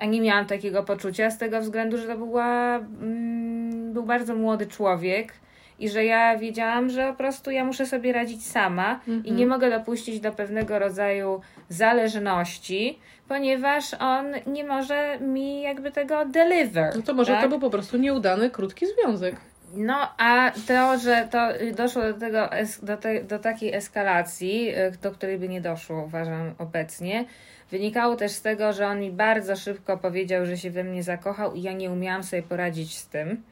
A 0.00 0.04
nie 0.06 0.20
miałam 0.20 0.46
takiego 0.46 0.82
poczucia 0.82 1.30
z 1.30 1.38
tego 1.38 1.60
względu, 1.60 1.98
że 1.98 2.06
to 2.06 2.16
była, 2.16 2.76
mm, 2.76 3.92
był 3.92 4.02
bardzo 4.02 4.34
młody 4.34 4.66
człowiek 4.66 5.32
i 5.78 5.88
że 5.88 6.04
ja 6.04 6.38
wiedziałam, 6.38 6.90
że 6.90 7.08
po 7.08 7.14
prostu 7.14 7.50
ja 7.50 7.64
muszę 7.64 7.86
sobie 7.86 8.12
radzić 8.12 8.46
sama 8.46 8.92
Mhm. 8.92 9.24
i 9.24 9.32
nie 9.32 9.46
mogę 9.46 9.70
dopuścić 9.70 10.20
do 10.20 10.32
pewnego 10.32 10.78
rodzaju 10.78 11.40
zależności, 11.68 12.98
ponieważ 13.28 13.94
on 13.94 14.26
nie 14.46 14.64
może 14.64 15.18
mi 15.20 15.62
jakby 15.62 15.90
tego 15.90 16.24
deliver. 16.24 16.96
No 16.96 17.02
to 17.02 17.14
może 17.14 17.32
tak? 17.32 17.42
to 17.42 17.48
był 17.48 17.60
po 17.60 17.70
prostu 17.70 17.96
nieudany, 17.96 18.50
krótki 18.50 18.86
związek. 18.86 19.36
No, 19.74 20.14
a 20.18 20.52
to, 20.68 20.98
że 20.98 21.28
to 21.30 21.48
doszło 21.76 22.02
do 22.02 22.14
tego, 22.14 22.48
do, 22.82 22.96
te, 22.96 23.24
do 23.24 23.38
takiej 23.38 23.74
eskalacji, 23.74 24.68
y, 24.68 24.92
do 25.02 25.10
której 25.10 25.38
by 25.38 25.48
nie 25.48 25.60
doszło, 25.60 26.02
uważam, 26.02 26.54
obecnie, 26.58 27.24
wynikało 27.70 28.16
też 28.16 28.32
z 28.32 28.42
tego, 28.42 28.72
że 28.72 28.86
on 28.86 29.00
mi 29.00 29.10
bardzo 29.10 29.56
szybko 29.56 29.98
powiedział, 29.98 30.46
że 30.46 30.58
się 30.58 30.70
we 30.70 30.84
mnie 30.84 31.02
zakochał 31.02 31.54
i 31.54 31.62
ja 31.62 31.72
nie 31.72 31.90
umiałam 31.90 32.24
sobie 32.24 32.42
poradzić 32.42 32.96
z 32.96 33.06
tym, 33.06 33.42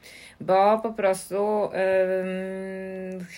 bo 0.41 0.79
po 0.79 0.93
prostu 0.93 1.71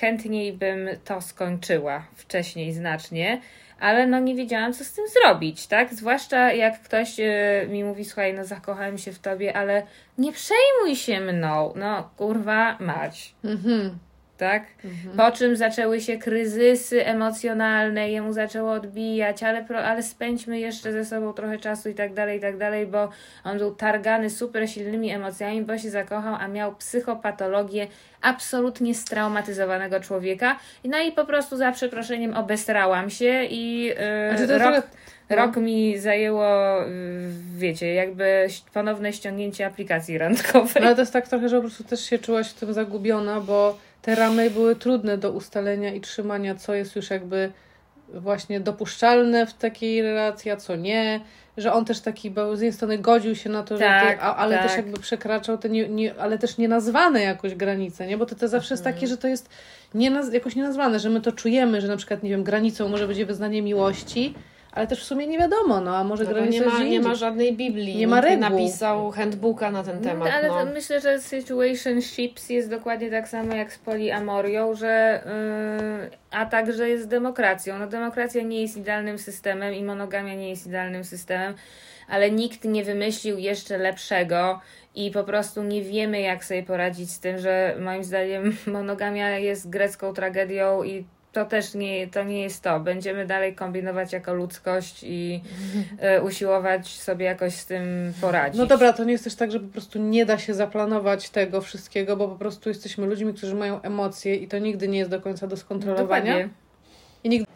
chętniej 0.00 0.52
bym 0.52 0.88
to 1.04 1.20
skończyła 1.20 2.04
wcześniej 2.14 2.72
znacznie, 2.72 3.40
ale 3.80 4.06
no 4.06 4.18
nie 4.18 4.34
wiedziałam, 4.34 4.72
co 4.72 4.84
z 4.84 4.92
tym 4.92 5.04
zrobić, 5.08 5.66
tak? 5.66 5.94
Zwłaszcza 5.94 6.52
jak 6.52 6.82
ktoś 6.82 7.20
y, 7.20 7.66
mi 7.68 7.84
mówi, 7.84 8.04
słuchaj, 8.04 8.34
no 8.34 8.44
zakochałem 8.44 8.98
się 8.98 9.12
w 9.12 9.18
tobie, 9.18 9.56
ale 9.56 9.82
nie 10.18 10.32
przejmuj 10.32 10.96
się 10.96 11.20
mną. 11.20 11.72
No, 11.76 12.10
kurwa, 12.16 12.76
mać, 12.80 13.34
Mhm. 13.44 13.98
Tak? 14.40 14.62
Po 15.16 15.32
czym 15.32 15.56
zaczęły 15.56 16.00
się 16.00 16.18
kryzysy 16.18 17.06
emocjonalne, 17.06 18.10
jemu 18.10 18.32
zaczęło 18.32 18.72
odbijać, 18.72 19.42
ale, 19.42 19.64
pro, 19.64 19.78
ale 19.78 20.02
spędźmy 20.02 20.60
jeszcze 20.60 20.92
ze 20.92 21.04
sobą 21.04 21.32
trochę 21.32 21.58
czasu 21.58 21.88
i 21.88 21.94
tak 21.94 22.14
dalej, 22.14 22.38
i 22.38 22.40
tak 22.40 22.56
dalej, 22.56 22.86
bo 22.86 23.08
on 23.44 23.58
był 23.58 23.74
targany 23.74 24.30
super 24.30 24.70
silnymi 24.70 25.10
emocjami, 25.10 25.62
bo 25.62 25.78
się 25.78 25.90
zakochał, 25.90 26.34
a 26.34 26.48
miał 26.48 26.74
psychopatologię 26.74 27.86
absolutnie 28.22 28.94
straumatyzowanego 28.94 30.00
człowieka. 30.00 30.56
No 30.84 30.98
i 30.98 31.12
po 31.12 31.24
prostu 31.24 31.56
za 31.56 31.72
przeproszeniem 31.72 32.36
obesrałam 32.36 33.10
się 33.10 33.44
i 33.44 33.82
yy, 33.82 34.46
rok, 34.58 34.60
trochę- 34.60 34.82
no. 35.30 35.36
rok 35.36 35.56
mi 35.56 35.98
zajęło, 35.98 36.76
wiecie, 37.56 37.94
jakby 37.94 38.46
ponowne 38.74 39.12
ściągnięcie 39.12 39.66
aplikacji 39.66 40.18
randkowej. 40.18 40.74
No 40.82 40.86
ale 40.86 40.94
to 40.94 41.02
jest 41.02 41.12
tak 41.12 41.28
trochę, 41.28 41.48
że 41.48 41.56
po 41.56 41.62
prostu 41.62 41.84
też 41.84 42.04
się 42.04 42.18
czułaś 42.18 42.50
w 42.50 42.54
tym 42.54 42.72
zagubiona, 42.72 43.40
bo 43.40 43.78
te 44.02 44.14
ramy 44.14 44.50
były 44.50 44.76
trudne 44.76 45.18
do 45.18 45.32
ustalenia 45.32 45.94
i 45.94 46.00
trzymania, 46.00 46.54
co 46.54 46.74
jest 46.74 46.96
już 46.96 47.10
jakby 47.10 47.52
właśnie 48.14 48.60
dopuszczalne 48.60 49.46
w 49.46 49.54
takiej 49.54 50.02
relacji, 50.02 50.50
a 50.50 50.56
co 50.56 50.76
nie. 50.76 51.20
Że 51.56 51.72
on 51.72 51.84
też 51.84 52.00
taki 52.00 52.30
był, 52.30 52.56
z 52.56 52.60
jednej 52.60 52.72
strony 52.72 52.98
godził 52.98 53.34
się 53.36 53.50
na 53.50 53.62
to, 53.62 53.76
że 53.76 53.84
Tak, 53.84 54.18
ty, 54.18 54.22
a, 54.24 54.36
ale 54.36 54.56
tak. 54.58 54.66
też 54.66 54.76
jakby 54.76 55.00
przekraczał 55.00 55.58
te, 55.58 55.68
nie, 55.68 55.88
nie, 55.88 56.14
ale 56.18 56.38
też 56.38 56.58
nienazwane 56.58 57.20
jakoś 57.22 57.54
granice, 57.54 58.06
nie? 58.06 58.18
Bo 58.18 58.26
to, 58.26 58.34
to 58.34 58.48
zawsze 58.48 58.74
jest 58.74 58.82
Mhm. 58.86 58.94
takie, 58.94 59.06
że 59.06 59.16
to 59.16 59.28
jest 59.28 59.48
nienaz, 59.94 60.32
jakoś 60.32 60.56
nienazwane, 60.56 60.98
że 60.98 61.10
my 61.10 61.20
to 61.20 61.32
czujemy, 61.32 61.80
że 61.80 61.88
na 61.88 61.96
przykład, 61.96 62.22
nie 62.22 62.30
wiem, 62.30 62.44
granicą 62.44 62.88
może 62.88 63.06
być 63.08 63.24
wyznanie 63.24 63.62
miłości, 63.62 64.34
ale 64.72 64.86
też 64.86 65.00
w 65.00 65.04
sumie 65.04 65.26
nie 65.26 65.38
wiadomo, 65.38 65.80
no 65.80 65.96
a 65.96 66.04
może 66.04 66.24
No 66.24 66.46
nie, 66.46 66.62
ma, 66.62 66.82
nie 66.82 67.00
ma 67.00 67.14
żadnej 67.14 67.56
Biblii. 67.56 67.96
Nie 67.96 68.06
ma 68.06 68.16
Nikt 68.16 68.28
reguł. 68.28 68.50
napisał 68.50 69.10
handbooka 69.10 69.70
na 69.70 69.82
ten 69.82 70.00
temat. 70.00 70.28
No, 70.28 70.34
ale 70.34 70.48
no. 70.48 70.54
to 70.54 70.66
myślę, 70.66 71.00
że 71.00 71.20
situationships 71.20 72.50
jest 72.50 72.70
dokładnie 72.70 73.10
tak 73.10 73.28
samo 73.28 73.54
jak 73.54 73.72
z 73.72 73.78
poliamorią, 73.78 74.74
że 74.74 75.22
yy, 76.00 76.10
a 76.30 76.46
także 76.46 76.88
jest 76.88 77.04
z 77.04 77.08
demokracją. 77.08 77.78
No 77.78 77.86
demokracja 77.86 78.42
nie 78.42 78.62
jest 78.62 78.76
idealnym 78.76 79.18
systemem 79.18 79.74
i 79.74 79.82
monogamia 79.82 80.34
nie 80.34 80.50
jest 80.50 80.66
idealnym 80.66 81.04
systemem, 81.04 81.54
ale 82.08 82.30
nikt 82.30 82.64
nie 82.64 82.84
wymyślił 82.84 83.38
jeszcze 83.38 83.78
lepszego 83.78 84.60
i 84.94 85.10
po 85.10 85.24
prostu 85.24 85.62
nie 85.62 85.82
wiemy 85.82 86.20
jak 86.20 86.44
sobie 86.44 86.62
poradzić 86.62 87.10
z 87.10 87.20
tym, 87.20 87.38
że 87.38 87.76
moim 87.80 88.04
zdaniem 88.04 88.56
monogamia 88.66 89.38
jest 89.38 89.70
grecką 89.70 90.14
tragedią 90.14 90.82
i 90.82 91.04
to 91.32 91.44
też 91.44 91.74
nie, 91.74 92.08
to 92.08 92.24
nie 92.24 92.42
jest 92.42 92.62
to. 92.62 92.80
Będziemy 92.80 93.26
dalej 93.26 93.54
kombinować 93.54 94.12
jako 94.12 94.34
ludzkość 94.34 95.02
i 95.02 95.40
y, 96.16 96.22
usiłować 96.28 96.88
sobie 96.88 97.26
jakoś 97.26 97.54
z 97.54 97.66
tym 97.66 98.12
poradzić. 98.20 98.58
No 98.58 98.66
dobra, 98.66 98.92
to 98.92 99.04
nie 99.04 99.12
jest 99.12 99.24
też 99.24 99.34
tak, 99.34 99.50
że 99.50 99.60
po 99.60 99.68
prostu 99.68 99.98
nie 99.98 100.26
da 100.26 100.38
się 100.38 100.54
zaplanować 100.54 101.30
tego 101.30 101.60
wszystkiego, 101.60 102.16
bo 102.16 102.28
po 102.28 102.36
prostu 102.36 102.68
jesteśmy 102.68 103.06
ludźmi, 103.06 103.34
którzy 103.34 103.54
mają 103.54 103.82
emocje 103.82 104.34
i 104.34 104.48
to 104.48 104.58
nigdy 104.58 104.88
nie 104.88 104.98
jest 104.98 105.10
do 105.10 105.20
końca 105.20 105.46
do 105.46 105.56
skontrolowania. 105.56 106.32
Dokładnie. 106.32 106.48
I 107.24 107.28
nigdy, 107.28 107.46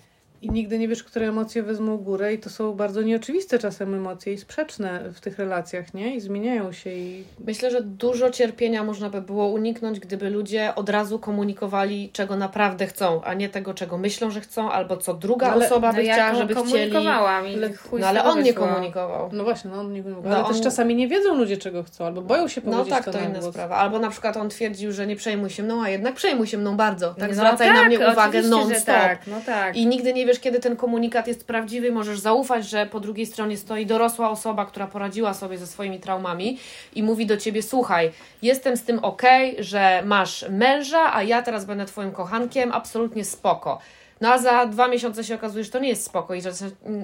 I 0.44 0.50
nigdy 0.50 0.78
nie 0.78 0.88
wiesz, 0.88 1.04
które 1.04 1.28
emocje 1.28 1.62
wezmą 1.62 1.96
górę 1.96 2.34
i 2.34 2.38
to 2.38 2.50
są 2.50 2.72
bardzo 2.72 3.02
nieoczywiste 3.02 3.58
czasem 3.58 3.94
emocje 3.94 4.32
i 4.32 4.38
sprzeczne 4.38 5.00
w 5.14 5.20
tych 5.20 5.38
relacjach, 5.38 5.94
nie? 5.94 6.14
I 6.14 6.20
zmieniają 6.20 6.72
się 6.72 6.90
i... 6.92 7.24
Myślę, 7.46 7.70
że 7.70 7.82
dużo 7.82 8.30
cierpienia 8.30 8.84
można 8.84 9.10
by 9.10 9.20
było 9.22 9.46
uniknąć, 9.46 10.00
gdyby 10.00 10.30
ludzie 10.30 10.72
od 10.74 10.88
razu 10.88 11.18
komunikowali, 11.18 12.10
czego 12.12 12.36
naprawdę 12.36 12.86
chcą, 12.86 13.22
a 13.24 13.34
nie 13.34 13.48
tego, 13.48 13.74
czego 13.74 13.98
myślą, 13.98 14.30
że 14.30 14.40
chcą, 14.40 14.70
albo 14.70 14.96
co 14.96 15.14
druga 15.14 15.46
Ale- 15.52 15.66
osoba 15.66 15.92
by 15.92 15.98
no 15.98 16.12
chciała, 16.12 16.28
ja 16.28 16.34
żeby 16.34 16.54
chcieli. 16.54 16.96
Ale- 16.96 17.70
No 17.98 18.06
ale 18.06 18.24
on 18.24 18.42
nie 18.42 18.54
komunikował. 18.54 19.30
No 19.32 19.44
właśnie, 19.44 19.70
no 19.70 19.80
on 19.80 19.92
nie 19.92 20.02
mówi. 20.02 20.14
No 20.28 20.36
Ale 20.36 20.44
też 20.48 20.56
on- 20.56 20.62
czasami 20.62 20.94
nie 20.94 21.08
wiedzą 21.08 21.34
ludzie, 21.34 21.56
czego 21.56 21.82
chcą, 21.82 22.06
albo 22.06 22.22
boją 22.22 22.48
się 22.48 22.60
No 22.64 22.70
powiedzieć 22.72 22.94
tak, 22.94 23.04
to 23.04 23.12
to 23.12 23.18
na 23.18 23.24
inna 23.24 23.38
głos. 23.38 23.54
sprawa. 23.54 23.76
Albo 23.76 23.98
na 23.98 24.10
przykład 24.10 24.36
on 24.36 24.48
twierdził, 24.48 24.92
że 24.92 25.06
nie 25.06 25.16
przejmuj 25.16 25.50
się 25.50 25.62
mną, 25.62 25.82
a 25.82 25.88
jednak 25.90 26.14
przejmuj 26.14 26.46
się 26.46 26.58
mną 26.58 26.76
bardzo. 26.76 27.14
Tak, 27.14 27.28
No 27.28 27.34
zwracaj 27.34 27.68
na 27.68 27.74
tak, 27.74 27.86
mnie 27.86 27.98
uwagę 28.08 28.42
non-stop. 28.42 28.84
Tak, 28.86 29.26
no 29.26 29.36
tak. 29.46 29.76
I 29.76 29.86
nigdy 29.86 30.12
nie 30.14 30.26
wiesz, 30.26 30.33
kiedy 30.40 30.60
ten 30.60 30.76
komunikat 30.76 31.26
jest 31.26 31.46
prawdziwy. 31.46 31.92
Możesz 31.92 32.18
zaufać, 32.18 32.68
że 32.68 32.86
po 32.86 33.00
drugiej 33.00 33.26
stronie 33.26 33.56
stoi 33.56 33.86
dorosła 33.86 34.30
osoba, 34.30 34.66
która 34.66 34.86
poradziła 34.86 35.34
sobie 35.34 35.58
ze 35.58 35.66
swoimi 35.66 36.00
traumami 36.00 36.58
i 36.94 37.02
mówi 37.02 37.26
do 37.26 37.36
ciebie: 37.36 37.62
Słuchaj, 37.62 38.12
jestem 38.42 38.76
z 38.76 38.82
tym 38.82 38.98
ok, 38.98 39.22
że 39.58 40.02
masz 40.06 40.44
męża, 40.50 41.14
a 41.14 41.22
ja 41.22 41.42
teraz 41.42 41.64
będę 41.64 41.84
twoim 41.86 42.12
kochankiem, 42.12 42.72
absolutnie 42.72 43.24
spoko. 43.24 43.78
No 44.20 44.32
a 44.32 44.38
za 44.38 44.66
dwa 44.66 44.88
miesiące 44.88 45.24
się 45.24 45.34
okazuje, 45.34 45.64
że 45.64 45.70
to 45.70 45.78
nie 45.78 45.88
jest 45.88 46.04
spoko 46.04 46.34
i 46.34 46.42
że 46.42 46.50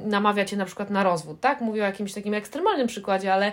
namawia 0.04 0.44
cię 0.44 0.56
na 0.56 0.64
przykład 0.64 0.90
na 0.90 1.02
rozwód, 1.02 1.40
tak? 1.40 1.60
Mówię 1.60 1.82
o 1.82 1.86
jakimś 1.86 2.12
takim 2.12 2.34
ekstremalnym 2.34 2.86
przykładzie, 2.86 3.34
ale 3.34 3.52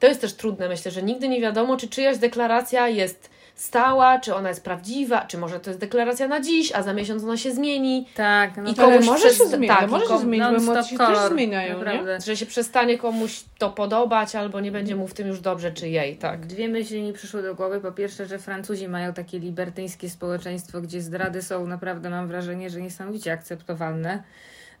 to 0.00 0.06
jest 0.06 0.20
też 0.20 0.34
trudne. 0.34 0.68
Myślę, 0.68 0.90
że 0.90 1.02
nigdy 1.02 1.28
nie 1.28 1.40
wiadomo, 1.40 1.76
czy 1.76 1.88
czyjaś 1.88 2.18
deklaracja 2.18 2.88
jest 2.88 3.30
stała, 3.56 4.20
czy 4.20 4.34
ona 4.34 4.48
jest 4.48 4.64
prawdziwa, 4.64 5.20
czy 5.20 5.38
może 5.38 5.60
to 5.60 5.70
jest 5.70 5.80
deklaracja 5.80 6.28
na 6.28 6.40
dziś, 6.40 6.72
a 6.72 6.82
za 6.82 6.92
miesiąc 6.92 7.24
ona 7.24 7.36
się 7.36 7.52
zmieni. 7.52 8.08
Tak, 8.14 8.56
no 8.56 8.62
I 8.62 8.66
Ale 8.66 8.74
komuś 8.76 9.06
może 9.06 9.28
przez- 9.28 9.38
się 9.38 9.46
zmieni, 9.46 9.68
tak, 9.68 9.80
no 9.80 9.86
może 9.86 10.06
się 10.06 10.18
zmienić, 10.18 10.48
bo 10.48 10.72
emocje 10.72 10.98
też 10.98 11.18
zmieniają, 11.18 11.78
nie? 11.84 12.20
Że 12.20 12.36
się 12.36 12.46
przestanie 12.46 12.98
komuś 12.98 13.44
to 13.58 13.70
podobać, 13.70 14.34
albo 14.36 14.60
nie 14.60 14.72
będzie 14.72 14.96
mu 14.96 15.08
w 15.08 15.14
tym 15.14 15.28
już 15.28 15.40
dobrze, 15.40 15.72
czy 15.72 15.88
jej, 15.88 16.16
tak. 16.16 16.46
Dwie 16.46 16.68
myśli 16.68 17.02
mi 17.02 17.12
przyszły 17.12 17.42
do 17.42 17.54
głowy. 17.54 17.80
Po 17.80 17.92
pierwsze, 17.92 18.26
że 18.26 18.38
Francuzi 18.38 18.88
mają 18.88 19.12
takie 19.12 19.38
libertyńskie 19.38 20.10
społeczeństwo, 20.10 20.80
gdzie 20.80 21.00
zdrady 21.00 21.42
są 21.42 21.66
naprawdę, 21.66 22.10
mam 22.10 22.28
wrażenie, 22.28 22.70
że 22.70 22.80
niesamowicie 22.80 23.32
akceptowalne. 23.32 24.22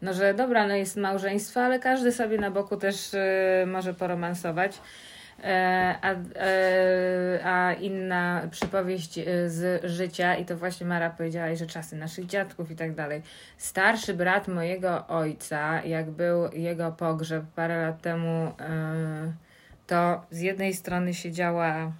No, 0.02 0.14
że 0.14 0.34
dobra, 0.34 0.66
no 0.66 0.74
jest 0.74 0.96
małżeństwo, 0.96 1.60
ale 1.60 1.78
każdy 1.78 2.12
sobie 2.12 2.38
na 2.38 2.50
boku 2.50 2.76
też 2.76 3.14
y, 3.14 3.18
może 3.66 3.94
poromansować. 3.94 4.78
E, 5.44 5.94
a, 6.02 6.12
e, 6.12 7.40
a 7.44 7.72
inna 7.72 8.48
przypowieść 8.50 9.18
y, 9.18 9.50
z 9.50 9.84
życia, 9.84 10.36
i 10.36 10.44
to 10.44 10.56
właśnie 10.56 10.86
Mara 10.86 11.10
powiedziała, 11.10 11.54
że 11.54 11.66
czasy 11.66 11.96
naszych 11.96 12.26
dziadków 12.26 12.70
i 12.70 12.76
tak 12.76 12.94
dalej. 12.94 13.22
Starszy 13.58 14.14
brat 14.14 14.48
mojego 14.48 15.06
ojca, 15.06 15.84
jak 15.84 16.10
był 16.10 16.52
jego 16.52 16.92
pogrzeb 16.92 17.44
parę 17.54 17.82
lat 17.82 18.02
temu, 18.02 18.52
e, 18.60 19.32
to 19.86 20.26
z 20.30 20.40
jednej 20.40 20.74
strony 20.74 21.14
siedziała 21.14 21.92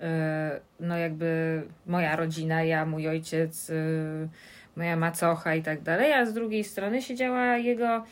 e, 0.00 0.60
no 0.80 0.98
jakby 0.98 1.62
moja 1.86 2.16
rodzina, 2.16 2.62
ja, 2.62 2.86
mój 2.86 3.08
ojciec, 3.08 3.70
e, 3.70 3.74
moja 4.76 4.96
macocha 4.96 5.54
i 5.54 5.62
tak 5.62 5.82
dalej, 5.82 6.12
a 6.12 6.26
z 6.26 6.34
drugiej 6.34 6.64
strony 6.64 7.02
siedziała 7.02 7.56
jego 7.56 8.04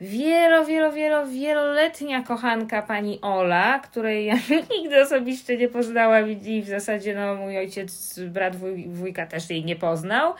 wielo, 0.00 0.64
wielo, 0.64 0.92
wielo, 0.92 1.26
wieloletnia 1.26 2.22
kochanka 2.22 2.82
pani 2.82 3.18
Ola, 3.22 3.78
której 3.78 4.26
ja 4.26 4.34
nigdy 4.78 5.02
osobiście 5.02 5.56
nie 5.56 5.68
poznałam 5.68 6.30
i 6.30 6.62
w 6.62 6.68
zasadzie 6.68 7.14
no 7.14 7.34
mój 7.34 7.58
ojciec, 7.58 8.20
brat 8.20 8.56
wuj, 8.56 8.88
wujka 8.88 9.26
też 9.26 9.50
jej 9.50 9.64
nie 9.64 9.76
poznał. 9.76 10.34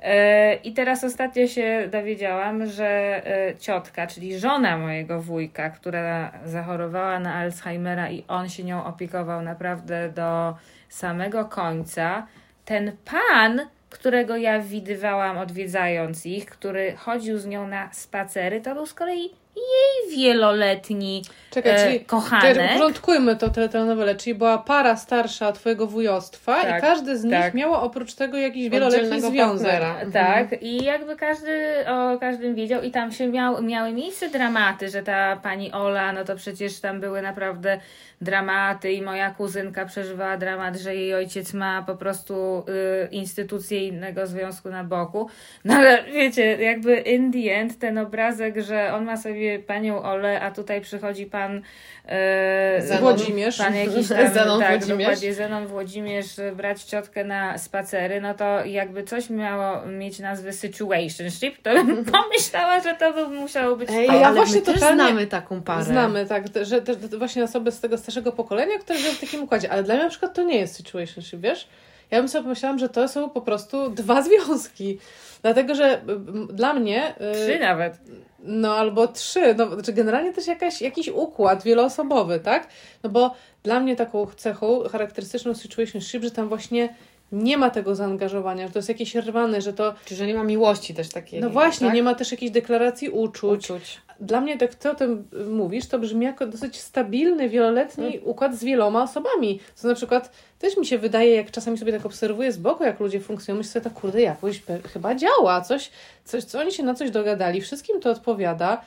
E, 0.00 0.54
I 0.54 0.72
teraz 0.72 1.04
ostatnio 1.04 1.46
się 1.46 1.88
dowiedziałam, 1.90 2.66
że 2.66 3.22
e, 3.26 3.56
ciotka, 3.58 4.06
czyli 4.06 4.38
żona 4.38 4.78
mojego 4.78 5.22
wujka, 5.22 5.70
która 5.70 6.32
zachorowała 6.44 7.20
na 7.20 7.34
Alzheimera 7.34 8.10
i 8.10 8.24
on 8.28 8.48
się 8.48 8.64
nią 8.64 8.84
opiekował 8.84 9.42
naprawdę 9.42 10.08
do 10.08 10.56
samego 10.88 11.44
końca, 11.44 12.26
ten 12.64 12.96
pan, 13.04 13.60
którego 13.90 14.36
ja 14.36 14.60
widywałam 14.60 15.38
odwiedzając 15.38 16.26
ich, 16.26 16.46
który 16.46 16.96
chodził 16.96 17.38
z 17.38 17.46
nią 17.46 17.68
na 17.68 17.92
spacery, 17.92 18.60
to 18.60 18.74
był 18.74 18.86
z 18.86 18.94
kolei 18.94 19.30
jej 19.56 20.16
wieloletni 20.16 21.22
Czekaj, 21.56 21.72
e, 21.72 21.86
czyli 21.86 22.04
kochanek. 22.04 22.54
Czekaj, 22.54 22.78
porządkujmy 22.78 23.36
to 23.36 23.50
tę 23.50 23.68
telenowelę, 23.68 24.14
czyli 24.14 24.34
była 24.34 24.58
para 24.58 24.96
starsza 24.96 25.52
twojego 25.52 25.86
wujostwa 25.86 26.62
Tak, 26.62 26.78
i 26.78 26.80
każdy 26.80 27.18
z 27.18 27.24
nich 27.24 27.32
tak. 27.32 27.54
miał 27.54 27.74
oprócz 27.74 28.14
tego 28.14 28.36
jakiś 28.36 28.68
wieloletni 28.68 29.20
związek. 29.20 29.80
partnera. 29.80 29.96
Tak, 30.12 30.62
i 30.62 30.84
jakby 30.84 31.16
każdy 31.16 31.84
o 31.88 32.18
każdym 32.18 32.54
wiedział, 32.54 32.82
i 32.82 32.90
tam 32.90 33.12
się 33.12 33.28
miał, 33.28 33.62
miały 33.62 33.92
miejsce 33.92 34.28
dramaty, 34.28 34.88
że 34.88 35.02
ta 35.02 35.36
pani 35.36 35.72
Ola, 35.72 36.12
no 36.12 36.24
to 36.24 36.36
przecież 36.36 36.80
tam 36.80 37.00
były 37.00 37.22
naprawdę 37.22 37.80
dramaty, 38.20 38.92
i 38.92 39.02
moja 39.02 39.30
kuzynka 39.30 39.84
przeżywała 39.86 40.36
dramat, 40.36 40.76
że 40.76 40.94
jej 40.94 41.14
ojciec 41.14 41.54
ma 41.54 41.82
po 41.82 41.96
prostu 41.96 42.64
y, 43.04 43.08
instytucję 43.10 43.86
innego 43.86 44.26
związku 44.26 44.68
na 44.68 44.84
boku. 44.84 45.28
No 45.64 45.74
ale 45.74 46.04
wiecie, 46.04 46.62
jakby 46.62 46.96
in 46.96 47.32
the 47.32 47.54
end 47.54 47.78
ten 47.78 47.98
obrazek, 47.98 48.60
że 48.60 48.94
on 48.94 49.04
ma 49.04 49.16
sobie 49.16 49.45
panią 49.66 50.02
Olę, 50.02 50.40
a 50.40 50.50
tutaj 50.50 50.80
przychodzi 50.80 51.26
pan 51.26 51.56
y, 51.56 52.82
Zenon. 52.82 53.00
Włodzimierz. 53.00 53.58
Pan 53.58 53.74
jakiś 53.74 54.08
tam, 54.08 54.28
Zenon 54.34 54.60
tak, 54.60 54.70
Włodzimierz. 54.78 54.98
dokładnie 55.08 55.34
Zenon 55.34 55.66
Włodzimierz 55.66 56.38
y, 56.38 56.52
brać 56.56 56.82
ciotkę 56.82 57.24
na 57.24 57.58
spacery, 57.58 58.20
no 58.20 58.34
to 58.34 58.64
jakby 58.64 59.04
coś 59.04 59.30
miało 59.30 59.86
mieć 59.86 60.18
nazwę 60.18 60.52
situationship, 60.52 61.62
to 61.62 61.70
bym 61.84 62.04
pomyślała, 62.22 62.80
że 62.80 62.94
to 62.94 63.12
by 63.12 63.28
musiało 63.28 63.76
być 63.76 63.88
Ej, 63.92 64.06
to. 64.06 64.12
A 64.12 64.16
ja 64.16 64.32
właśnie 64.32 64.60
totalnie- 64.62 64.94
znamy 65.04 65.26
taką 65.26 65.62
parę. 65.62 65.84
Znamy, 65.84 66.26
tak, 66.26 66.48
te- 66.48 66.64
że 66.64 66.82
też 66.82 66.96
właśnie 66.96 67.44
osoby 67.44 67.72
z 67.72 67.80
tego 67.80 67.98
starszego 67.98 68.32
pokolenia, 68.32 68.78
które 68.78 68.98
żyją 68.98 69.12
w 69.12 69.20
takim 69.20 69.42
układzie, 69.42 69.70
ale 69.72 69.82
dla 69.82 69.94
mnie 69.94 70.04
na 70.04 70.10
przykład 70.10 70.34
to 70.34 70.42
nie 70.42 70.58
jest 70.58 70.76
situationship, 70.76 71.40
wiesz? 71.40 71.68
Ja 72.10 72.18
bym 72.18 72.28
sobie 72.28 72.42
pomyślałam, 72.42 72.78
że 72.78 72.88
to 72.88 73.08
są 73.08 73.30
po 73.30 73.40
prostu 73.40 73.90
dwa 73.90 74.22
związki. 74.22 74.98
Dlatego, 75.42 75.74
że 75.74 76.00
mm, 76.02 76.48
dla 76.52 76.74
mnie... 76.74 77.14
y, 77.20 77.32
Trzy 77.34 77.58
nawet. 77.58 77.98
No 78.38 78.74
albo 78.76 79.08
trzy, 79.08 79.54
no, 79.54 79.74
znaczy 79.74 79.92
generalnie 79.92 80.32
też 80.32 80.46
jakaś, 80.46 80.82
jakiś 80.82 81.08
układ 81.08 81.62
wieloosobowy, 81.62 82.40
tak? 82.40 82.68
No 83.02 83.10
bo 83.10 83.34
dla 83.62 83.80
mnie 83.80 83.96
taką 83.96 84.26
cechą 84.26 84.80
charakterystyczną 84.92 85.54
situationship, 85.54 86.22
że 86.22 86.30
tam 86.30 86.48
właśnie 86.48 86.94
nie 87.32 87.58
ma 87.58 87.70
tego 87.70 87.94
zaangażowania, 87.94 88.66
że 88.66 88.72
to 88.72 88.78
jest 88.78 88.88
jakieś 88.88 89.14
rwane, 89.14 89.60
że 89.60 89.72
to, 89.72 89.94
Czy 90.04 90.14
że 90.16 90.26
nie 90.26 90.34
ma 90.34 90.44
miłości 90.44 90.94
też 90.94 91.08
takiej. 91.08 91.40
no 91.40 91.50
właśnie, 91.50 91.86
tak? 91.86 91.94
nie 91.96 92.02
ma 92.02 92.14
też 92.14 92.30
jakiejś 92.32 92.50
deklaracji 92.50 93.08
uczuć. 93.08 93.64
uczuć. 93.70 94.00
Dla 94.20 94.40
mnie, 94.40 94.58
tak 94.58 94.74
ty 94.74 94.90
o 94.90 94.94
tym 94.94 95.28
mówisz, 95.50 95.86
to 95.86 95.98
brzmi 95.98 96.24
jako 96.26 96.46
dosyć 96.46 96.80
stabilny, 96.80 97.48
wieloletni 97.48 98.20
układ 98.24 98.54
z 98.54 98.64
wieloma 98.64 99.02
osobami. 99.02 99.60
Co 99.74 99.88
na 99.88 99.94
przykład 99.94 100.30
też 100.58 100.76
mi 100.76 100.86
się 100.86 100.98
wydaje, 100.98 101.34
jak 101.34 101.50
czasami 101.50 101.78
sobie 101.78 101.92
tak 101.92 102.06
obserwuję 102.06 102.52
z 102.52 102.58
boku, 102.58 102.84
jak 102.84 103.00
ludzie 103.00 103.20
funkcjonują, 103.20 103.58
myślę 103.58 103.72
sobie, 103.72 103.94
to 103.94 104.00
kurde, 104.00 104.20
jakoś 104.22 104.62
chyba 104.92 105.14
działa, 105.14 105.60
coś, 105.60 105.90
coś, 106.24 106.44
co 106.44 106.60
oni 106.60 106.72
się 106.72 106.82
na 106.82 106.94
coś 106.94 107.10
dogadali, 107.10 107.60
wszystkim 107.60 108.00
to 108.00 108.10
odpowiada. 108.10 108.80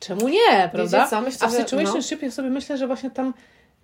Czemu 0.00 0.28
nie, 0.28 0.68
prawda? 0.72 1.06
co? 1.06 1.20
Myślę, 1.20 1.46
A 1.46 1.50
w 1.50 1.52
że- 1.52 1.58
situationship 1.58 2.22
ja 2.22 2.30
sobie 2.30 2.50
myślę, 2.50 2.78
że 2.78 2.86
właśnie 2.86 3.10
tam, 3.10 3.34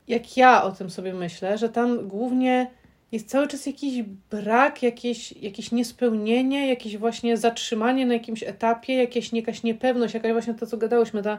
jak 0.08 0.36
ja 0.36 0.64
o 0.64 0.72
tym 0.72 0.90
sobie 0.90 1.14
myślę, 1.14 1.58
że 1.58 1.68
tam 1.68 2.08
głównie 2.08 2.70
jest 3.14 3.28
cały 3.28 3.48
czas 3.48 3.66
jakiś 3.66 4.02
brak, 4.30 4.82
jakieś, 4.82 5.32
jakieś 5.32 5.72
niespełnienie, 5.72 6.68
jakieś 6.68 6.96
właśnie 6.96 7.36
zatrzymanie 7.36 8.06
na 8.06 8.14
jakimś 8.14 8.42
etapie, 8.42 8.94
jakieś, 8.94 9.32
jakaś 9.32 9.62
niepewność, 9.62 10.14
jakaś 10.14 10.32
właśnie 10.32 10.54
to, 10.54 10.66
co 10.66 10.76
gadałyśmy, 10.76 11.22
ta 11.22 11.38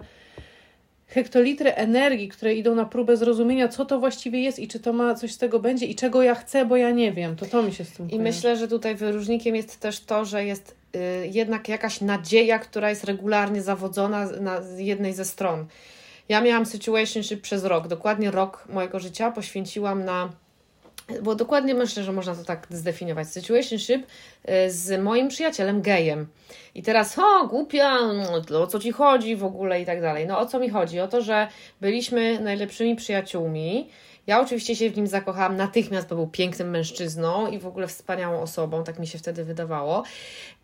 hektolitry 1.08 1.74
energii, 1.74 2.28
które 2.28 2.54
idą 2.54 2.76
na 2.76 2.86
próbę 2.86 3.18
zrozumienia, 3.18 3.68
co 3.68 3.86
to 3.86 4.00
właściwie 4.00 4.42
jest 4.42 4.60
i 4.60 4.68
czy 4.68 4.80
to 4.80 4.94
ma 4.94 5.16
coś 5.16 5.34
z 5.34 5.38
tego 5.38 5.60
będzie 5.60 5.86
i 5.86 5.96
czego 5.96 6.22
ja 6.24 6.36
chcę, 6.36 6.66
bo 6.66 6.78
ja 6.78 6.92
nie 6.92 7.12
wiem. 7.12 7.36
To 7.36 7.46
to 7.46 7.64
mi 7.64 7.74
się 7.74 7.86
z 7.86 7.92
tym 7.92 8.06
I 8.06 8.10
kojarzy. 8.10 8.24
myślę, 8.24 8.58
że 8.58 8.68
tutaj 8.68 8.96
wyróżnikiem 8.96 9.56
jest 9.56 9.80
też 9.80 10.00
to, 10.00 10.26
że 10.26 10.46
jest 10.46 10.76
y, 10.96 11.28
jednak 11.28 11.70
jakaś 11.70 12.02
nadzieja, 12.02 12.60
która 12.60 12.90
jest 12.90 13.04
regularnie 13.04 13.62
zawodzona 13.62 14.26
na 14.26 14.62
jednej 14.78 15.14
ze 15.14 15.26
stron. 15.26 15.66
Ja 16.30 16.42
miałam 16.42 16.66
situationship 16.66 17.42
przez 17.42 17.64
rok, 17.64 17.88
dokładnie 17.88 18.32
rok 18.32 18.66
mojego 18.70 19.00
życia 19.00 19.32
poświęciłam 19.32 20.06
na 20.06 20.30
bo 21.22 21.36
dokładnie 21.36 21.76
myślę, 21.76 22.04
że 22.04 22.12
można 22.12 22.36
to 22.36 22.44
tak 22.44 22.68
zdefiniować. 22.70 23.30
Situationship 23.30 24.06
y, 24.06 24.72
z 24.72 25.04
moim 25.04 25.28
przyjacielem 25.28 25.82
gejem. 25.82 26.28
I 26.76 26.84
teraz, 26.84 27.20
o, 27.20 27.48
głupia, 27.48 28.00
no, 28.50 28.62
o 28.62 28.68
co 28.68 28.80
ci 28.80 28.92
chodzi 28.92 29.36
w 29.36 29.44
ogóle 29.44 29.82
i 29.82 29.86
tak 29.86 30.02
dalej. 30.02 30.28
No 30.28 30.40
o 30.40 30.46
co 30.46 30.60
mi 30.60 30.70
chodzi? 30.70 31.00
O 31.00 31.08
to, 31.08 31.22
że 31.22 31.48
byliśmy 31.82 32.40
najlepszymi 32.40 32.96
przyjaciółmi. 32.96 33.90
Ja 34.28 34.42
oczywiście 34.42 34.76
się 34.76 34.90
w 34.90 34.98
nim 34.98 35.08
zakochałam 35.08 35.58
natychmiast, 35.58 36.08
bo 36.08 36.16
był 36.16 36.28
pięknym 36.28 36.70
mężczyzną 36.70 37.48
i 37.48 37.60
w 37.60 37.68
ogóle 37.68 37.88
wspaniałą 37.88 38.42
osobą, 38.42 38.84
tak 38.84 39.00
mi 39.00 39.08
się 39.08 39.18
wtedy 39.18 39.44
wydawało. 39.44 40.04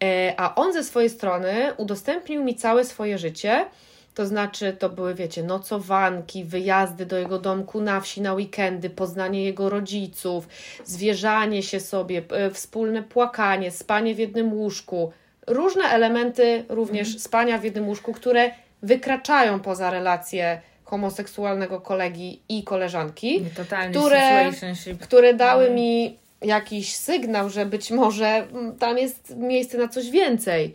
E, 0.03 0.33
A 0.37 0.55
on 0.55 0.73
ze 0.73 0.83
swojej 0.83 1.09
strony 1.09 1.73
udostępnił 1.77 2.43
mi 2.43 2.55
całe 2.55 2.85
swoje 2.85 3.17
życie. 3.17 3.65
To 4.13 4.25
znaczy, 4.25 4.73
to 4.79 4.89
były, 4.89 5.13
wiecie, 5.15 5.43
nocowanki, 5.43 6.43
wyjazdy 6.43 7.05
do 7.05 7.17
jego 7.17 7.39
domku 7.39 7.81
na 7.81 8.01
wsi 8.01 8.21
na 8.21 8.33
weekendy, 8.33 8.89
poznanie 8.89 9.43
jego 9.43 9.69
rodziców, 9.69 10.47
zwierzanie 10.85 11.63
się 11.63 11.79
sobie, 11.79 12.21
e, 12.31 12.51
wspólne 12.51 13.03
płakanie, 13.03 13.71
spanie 13.71 14.15
w 14.15 14.19
jednym 14.19 14.53
łóżku. 14.53 15.11
Różne 15.47 15.83
elementy 15.83 16.65
również 16.69 17.19
spania 17.19 17.57
w 17.57 17.63
jednym 17.63 17.87
łóżku, 17.87 18.13
które 18.13 18.51
wykraczają 18.83 19.59
poza 19.59 19.89
relacje 19.91 20.61
homoseksualnego 20.83 21.81
kolegi 21.81 22.41
i 22.49 22.63
koleżanki 22.63 23.45
Totalnie 23.55 23.93
które- 23.99 24.51
które 25.01 25.33
dały 25.33 25.69
mi 25.69 26.17
jakiś 26.41 26.95
sygnał, 26.95 27.49
że 27.49 27.65
być 27.65 27.91
może 27.91 28.27
mm, 28.27 28.77
tam 28.77 28.97
jest 28.97 29.35
miejsce 29.37 29.77
na 29.77 29.87
coś 29.87 30.09
więcej. 30.09 30.73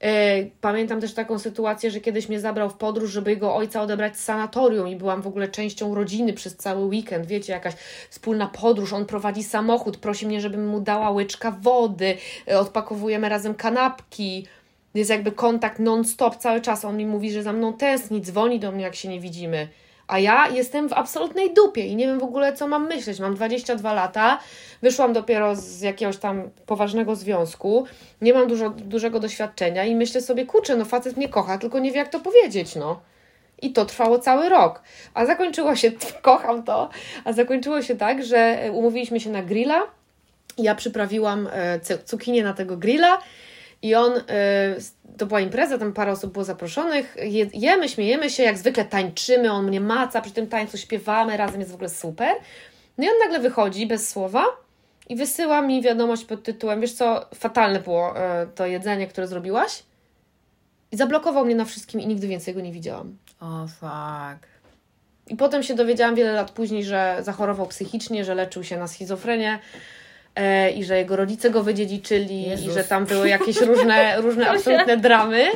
E, 0.00 0.44
Pamiętam 0.60 1.00
też 1.00 1.14
taką 1.14 1.38
sytuację, 1.38 1.90
że 1.90 2.00
kiedyś 2.00 2.28
mnie 2.28 2.40
zabrał 2.40 2.70
w 2.70 2.74
podróż, 2.74 3.10
żeby 3.10 3.30
jego 3.30 3.54
ojca 3.56 3.82
odebrać 3.82 4.16
z 4.16 4.24
sanatorium 4.24 4.88
i 4.88 4.96
byłam 4.96 5.22
w 5.22 5.26
ogóle 5.26 5.48
częścią 5.48 5.94
rodziny 5.94 6.32
przez 6.32 6.56
cały 6.56 6.84
weekend. 6.84 7.26
Wiecie, 7.26 7.52
jakaś 7.52 7.74
wspólna 8.10 8.46
podróż, 8.46 8.92
on 8.92 9.06
prowadzi 9.06 9.42
samochód, 9.42 9.96
prosi 9.96 10.26
mnie, 10.26 10.40
żebym 10.40 10.68
mu 10.68 10.80
dała 10.80 11.10
łyczka 11.10 11.50
wody, 11.50 12.16
e, 12.48 12.58
odpakowujemy 12.58 13.28
razem 13.28 13.54
kanapki. 13.54 14.46
Jest 14.94 15.10
jakby 15.10 15.32
kontakt 15.32 15.78
non-stop 15.78 16.36
cały 16.36 16.60
czas. 16.60 16.84
On 16.84 16.96
mi 16.96 17.06
mówi, 17.06 17.32
że 17.32 17.42
za 17.42 17.52
mną 17.52 17.72
tęskni, 17.72 18.20
dzwoni 18.20 18.60
do 18.60 18.72
mnie, 18.72 18.82
jak 18.82 18.94
się 18.94 19.08
nie 19.08 19.20
widzimy. 19.20 19.68
A 20.12 20.18
ja 20.18 20.48
jestem 20.48 20.88
w 20.88 20.92
absolutnej 20.92 21.54
dupie 21.54 21.86
i 21.86 21.96
nie 21.96 22.06
wiem 22.06 22.18
w 22.18 22.22
ogóle, 22.22 22.52
co 22.52 22.68
mam 22.68 22.86
myśleć. 22.88 23.20
Mam 23.20 23.34
22 23.34 23.92
lata, 23.92 24.38
wyszłam 24.82 25.12
dopiero 25.12 25.56
z 25.56 25.80
jakiegoś 25.80 26.16
tam 26.16 26.50
poważnego 26.66 27.16
związku, 27.16 27.84
nie 28.20 28.34
mam 28.34 28.48
dużo, 28.48 28.70
dużego 28.70 29.20
doświadczenia 29.20 29.84
i 29.84 29.96
myślę 29.96 30.20
sobie, 30.20 30.46
kurczę, 30.46 30.76
no 30.76 30.84
facet 30.84 31.16
mnie 31.16 31.28
kocha, 31.28 31.58
tylko 31.58 31.78
nie 31.78 31.92
wie, 31.92 31.98
jak 31.98 32.08
to 32.08 32.20
powiedzieć, 32.20 32.76
no. 32.76 33.00
I 33.62 33.72
to 33.72 33.84
trwało 33.84 34.18
cały 34.18 34.48
rok. 34.48 34.82
A 35.14 35.26
zakończyło 35.26 35.76
się, 35.76 35.92
kocham 36.22 36.62
to, 36.62 36.88
a 37.24 37.32
zakończyło 37.32 37.82
się 37.82 37.96
tak, 37.96 38.24
że 38.24 38.38
e, 38.38 38.72
umówiliśmy 38.72 39.20
się 39.20 39.30
na 39.30 39.42
grilla. 39.42 39.82
Ja 40.58 40.74
przyprawiłam 40.74 41.48
e, 41.52 41.80
cu- 41.80 42.04
cukinię 42.04 42.44
na 42.44 42.54
tego 42.54 42.76
grilla 42.76 43.18
i 43.82 43.94
on, 43.94 44.12
e, 44.12 44.22
to 45.18 45.26
była 45.26 45.40
impreza, 45.40 45.78
tam 45.78 45.92
parę 45.92 46.12
osób 46.12 46.32
było 46.32 46.44
zaproszonych. 46.44 47.16
Je, 47.22 47.46
jemy, 47.54 47.88
śmiejemy 47.88 48.30
się, 48.30 48.42
jak 48.42 48.58
zwykle 48.58 48.84
tańczymy, 48.84 49.52
on 49.52 49.66
mnie 49.66 49.80
maca, 49.80 50.20
przy 50.20 50.32
tym 50.32 50.46
tańcu 50.46 50.78
śpiewamy, 50.78 51.36
razem 51.36 51.60
jest 51.60 51.72
w 51.72 51.74
ogóle 51.74 51.88
super. 51.88 52.34
No 52.98 53.04
i 53.04 53.08
on 53.08 53.14
nagle 53.22 53.40
wychodzi 53.40 53.86
bez 53.86 54.08
słowa 54.08 54.44
i 55.08 55.16
wysyła 55.16 55.62
mi 55.62 55.82
wiadomość 55.82 56.24
pod 56.24 56.42
tytułem: 56.42 56.80
Wiesz 56.80 56.92
co, 56.92 57.26
fatalne 57.34 57.80
było 57.80 58.18
e, 58.18 58.46
to 58.46 58.66
jedzenie, 58.66 59.06
które 59.06 59.26
zrobiłaś. 59.26 59.82
I 60.92 60.96
zablokował 60.96 61.44
mnie 61.44 61.54
na 61.54 61.64
wszystkim 61.64 62.00
i 62.00 62.06
nigdy 62.06 62.28
więcej 62.28 62.54
go 62.54 62.60
nie 62.60 62.72
widziałam. 62.72 63.16
O, 63.40 63.66
fuck. 63.66 64.46
I 65.28 65.36
potem 65.36 65.62
się 65.62 65.74
dowiedziałam 65.74 66.14
wiele 66.14 66.32
lat 66.32 66.50
później, 66.50 66.84
że 66.84 67.16
zachorował 67.20 67.66
psychicznie, 67.66 68.24
że 68.24 68.34
leczył 68.34 68.64
się 68.64 68.76
na 68.76 68.88
schizofrenię 68.88 69.58
i 70.76 70.84
że 70.84 70.98
jego 70.98 71.16
rodzice 71.16 71.50
go 71.50 71.62
wydziedziczyli 71.62 72.42
Jezus. 72.42 72.66
i 72.66 72.70
że 72.70 72.84
tam 72.84 73.06
były 73.06 73.28
jakieś 73.28 73.60
różne, 73.60 74.20
różne 74.20 74.50
absolutne 74.50 74.96
dramy, 74.96 75.46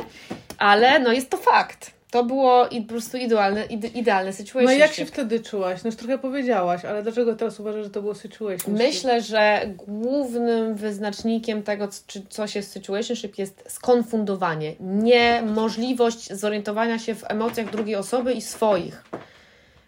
ale 0.57 0.99
no 0.99 1.13
jest 1.13 1.29
to 1.29 1.37
fakt. 1.37 1.97
To 2.11 2.23
było 2.23 2.67
i 2.67 2.81
po 2.81 2.89
prostu 2.89 3.17
idealne, 3.17 3.65
ide, 3.65 3.87
idealne 3.87 4.33
situation. 4.33 4.71
No 4.71 4.77
i 4.77 4.79
jak 4.79 4.93
się 4.93 5.05
wtedy 5.05 5.39
czułaś? 5.39 5.83
No 5.83 5.87
już 5.87 5.95
trochę 5.95 6.17
powiedziałaś, 6.17 6.85
ale 6.85 7.03
dlaczego 7.03 7.35
teraz 7.35 7.59
uważasz, 7.59 7.83
że 7.83 7.89
to 7.89 8.01
było 8.01 8.15
situation? 8.15 8.73
Myślę, 8.73 9.21
że 9.21 9.61
głównym 9.87 10.75
wyznacznikiem 10.75 11.63
tego, 11.63 11.87
czy 12.07 12.21
coś 12.29 12.55
jest 12.55 12.71
situationship, 12.71 13.37
jest 13.37 13.63
skonfundowanie. 13.67 14.75
Niemożliwość 14.79 16.33
zorientowania 16.33 16.99
się 16.99 17.15
w 17.15 17.31
emocjach 17.31 17.71
drugiej 17.71 17.95
osoby 17.95 18.33
i 18.33 18.41
swoich. 18.41 19.03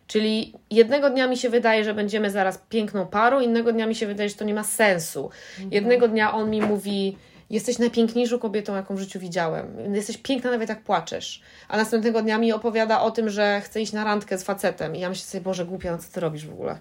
Czyli 0.10 0.53
jednego 0.72 1.10
dnia 1.10 1.28
mi 1.28 1.38
się 1.38 1.49
wydaje, 1.49 1.84
że 1.84 1.93
będziemy 1.93 2.32
zaraz 2.32 2.57
piękną 2.70 3.07
parą, 3.07 3.39
innego 3.39 3.74
dnia 3.74 3.88
mi 3.88 3.95
się 3.95 4.07
wydaje, 4.07 4.30
że 4.30 4.36
to 4.36 4.45
nie 4.45 4.53
ma 4.53 4.64
sensu. 4.64 5.30
Jednego 5.72 6.07
dnia 6.07 6.34
on 6.34 6.49
mi 6.49 6.62
mówi: 6.62 7.18
Jesteś 7.49 7.80
najpiękniejszą 7.80 8.39
kobietą, 8.39 8.76
jaką 8.76 8.95
w 8.95 8.99
życiu 8.99 9.20
widziałem. 9.20 9.95
Jesteś 9.95 10.18
piękna, 10.18 10.51
nawet 10.51 10.70
jak 10.70 10.82
płaczesz. 10.82 11.41
A 11.68 11.78
następnego 11.78 12.22
dnia 12.22 12.38
mi 12.38 12.51
opowiada 12.51 13.01
o 13.01 13.12
tym, 13.12 13.30
że 13.30 13.62
chce 13.62 13.82
iść 13.82 13.93
na 13.93 14.03
randkę 14.03 14.38
z 14.38 14.43
facetem. 14.43 14.95
I 14.95 14.99
ja 14.99 15.10
myślę 15.10 15.26
sobie: 15.26 15.41
Boże, 15.41 15.66
głupia, 15.66 15.91
no 15.91 15.97
co 15.97 16.14
ty 16.14 16.20
robisz 16.20 16.45
w 16.47 16.53
ogóle? 16.53 16.78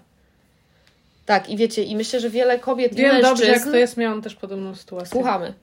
Tak, 1.25 1.49
i 1.49 1.57
wiecie, 1.57 1.83
i 1.83 1.95
myślę, 1.95 2.19
że 2.19 2.29
wiele 2.29 2.59
kobiet 2.59 2.93
i 2.93 2.95
Wiem 2.95 3.07
mężczyzn... 3.11 3.29
dobrze, 3.29 3.45
jak 3.45 3.63
to 3.63 3.77
jest, 3.77 3.97
miałam 3.97 4.21
też 4.21 4.35
podobną 4.35 4.75
sytuację. 4.75 5.11
Słuchamy. 5.11 5.53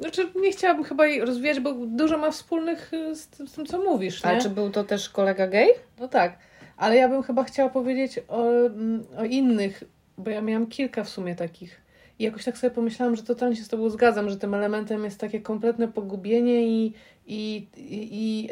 Znaczy, 0.00 0.28
nie 0.36 0.52
chciałabym 0.52 0.84
chyba 0.84 1.06
jej 1.06 1.20
rozwijać, 1.20 1.60
bo 1.60 1.72
dużo 1.72 2.18
ma 2.18 2.30
wspólnych 2.30 2.92
y, 2.92 3.14
z, 3.14 3.26
tym- 3.26 3.66
co 3.66 3.78
mówisz, 3.78 4.24
nie? 4.24 4.30
Ale 4.30 4.40
czy 4.40 4.50
był 4.50 4.70
to 4.70 4.84
też 4.84 5.08
kolega 5.08 5.46
gay? 5.46 5.68
No 6.00 6.08
tak, 6.08 6.38
ale 6.76 6.96
ja 6.96 7.08
bym 7.08 7.22
chyba 7.22 7.44
chciała 7.44 7.70
powiedzieć 7.70 8.20
o, 8.28 8.46
mm, 8.66 9.04
o 9.18 9.24
innych, 9.24 9.84
bo 10.18 10.30
ja 10.30 10.40
miałam 10.40 10.66
kilka 10.66 11.04
w 11.04 11.08
sumie 11.08 11.34
takich. 11.34 11.80
I 12.18 12.24
jakoś 12.24 12.44
tak 12.44 12.58
sobie 12.58 12.70
pomyślałam, 12.70 13.16
że 13.16 13.22
totalnie 13.22 13.56
się 13.56 13.64
z 13.64 13.68
Tobą 13.68 13.90
zgadzam, 13.90 14.30
że 14.30 14.36
tym 14.36 14.54
elementem 14.54 15.04
jest 15.04 15.20
takie 15.20 15.40
kompletne 15.40 15.88
pogubienie 15.88 16.66
i, 16.66 16.92
i, 17.26 17.66
i, 17.76 18.08
i 18.12 18.48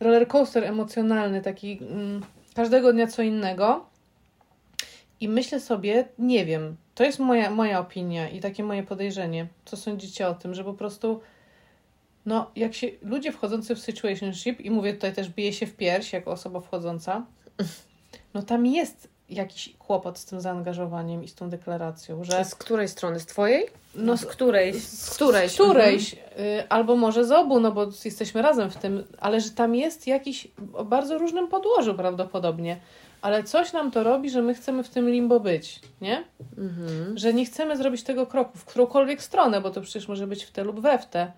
e, 0.00 0.66
emocjonalny, 0.66 1.42
taki 1.42 1.78
mm, 1.90 2.22
każdego 2.54 2.92
dnia 2.92 3.06
co 3.06 3.22
innego. 3.22 3.86
I 5.20 5.28
myślę 5.28 5.60
sobie, 5.60 6.08
nie 6.18 6.44
wiem, 6.44 6.76
to 6.94 7.04
jest 7.04 7.18
moja, 7.18 7.50
moja 7.50 7.80
opinia 7.80 8.28
i 8.28 8.40
takie 8.40 8.64
moje 8.64 8.82
podejrzenie. 8.82 9.46
Co 9.64 9.76
sądzicie 9.76 10.28
o 10.28 10.34
tym, 10.34 10.54
że 10.54 10.64
po 10.64 10.74
prostu 10.74 11.20
no, 12.26 12.50
jak 12.56 12.74
się 12.74 12.90
ludzie 13.02 13.32
wchodzący 13.32 13.74
w 13.74 13.80
situationship, 13.80 14.60
i 14.60 14.70
mówię 14.70 14.94
tutaj 14.94 15.12
też 15.14 15.28
bije 15.28 15.52
się 15.52 15.66
w 15.66 15.76
pierś 15.76 16.12
jako 16.12 16.30
osoba 16.30 16.60
wchodząca, 16.60 17.26
no 18.34 18.42
tam 18.42 18.66
jest 18.66 19.08
jakiś 19.30 19.76
kłopot 19.78 20.18
z 20.18 20.24
tym 20.24 20.40
zaangażowaniem 20.40 21.24
i 21.24 21.28
z 21.28 21.34
tą 21.34 21.50
deklaracją, 21.50 22.24
że 22.24 22.44
Z 22.44 22.54
której 22.54 22.88
strony? 22.88 23.20
Z 23.20 23.26
twojej? 23.26 23.66
no, 23.94 24.16
Z 24.16 24.26
której? 24.26 24.80
Z 24.80 25.10
którejś. 25.10 25.52
z 25.52 25.54
którejś, 25.54 26.12
y, 26.12 26.16
albo 26.68 26.96
może 26.96 27.24
z 27.24 27.32
obu, 27.32 27.60
no 27.60 27.72
bo 27.72 27.86
jesteśmy 28.04 28.42
razem 28.42 28.70
w 28.70 28.76
tym, 28.76 29.04
ale 29.18 29.40
że 29.40 29.50
tam 29.50 29.74
jest 29.74 30.06
jakiś 30.06 30.48
o 30.72 30.84
bardzo 30.84 31.18
różnym 31.18 31.48
podłożu 31.48 31.94
prawdopodobnie, 31.94 32.76
ale 33.22 33.44
coś 33.44 33.72
nam 33.72 33.90
to 33.90 34.02
robi, 34.02 34.30
że 34.30 34.42
my 34.42 34.54
chcemy 34.54 34.82
w 34.82 34.88
tym 34.88 35.10
limbo 35.10 35.40
być, 35.40 35.80
nie? 36.00 36.24
Mhm. 36.58 37.18
Że 37.18 37.34
nie 37.34 37.44
chcemy 37.46 37.76
zrobić 37.76 38.02
tego 38.02 38.26
kroku 38.26 38.58
w 38.58 38.64
którąkolwiek 38.64 39.22
stronę, 39.22 39.60
bo 39.60 39.70
to 39.70 39.80
przecież 39.80 40.08
może 40.08 40.26
być 40.26 40.44
w 40.44 40.50
te 40.50 40.64
lub 40.64 40.80
we 40.80 40.98
w 40.98 41.06
te. 41.06 41.32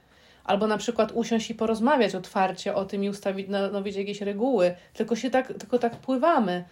Albo 0.47 0.67
na 0.67 0.79
przykład 0.79 1.13
usiąść 1.15 1.51
i 1.51 1.55
porozmawiać 1.55 2.15
otwarcie 2.15 2.75
o 2.75 2.85
tym 2.85 3.05
i 3.05 3.09
ustawić 3.09 3.47
stanowić 3.47 3.97
jakieś 3.97 4.21
reguły, 4.21 4.75
tylko 4.95 5.17
się 5.17 5.31
tak, 5.31 5.47
tylko 5.47 5.79
tak 5.79 5.97
pływamy. 5.97 6.65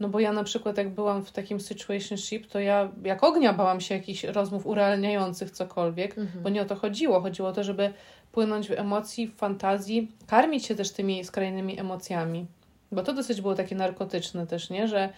No 0.00 0.08
bo 0.08 0.20
ja 0.20 0.32
na 0.32 0.44
przykład 0.44 0.78
jak 0.78 0.90
byłam 0.90 1.24
w 1.24 1.32
takim 1.32 1.60
situationship, 1.60 2.46
to 2.46 2.60
ja 2.60 2.88
jak 3.04 3.24
ognia 3.24 3.52
bałam 3.52 3.80
się 3.80 3.94
jakichś 3.94 4.24
rozmów 4.24 4.66
urealniających 4.66 5.50
cokolwiek, 5.50 6.18
Mhm. 6.18 6.42
bo 6.42 6.48
nie 6.48 6.62
o 6.62 6.64
to 6.64 6.74
chodziło. 6.76 7.20
Chodziło 7.20 7.48
o 7.48 7.52
to, 7.52 7.64
żeby 7.64 7.92
płynąć 8.32 8.68
w 8.68 8.72
emocji, 8.72 9.26
w 9.26 9.36
fantazji, 9.36 10.12
karmić 10.26 10.66
się 10.66 10.74
też 10.74 10.90
tymi 10.90 11.24
skrajnymi 11.24 11.80
emocjami. 11.80 12.46
Bo 12.92 13.02
to 13.02 13.12
dosyć 13.12 13.40
było 13.40 13.54
takie 13.54 13.74
narkotyczne 13.76 14.46
też, 14.46 14.70
nie? 14.70 14.88
Że, 14.88 15.08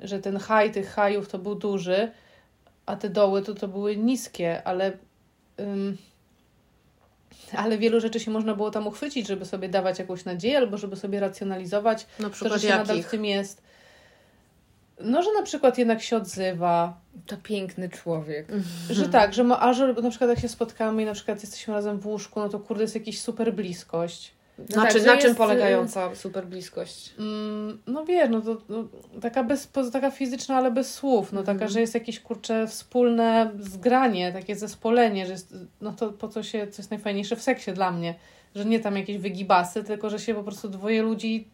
że 0.00 0.18
ten 0.18 0.36
haj 0.36 0.72
tych 0.72 0.90
hajów 0.90 1.28
to 1.28 1.38
był 1.38 1.54
duży, 1.54 2.10
a 2.86 2.96
te 2.96 3.10
doły 3.10 3.42
to, 3.42 3.54
to 3.54 3.68
były 3.68 3.96
niskie, 3.96 4.62
ale, 4.64 4.92
ym, 5.60 5.96
ale 7.56 7.78
wielu 7.78 8.00
rzeczy 8.00 8.20
się 8.20 8.30
można 8.30 8.54
było 8.54 8.70
tam 8.70 8.86
uchwycić, 8.86 9.26
żeby 9.28 9.44
sobie 9.44 9.68
dawać 9.68 9.98
jakąś 9.98 10.24
nadzieję, 10.24 10.58
albo 10.58 10.78
żeby 10.78 10.96
sobie 10.96 11.20
racjonalizować 11.20 12.06
Na 12.18 12.28
to, 12.28 12.34
przykład 12.34 12.60
że 12.60 12.68
się 12.68 12.74
nadal 12.74 12.86
w 12.86 12.88
jakich? 12.88 13.10
tym 13.10 13.24
jest. 13.24 13.62
No, 15.00 15.22
że 15.22 15.28
na 15.32 15.42
przykład 15.42 15.78
jednak 15.78 16.02
się 16.02 16.16
odzywa, 16.16 17.00
To 17.26 17.36
piękny 17.36 17.88
człowiek. 17.88 18.46
że 18.90 19.08
tak, 19.08 19.34
że 19.34 19.44
ma, 19.44 19.60
a 19.60 19.72
że 19.72 19.92
na 19.92 20.10
przykład 20.10 20.30
jak 20.30 20.40
się 20.40 20.48
spotkamy 20.48 21.02
i 21.02 21.06
na 21.06 21.14
przykład 21.14 21.40
jesteśmy 21.42 21.74
razem 21.74 21.98
w 21.98 22.06
łóżku, 22.06 22.40
no 22.40 22.48
to 22.48 22.58
kurde 22.60 22.82
jest 22.82 22.94
jakaś 22.94 23.20
super 23.20 23.54
bliskość. 23.54 24.34
No 24.70 24.76
na, 24.76 24.82
tak, 24.82 25.06
na 25.06 25.16
czym 25.16 25.26
jest, 25.26 25.38
polegająca 25.38 26.14
super 26.14 26.46
bliskość? 26.46 27.14
Mm, 27.18 27.78
no 27.86 28.04
wiesz, 28.04 28.30
no 28.30 28.40
to 28.40 28.56
no, 28.68 28.84
taka, 29.20 29.44
bez, 29.44 29.68
taka 29.92 30.10
fizyczna, 30.10 30.56
ale 30.56 30.70
bez 30.70 30.94
słów. 30.94 31.32
No 31.32 31.42
taka, 31.42 31.68
że 31.68 31.80
jest 31.80 31.94
jakieś 31.94 32.20
kurcze 32.20 32.66
wspólne 32.66 33.50
zgranie, 33.58 34.32
takie 34.32 34.56
zespolenie, 34.56 35.26
że 35.26 35.32
jest, 35.32 35.54
no 35.80 35.92
to 35.92 36.12
po 36.12 36.28
co 36.28 36.42
się, 36.42 36.66
co 36.66 36.82
jest 36.82 36.90
najfajniejsze 36.90 37.36
w 37.36 37.42
seksie 37.42 37.72
dla 37.72 37.92
mnie, 37.92 38.14
że 38.54 38.64
nie 38.64 38.80
tam 38.80 38.96
jakieś 38.96 39.18
wygibasy, 39.18 39.84
tylko 39.84 40.10
że 40.10 40.18
się 40.18 40.34
po 40.34 40.42
prostu 40.42 40.68
dwoje 40.68 41.02
ludzi 41.02 41.48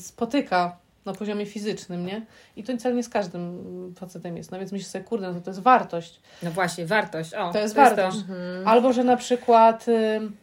spotyka 0.00 0.76
na 1.04 1.14
poziomie 1.14 1.46
fizycznym, 1.46 2.06
nie? 2.06 2.26
I 2.56 2.62
to 2.62 2.76
wcale 2.76 2.94
nie 2.94 3.02
z 3.02 3.08
każdym 3.08 3.42
mm, 3.42 3.94
facetem 3.94 4.36
jest. 4.36 4.50
No 4.50 4.58
więc 4.58 4.72
myślę 4.72 4.88
sobie, 4.88 5.04
kurde, 5.04 5.28
no 5.28 5.34
to, 5.34 5.40
to 5.40 5.50
jest 5.50 5.60
wartość. 5.60 6.20
No 6.42 6.50
właśnie, 6.50 6.86
wartość. 6.86 7.34
O, 7.34 7.52
To 7.52 7.58
jest 7.58 7.74
wartość. 7.74 8.16
to. 8.16 8.22
Mhm. 8.22 8.68
Albo, 8.68 8.92
że 8.92 9.04
na 9.04 9.16
przykład 9.16 9.86
ym, 9.88 10.36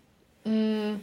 ym, 0.47 0.99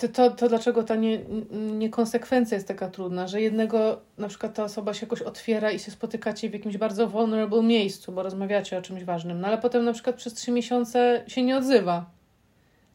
to, 0.00 0.08
to, 0.08 0.30
to 0.30 0.48
dlaczego 0.48 0.82
ta 0.82 0.96
nie, 0.96 1.18
niekonsekwencja 1.50 2.54
jest 2.54 2.68
taka 2.68 2.88
trudna, 2.88 3.28
że 3.28 3.40
jednego 3.40 4.00
na 4.18 4.28
przykład 4.28 4.54
ta 4.54 4.64
osoba 4.64 4.94
się 4.94 5.06
jakoś 5.06 5.22
otwiera 5.22 5.70
i 5.70 5.78
się 5.78 5.90
spotykacie 5.90 6.50
w 6.50 6.52
jakimś 6.52 6.76
bardzo 6.76 7.08
vulnerable 7.08 7.62
miejscu, 7.62 8.12
bo 8.12 8.22
rozmawiacie 8.22 8.78
o 8.78 8.82
czymś 8.82 9.04
ważnym, 9.04 9.40
no 9.40 9.48
ale 9.48 9.58
potem 9.58 9.84
na 9.84 9.92
przykład 9.92 10.16
przez 10.16 10.34
trzy 10.34 10.50
miesiące 10.50 11.24
się 11.26 11.42
nie 11.42 11.56
odzywa. 11.56 12.10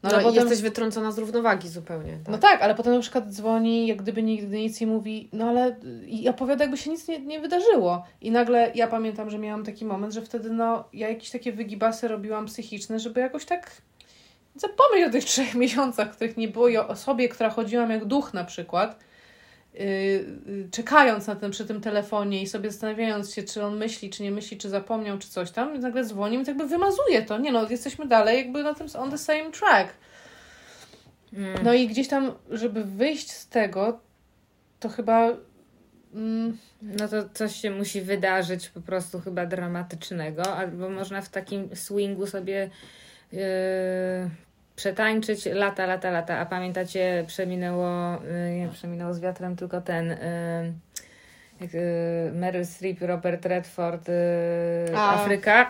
No, 0.04 0.10
ale 0.10 0.22
i 0.22 0.24
potem, 0.24 0.40
jesteś 0.40 0.62
wytrącona 0.62 1.12
z 1.12 1.18
równowagi 1.18 1.70
zupełnie. 1.70 2.12
Tak? 2.12 2.32
no 2.32 2.38
tak, 2.38 2.62
ale 2.62 2.76
potem 2.76 2.94
na 2.94 3.00
przykład 3.00 3.34
dzwoni, 3.34 3.88
jak 3.88 4.02
gdyby 4.02 4.24
nigdy 4.24 4.58
nic 4.58 4.82
i 4.82 4.88
mówi, 4.88 5.30
no 5.34 5.46
ale 5.46 5.76
i 6.08 6.30
opowiada, 6.30 6.64
jakby 6.64 6.78
się 6.78 6.90
nic 6.90 7.08
nie, 7.08 7.20
nie 7.20 7.40
wydarzyło. 7.40 8.04
I 8.22 8.32
nagle 8.32 8.72
ja 8.76 8.88
pamiętam, 8.88 9.30
że 9.30 9.40
miałam 9.40 9.64
taki 9.66 9.86
moment, 9.86 10.14
że 10.14 10.22
wtedy 10.22 10.50
no, 10.50 10.84
ja 10.94 11.10
jakieś 11.10 11.32
takie 11.32 11.52
wygibasy 11.52 12.08
robiłam 12.08 12.46
psychiczne, 12.46 13.00
żeby 13.00 13.20
jakoś 13.20 13.46
tak 13.46 13.72
zapomnieć 14.56 15.08
o 15.08 15.12
tych 15.12 15.26
trzech 15.26 15.56
miesiącach, 15.56 16.12
których 16.12 16.38
nie 16.38 16.48
było 16.48 16.68
i 16.68 16.78
o 16.78 16.88
osobie, 16.88 17.30
która 17.30 17.50
chodziłam 17.50 17.92
jak 17.92 18.06
duch 18.06 18.34
na 18.34 18.44
przykład, 18.44 19.00
yy, 19.74 19.82
yy, 19.86 20.68
czekając 20.72 21.28
na 21.28 21.36
ten, 21.36 21.52
przy 21.52 21.66
tym 21.66 21.82
telefonie 21.82 22.42
i 22.42 22.48
sobie 22.48 22.72
zastanawiając 22.72 23.34
się, 23.34 23.44
czy 23.44 23.64
on 23.64 23.78
myśli, 23.78 24.10
czy 24.10 24.24
nie 24.24 24.32
myśli, 24.32 24.58
czy 24.58 24.70
zapomniał, 24.70 25.18
czy 25.18 25.30
coś 25.30 25.52
tam, 25.52 25.76
i 25.76 25.80
nagle 25.80 26.04
dzwoni 26.04 26.36
i 26.36 26.40
tak 26.40 26.48
jakby 26.48 26.68
wymazuje 26.68 27.22
to. 27.22 27.38
Nie 27.38 27.52
no, 27.52 27.70
jesteśmy 27.70 28.06
dalej 28.06 28.38
jakby 28.38 28.64
na 28.64 28.74
tym 28.74 28.88
on 28.98 29.12
the 29.12 29.18
same 29.18 29.52
track. 29.52 29.94
Mm. 31.34 31.64
No 31.64 31.74
i 31.74 31.88
gdzieś 31.88 32.08
tam, 32.08 32.32
żeby 32.50 32.84
wyjść 32.84 33.32
z 33.32 33.48
tego, 33.48 34.00
to 34.80 34.90
chyba. 34.90 35.30
Mm, 36.14 36.58
No 36.82 37.08
to 37.08 37.30
coś 37.34 37.56
się 37.56 37.72
musi 37.72 38.02
wydarzyć 38.02 38.70
po 38.70 38.82
prostu 38.82 39.20
chyba 39.20 39.46
dramatycznego, 39.46 40.56
albo 40.56 40.90
można 40.90 41.22
w 41.22 41.30
takim 41.30 41.76
swingu 41.76 42.28
sobie 42.28 42.70
yy, 43.32 43.40
przetańczyć 44.76 45.46
lata, 45.46 45.86
lata, 45.86 46.12
lata. 46.12 46.38
A 46.38 46.46
pamiętacie, 46.46 47.24
przeminęło, 47.28 48.18
yy, 48.50 48.56
nie 48.60 48.70
przeminęło 48.74 49.14
z 49.14 49.20
wiatrem, 49.20 49.56
tylko 49.56 49.82
ten. 49.82 50.18
Jak, 51.62 51.76
y, 51.76 52.32
Meryl 52.34 52.66
Streep, 52.66 53.02
Robert 53.02 53.46
Redford, 53.46 54.10
y, 54.10 54.14
A. 54.96 55.14
Afryka. 55.14 55.70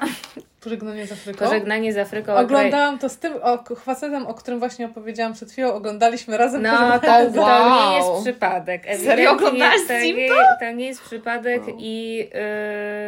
Pożegnanie 0.64 1.08
z 1.08 1.12
Afryką. 1.12 1.46
Pożegnanie 1.46 1.94
z 1.94 1.98
Afryką. 1.98 2.36
Oglądałam 2.36 3.00
to 3.00 3.10
z 3.10 3.18
tym 3.18 3.34
o, 3.42 3.76
facetem, 3.76 4.28
o 4.28 4.34
którym 4.34 4.60
właśnie 4.60 4.86
opowiedziałam 4.86 5.34
przed 5.34 5.52
chwilą. 5.52 5.74
Oglądaliśmy 5.74 6.38
razem 6.38 6.62
No, 6.62 7.00
to, 7.00 7.32
z 7.32 7.34
to 7.34 7.42
Wow. 7.42 7.90
nie 7.90 7.98
jest 7.98 8.24
przypadek. 8.24 8.84
Serio 8.86 9.02
Ewidentnie 9.02 9.30
oglądałaś 9.30 9.82
to, 9.88 9.94
nie, 9.94 10.30
to 10.60 10.72
nie 10.72 10.86
jest 10.86 11.02
przypadek 11.02 11.62
i, 11.78 12.30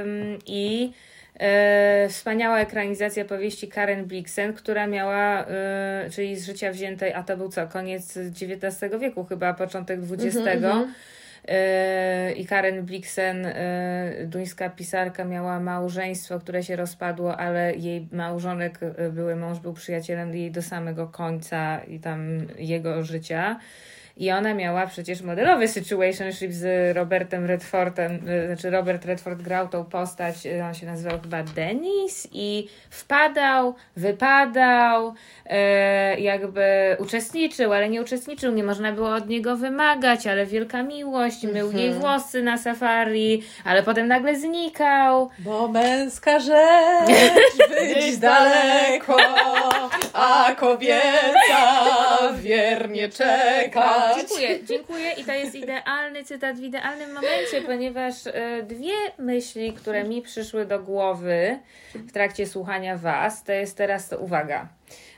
ym, 0.03 0.39
i 0.45 0.91
e, 1.39 2.09
wspaniała 2.09 2.59
ekranizacja 2.59 3.25
powieści 3.25 3.67
Karen 3.67 4.05
Blixen, 4.05 4.53
która 4.53 4.87
miała, 4.87 5.43
y, 5.43 6.09
czyli 6.11 6.35
z 6.35 6.45
życia 6.45 6.71
wziętej, 6.71 7.13
a 7.13 7.23
to 7.23 7.37
był 7.37 7.49
co, 7.49 7.67
koniec 7.67 8.17
XIX 8.17 8.99
wieku 8.99 9.23
chyba, 9.23 9.53
początek 9.53 9.99
XX. 10.11 10.63
Y, 11.47 12.33
I 12.33 12.45
Karen 12.45 12.85
Blixen, 12.85 13.45
y, 13.45 13.53
duńska 14.25 14.69
pisarka, 14.69 15.25
miała 15.25 15.59
małżeństwo, 15.59 16.39
które 16.39 16.63
się 16.63 16.75
rozpadło, 16.75 17.37
ale 17.37 17.75
jej 17.75 18.07
małżonek, 18.11 18.79
y, 18.83 19.11
były 19.11 19.35
mąż, 19.35 19.59
był 19.59 19.73
przyjacielem 19.73 20.35
jej 20.35 20.51
do 20.51 20.61
samego 20.61 21.07
końca 21.07 21.79
i 21.83 21.99
tam 21.99 22.47
jego 22.57 23.03
życia. 23.03 23.59
I 24.19 24.31
ona 24.31 24.53
miała 24.53 24.87
przecież 24.87 25.21
modelowy 25.21 25.67
situationship 25.67 26.51
z 26.51 26.95
Robertem 26.97 27.45
Redfordem, 27.45 28.29
y, 28.29 28.47
znaczy 28.47 28.69
Robert 28.69 29.05
Redford 29.05 29.41
grał 29.41 29.67
tą 29.67 29.85
postać, 29.85 30.45
y, 30.45 30.63
on 30.63 30.73
się 30.73 30.85
nazywał 30.85 31.19
chyba 31.21 31.43
Dennis 31.43 32.27
i 32.31 32.67
wpadał, 32.89 33.75
wypadał, 33.95 35.13
e, 35.45 36.19
jakby 36.19 36.95
uczestniczył, 36.99 37.73
ale 37.73 37.89
nie 37.89 38.01
uczestniczył, 38.01 38.53
nie 38.53 38.63
można 38.63 38.91
było 38.91 39.15
od 39.15 39.29
niego 39.29 39.55
wymagać, 39.57 40.27
ale 40.27 40.45
wielka 40.45 40.83
miłość, 40.83 41.43
mył 41.43 41.71
jej 41.71 41.93
włosy 41.93 42.43
na 42.43 42.57
safari, 42.57 43.43
ale 43.65 43.83
potem 43.83 44.07
nagle 44.07 44.35
znikał. 44.35 45.29
Bo 45.39 45.67
męska 45.67 46.39
rzecz 46.39 47.57
być 47.69 48.17
daleko, 48.17 49.17
a 50.13 50.55
kobieca 50.57 51.67
wiernie 52.41 53.09
Dziękuję, 54.15 54.59
dziękuję 54.63 55.11
i 55.11 55.23
to 55.23 55.31
jest 55.31 55.55
idealny 55.55 56.23
cytat 56.23 56.57
w 56.57 56.63
idealnym 56.63 57.13
momencie, 57.13 57.61
ponieważ 57.65 58.27
e, 58.27 58.63
dwie 58.63 58.93
myśli, 59.19 59.73
które 59.73 60.03
mi 60.03 60.21
przyszły 60.21 60.65
do 60.65 60.79
głowy 60.79 61.59
w 61.95 62.11
trakcie 62.11 62.47
słuchania 62.47 62.97
Was, 62.97 63.43
to 63.43 63.51
jest 63.51 63.77
teraz 63.77 64.09
to 64.09 64.17
uwaga. 64.17 64.67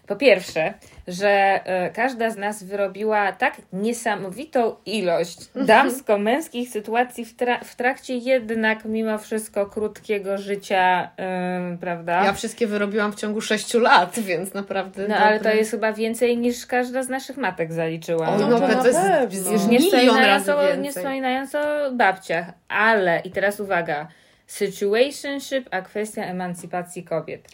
Po 0.10 0.16
pierwsze, 0.16 0.74
że 1.08 1.30
e, 1.30 1.90
każda 1.90 2.30
z 2.30 2.38
nas 2.38 2.64
wyrobiła 2.64 3.32
tak 3.32 3.54
niesamowitą 3.74 4.76
ilość 4.86 5.38
damsko-męskich 5.56 6.70
sytuacji 6.70 7.26
w, 7.26 7.38
tra- 7.38 7.64
w 7.64 7.76
trakcie 7.76 8.18
jednak 8.18 8.86
mimo 8.86 9.18
wszystko 9.18 9.66
krótkiego 9.66 10.38
życia, 10.38 11.10
em, 11.18 11.78
prawda? 11.78 12.26
Ja 12.26 12.34
wszystkie 12.34 12.68
wyrobiłam 12.68 13.12
w 13.12 13.16
ciągu 13.16 13.42
6 13.42 13.74
lat, 13.74 14.20
więc 14.20 14.54
naprawdę. 14.54 15.08
no 15.08 15.16
ale 15.16 15.40
to 15.40 15.50
jest 15.50 15.72
chyba 15.72 15.94
więcej 15.94 16.38
niż 16.38 16.66
każda 16.66 17.04
z 17.04 17.10
naszych 17.10 17.38
matek 17.38 17.74
zaliczyła. 17.74 18.28
O, 18.30 18.38
No 18.38 18.48
no, 18.48 18.60
to 18.60 18.68
to 18.68 18.88
jest. 18.88 19.52
Już 19.52 19.66
milion 19.66 19.70
nie 19.70 19.80
wspominając, 19.80 20.48
razy 20.48 20.56
o, 20.56 20.62
więcej. 20.62 20.82
nie 20.82 20.92
wspominając 20.92 21.56
o 21.56 21.92
babciach, 21.92 22.46
ale 22.68 23.20
i 23.20 23.32
teraz 23.32 23.60
uwaga, 23.60 24.08
situationship, 24.48 25.68
a 25.72 25.82
kwestia 25.82 26.24
emancypacji 26.24 27.04
kobiet. 27.04 27.48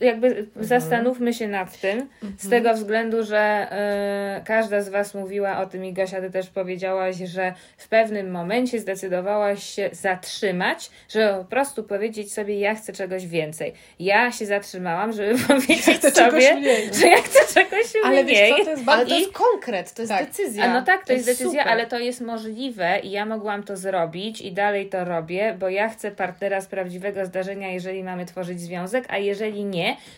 Jakby 0.00 0.26
Mhm. 0.26 0.46
zastanówmy 0.60 1.34
się 1.34 1.48
nad 1.48 1.80
tym, 1.80 2.08
z 2.38 2.50
tego 2.50 2.74
względu, 2.74 3.24
że 3.24 3.38
e, 3.38 4.40
każda 4.44 4.80
z 4.80 4.88
Was 4.88 5.14
mówiła 5.14 5.58
o 5.58 5.66
tym 5.66 5.84
i 5.84 5.92
Gosia, 5.92 6.20
Ty 6.20 6.30
też 6.30 6.46
powiedziałaś, 6.50 7.16
że 7.16 7.54
w 7.76 7.88
pewnym 7.88 8.30
momencie 8.30 8.78
zdecydowałaś 8.78 9.62
się 9.64 9.90
zatrzymać, 9.92 10.90
żeby 11.08 11.38
po 11.38 11.44
prostu 11.44 11.82
powiedzieć 11.84 12.32
sobie, 12.32 12.58
ja 12.58 12.74
chcę 12.74 12.92
czegoś 12.92 13.26
więcej. 13.26 13.72
Ja 13.98 14.32
się 14.32 14.46
zatrzymałam, 14.46 15.12
żeby 15.12 15.38
powiedzieć 15.48 15.84
czegoś 16.14 16.44
sobie, 16.44 16.76
że 17.00 17.06
ja 17.08 17.16
chcę 17.22 17.54
czegoś 17.54 17.84
Ale 18.04 18.24
mniej. 18.24 18.36
wiesz 18.36 18.48
co, 18.58 18.64
to 18.64 18.70
jest 18.70 18.82
Ale 18.88 18.96
bardzo... 18.96 19.14
to 19.14 19.18
jest 19.20 19.32
konkret, 19.32 19.92
to 19.94 20.02
jest 20.02 20.12
Tak. 20.12 20.26
decyzja. 20.26 20.64
A 20.64 20.74
no 20.74 20.82
tak, 20.82 21.06
to, 21.06 21.12
jest, 21.12 21.26
decyzja, 21.26 21.50
super. 21.62 21.68
ale 21.68 21.86
to 21.86 21.98
jest 21.98 22.20
możliwe 22.20 22.98
i 23.02 23.10
ja 23.10 23.26
mogłam 23.26 23.62
to 23.62 23.76
zrobić 23.76 24.40
i 24.40 24.52
dalej 24.52 24.88
to 24.88 25.04
robię, 25.04 25.56
bo 25.60 25.68
ja 25.68 25.88
chcę 25.88 26.10
partnera 26.10 26.60
z 26.60 26.66
prawdziwego 26.66 27.26
zdarzenia, 27.26 27.68
jeżeli 27.72 28.04
mamy 28.04 28.26
tworzyć 28.26 28.60
związek, 28.60 29.04
a 29.08 29.18
jeżeli 29.18 29.64
nie, 29.64 29.73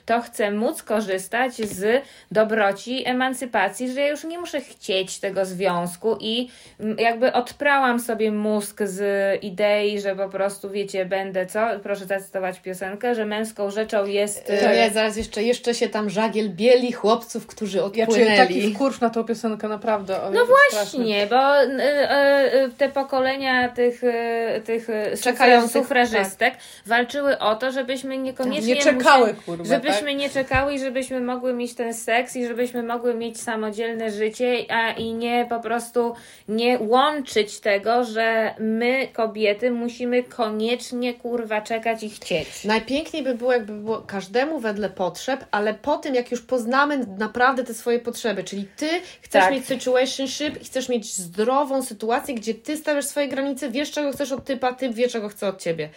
to 0.06 0.20
chcę 0.20 0.50
móc 0.50 0.82
korzystać 0.82 1.56
z 1.56 2.02
dobroci 2.30 3.06
emancypacji, 3.08 3.92
że 3.92 4.00
ja 4.00 4.08
już 4.08 4.24
nie 4.24 4.38
muszę 4.38 4.60
chcieć 4.60 5.18
tego 5.20 5.44
związku 5.44 6.16
i 6.20 6.48
mm, 6.80 6.98
jakby 6.98 7.32
odprałam 7.32 8.00
sobie 8.00 8.32
mózg 8.32 8.82
z 8.84 9.02
idei, 9.44 10.00
że 10.00 10.16
po 10.16 10.28
prostu, 10.28 10.70
wiecie, 10.70 11.04
będę 11.04 11.46
co? 11.46 11.66
Proszę 11.82 12.04
zacytować 12.04 12.60
piosenkę, 12.60 13.14
że 13.14 13.26
męską 13.26 13.70
rzeczą 13.70 14.06
jest... 14.06 14.46
To 14.46 14.72
ja 14.72 14.90
zaraz 14.90 15.16
jeszcze, 15.16 15.42
jeszcze 15.42 15.74
się 15.74 15.88
tam 15.88 16.10
żagiel 16.10 16.50
bieli 16.50 16.92
chłopców, 16.92 17.46
którzy 17.46 17.78
Ja 17.78 17.84
odpłynęli. 17.84 18.14
czuję 18.14 18.36
taki 18.36 18.74
wkurw 18.74 19.00
na 19.00 19.10
tą 19.10 19.24
piosenkę, 19.24 19.68
naprawdę. 19.68 20.22
O, 20.22 20.30
No 20.30 20.40
straszny. 20.68 20.98
Właśnie, 20.98 21.26
bo 21.26 21.62
y, 21.62 21.66
y, 21.66 22.64
y, 22.64 22.70
te 22.78 22.88
pokolenia 22.88 23.68
tych, 23.68 24.04
y, 24.04 24.62
tych 24.64 24.88
Czekających, 25.22 25.82
sufrażystek 25.82 26.54
walczyły 26.86 27.38
o 27.38 27.54
to, 27.56 27.72
żebyśmy 27.72 28.18
niekoniecznie 28.18 28.74
Nie 28.74 28.82
czekały, 28.82 29.26
musieli- 29.28 29.42
kurwa, 29.46 29.64
żebyśmy 29.64 30.08
tak? 30.10 30.16
nie 30.16 30.30
czekały 30.30 30.74
i 30.74 30.78
żebyśmy 30.78 31.20
mogły 31.20 31.52
mieć 31.54 31.74
ten 31.74 31.94
seks 31.94 32.36
i 32.36 32.46
żebyśmy 32.46 32.82
mogły 32.82 33.14
mieć 33.14 33.40
samodzielne 33.40 34.10
życie, 34.10 34.56
a 34.68 34.92
i 34.92 35.12
nie 35.14 35.46
po 35.48 35.60
prostu 35.60 36.14
nie 36.48 36.78
łączyć 36.78 37.60
tego, 37.60 38.04
że 38.04 38.54
my 38.58 39.08
kobiety 39.12 39.70
musimy 39.70 40.22
koniecznie 40.22 41.14
kurwa 41.14 41.60
czekać 41.60 42.02
i 42.02 42.10
chcieć. 42.10 42.64
Najpiękniej 42.64 43.22
by 43.22 43.34
było, 43.34 43.52
jakby 43.52 43.72
było 43.72 43.98
każdemu 43.98 44.60
wedle 44.60 44.90
potrzeb, 44.90 45.44
ale 45.50 45.74
po 45.74 45.96
tym, 45.98 46.14
jak 46.14 46.30
już 46.30 46.42
poznamy 46.42 47.06
naprawdę 47.18 47.64
te 47.64 47.74
swoje 47.74 47.98
potrzeby, 47.98 48.44
czyli 48.44 48.68
ty 48.76 48.88
chcesz 49.22 49.42
Tak. 49.42 49.52
mieć 49.52 49.66
situationship 49.66 50.62
i 50.62 50.64
chcesz 50.64 50.88
mieć 50.88 51.14
zdrową 51.14 51.82
sytuację, 51.82 52.34
gdzie 52.34 52.54
ty 52.54 52.76
stawiasz 52.76 53.04
swoje 53.04 53.28
granice, 53.28 53.70
wiesz, 53.70 53.90
czego 53.90 54.12
chcesz 54.12 54.32
od 54.32 54.44
typa, 54.44 54.72
typ 54.72 54.92
wie, 54.94 55.08
czego 55.08 55.28
chce 55.28 55.48
od 55.48 55.62
ciebie. 55.62 55.88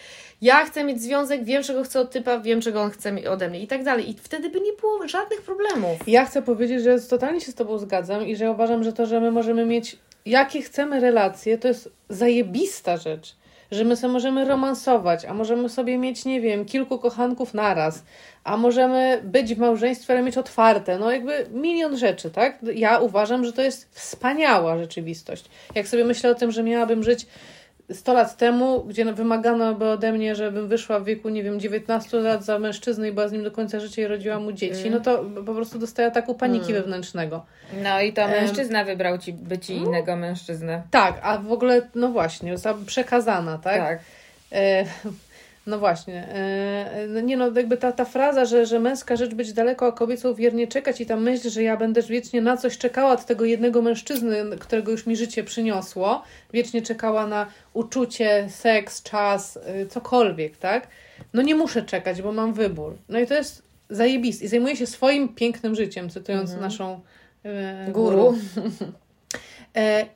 Ja 0.42 0.64
chcę 0.64 0.84
mieć 0.84 1.02
związek, 1.02 1.44
wiem, 1.44 1.62
czego 1.62 1.82
chcę 1.84 2.00
od 2.00 2.10
typa, 2.10 2.38
wiem, 2.38 2.60
czego 2.60 2.82
on 2.82 2.90
chce 2.90 3.12
mi- 3.12 3.26
ode 3.30 3.48
mnie 3.48 3.60
i 3.60 3.66
tak 3.66 3.84
dalej. 3.84 4.10
I 4.10 4.14
wtedy 4.14 4.50
by 4.50 4.60
nie 4.60 4.72
było 4.72 5.08
żadnych 5.08 5.42
problemów. 5.42 5.98
Ja 6.06 6.24
chcę 6.24 6.42
powiedzieć, 6.42 6.82
że 6.82 7.00
totalnie 7.00 7.40
się 7.40 7.52
z 7.52 7.54
Tobą 7.54 7.78
zgadzam 7.78 8.26
i 8.26 8.36
że 8.36 8.50
uważam, 8.50 8.84
że 8.84 8.92
to, 8.92 9.06
że 9.06 9.20
my 9.20 9.30
możemy 9.30 9.66
mieć 9.66 9.96
jakie 10.26 10.62
chcemy 10.62 11.00
relacje, 11.00 11.58
to 11.58 11.68
jest 11.68 11.90
zajebista 12.08 12.96
rzecz. 12.96 13.36
Że 13.70 13.84
my 13.84 13.96
sobie 13.96 14.12
możemy 14.12 14.44
romansować, 14.44 15.24
a 15.24 15.34
możemy 15.34 15.68
sobie 15.68 15.98
mieć, 15.98 16.24
nie 16.24 16.40
wiem, 16.40 16.64
kilku 16.64 16.98
kochanków 16.98 17.54
naraz, 17.54 18.04
a 18.44 18.56
możemy 18.56 19.20
być 19.24 19.54
w 19.54 19.58
małżeństwie, 19.58 20.12
ale 20.12 20.22
mieć 20.22 20.38
otwarte. 20.38 20.98
No 20.98 21.10
jakby 21.10 21.46
milion 21.50 21.96
rzeczy, 21.96 22.30
tak? 22.30 22.58
Ja 22.74 22.98
uważam, 22.98 23.44
że 23.44 23.52
to 23.52 23.62
jest 23.62 23.88
wspaniała 23.90 24.78
rzeczywistość. 24.78 25.44
Jak 25.74 25.88
sobie 25.88 26.04
myślę 26.04 26.30
o 26.30 26.34
tym, 26.34 26.50
że 26.50 26.62
miałabym 26.62 27.02
żyć 27.02 27.26
100 27.92 28.12
lat 28.12 28.36
temu, 28.36 28.84
gdzie 28.84 29.04
wymagano 29.04 29.74
by 29.74 29.88
ode 29.88 30.12
mnie, 30.12 30.34
żebym 30.34 30.68
wyszła 30.68 31.00
w 31.00 31.04
wieku, 31.04 31.28
nie 31.28 31.42
wiem, 31.42 31.60
19 31.60 32.18
lat 32.18 32.44
za 32.44 32.58
mężczyznę 32.58 33.08
i 33.08 33.12
była 33.12 33.28
z 33.28 33.32
nim 33.32 33.44
do 33.44 33.50
końca 33.50 33.80
życia 33.80 34.02
i 34.02 34.06
rodziła 34.06 34.40
mu 34.40 34.52
dzieci, 34.52 34.90
no 34.90 35.00
to 35.00 35.24
po 35.46 35.54
prostu 35.54 35.78
dostaję 35.78 36.08
ataku 36.08 36.34
paniki 36.34 36.72
wewnętrznego. 36.72 37.44
No 37.82 38.00
i 38.00 38.12
to 38.12 38.28
mężczyzna 38.28 38.84
wybrał 38.84 39.18
ci, 39.18 39.32
by 39.32 39.58
ci 39.58 39.74
innego 39.76 40.16
mężczyznę. 40.16 40.82
Tak, 40.90 41.20
a 41.22 41.38
w 41.38 41.52
ogóle, 41.52 41.88
no 41.94 42.08
właśnie, 42.08 42.58
za 42.58 42.74
przekazana, 42.86 43.58
tak? 43.58 43.78
tak. 43.78 44.00
E, 44.52 44.84
no 45.70 45.78
właśnie. 45.78 46.28
E, 46.28 47.06
no 47.08 47.20
nie 47.20 47.36
no, 47.36 47.50
jakby 47.56 47.76
ta, 47.76 47.92
ta 47.92 48.04
fraza, 48.04 48.44
że, 48.44 48.66
że 48.66 48.80
męska 48.80 49.16
rzecz 49.16 49.34
być 49.34 49.52
daleko, 49.52 49.86
a 49.86 49.92
kobiecą 49.92 50.34
wiernie 50.34 50.66
czekać 50.66 51.00
i 51.00 51.06
ta 51.06 51.16
myśl, 51.16 51.50
że 51.50 51.62
ja 51.62 51.76
będę 51.76 52.02
wiecznie 52.02 52.40
na 52.40 52.56
coś 52.56 52.78
czekała 52.78 53.12
od 53.12 53.26
tego 53.26 53.44
jednego 53.44 53.82
mężczyzny, 53.82 54.58
którego 54.58 54.92
już 54.92 55.06
mi 55.06 55.16
życie 55.16 55.44
przyniosło, 55.44 56.22
wiecznie 56.52 56.82
czekała 56.82 57.26
na 57.26 57.46
uczucie, 57.72 58.46
seks, 58.50 59.02
czas, 59.02 59.56
y, 59.56 59.86
cokolwiek, 59.86 60.56
tak? 60.56 60.88
No 61.34 61.42
nie 61.42 61.54
muszę 61.54 61.82
czekać, 61.82 62.22
bo 62.22 62.32
mam 62.32 62.52
wybór. 62.52 62.96
No 63.08 63.18
i 63.18 63.26
to 63.26 63.34
jest 63.34 63.62
zajebiste. 63.90 64.44
I 64.44 64.48
zajmuję 64.48 64.76
się 64.76 64.86
swoim 64.86 65.34
pięknym 65.34 65.74
życiem, 65.74 66.10
cytując 66.10 66.56
naszą 66.56 67.00
e, 67.44 67.90
Guru. 67.92 68.38
E, 69.76 70.06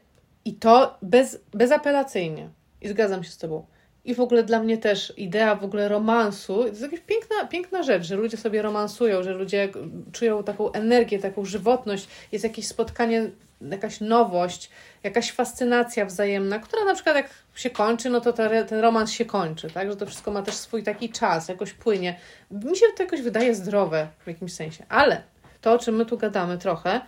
I 0.45 0.55
to 0.55 0.99
bez, 1.03 1.41
bezapelacyjnie. 1.53 2.49
I 2.81 2.89
zgadzam 2.89 3.25
się 3.25 3.31
z 3.31 3.39
Tobą. 3.39 3.67
I 4.05 4.15
w 4.15 4.21
ogóle 4.21 4.43
dla 4.43 4.63
mnie 4.63 4.79
też 4.79 5.13
idea 5.17 5.55
w 5.55 5.65
ogóle 5.65 5.89
romansu 5.89 6.57
to 6.57 6.67
jest 6.67 6.83
jakaś 6.83 7.01
piękna, 7.01 7.47
piękna 7.47 7.83
rzecz, 7.83 8.05
że 8.05 8.17
ludzie 8.17 8.37
sobie 8.37 8.63
romansują, 8.63 9.23
że 9.23 9.33
ludzie 9.33 9.69
czują 10.13 10.45
taką 10.45 10.73
energię, 10.73 11.19
taką 11.19 11.45
żywotność, 11.45 12.09
jest 12.33 12.45
jakieś 12.45 12.67
spotkanie, 12.67 13.31
jakaś 13.71 14.01
nowość, 14.01 14.71
jakaś 15.03 15.33
fascynacja 15.33 16.07
wzajemna, 16.07 16.59
która 16.59 16.85
na 16.85 16.95
przykład 16.95 17.17
jak 17.17 17.31
się 17.55 17.71
kończy, 17.71 18.11
no 18.11 18.21
to 18.21 18.33
ta, 18.33 18.65
ten 18.65 18.81
romans 18.81 19.11
się 19.11 19.25
kończy, 19.25 19.71
tak? 19.71 19.91
Że 19.91 19.97
to 19.97 20.07
wszystko 20.07 20.31
ma 20.31 20.43
też 20.43 20.55
swój 20.55 20.83
taki 20.83 21.09
czas, 21.09 21.49
jakoś 21.49 21.73
płynie. 21.73 22.19
Mi 22.51 22.77
się 22.77 22.87
to 22.97 23.03
jakoś 23.03 23.23
wydaje 23.23 23.55
zdrowe 23.55 24.09
w 24.25 24.27
jakimś 24.27 24.53
sensie. 24.53 24.85
Ale 24.89 25.23
to, 25.61 25.73
o 25.73 25.79
czym 25.79 25.97
my 25.97 26.07
tu 26.07 26.19
gadamy 26.19 26.59
trochę, 26.59 27.01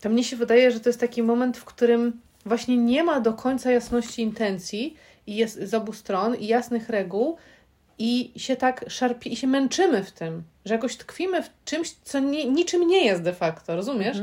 to 0.00 0.08
mnie 0.08 0.24
się 0.24 0.36
wydaje, 0.36 0.70
że 0.70 0.80
to 0.80 0.88
jest 0.88 1.00
taki 1.00 1.22
moment, 1.22 1.58
w 1.58 1.64
którym 1.64 2.20
właśnie 2.46 2.76
nie 2.76 3.04
ma 3.04 3.20
do 3.20 3.32
końca 3.32 3.70
jasności 3.70 4.22
intencji 4.22 4.96
jest 5.36 5.62
z 5.62 5.74
obu 5.74 5.92
stron 5.92 6.36
i 6.36 6.46
jasnych 6.46 6.88
reguł 6.88 7.36
i 7.98 8.32
się 8.36 8.56
tak 8.56 8.84
szarpie 8.88 9.30
i 9.30 9.36
się 9.36 9.46
męczymy 9.46 10.04
w 10.04 10.12
tym, 10.12 10.42
że 10.64 10.74
jakoś 10.74 10.96
tkwimy 10.96 11.42
w 11.42 11.50
czymś, 11.64 11.90
co 11.90 12.18
nie, 12.18 12.44
niczym 12.44 12.86
nie 12.86 13.06
jest 13.06 13.22
de 13.22 13.32
facto, 13.32 13.76
rozumiesz? 13.76 14.16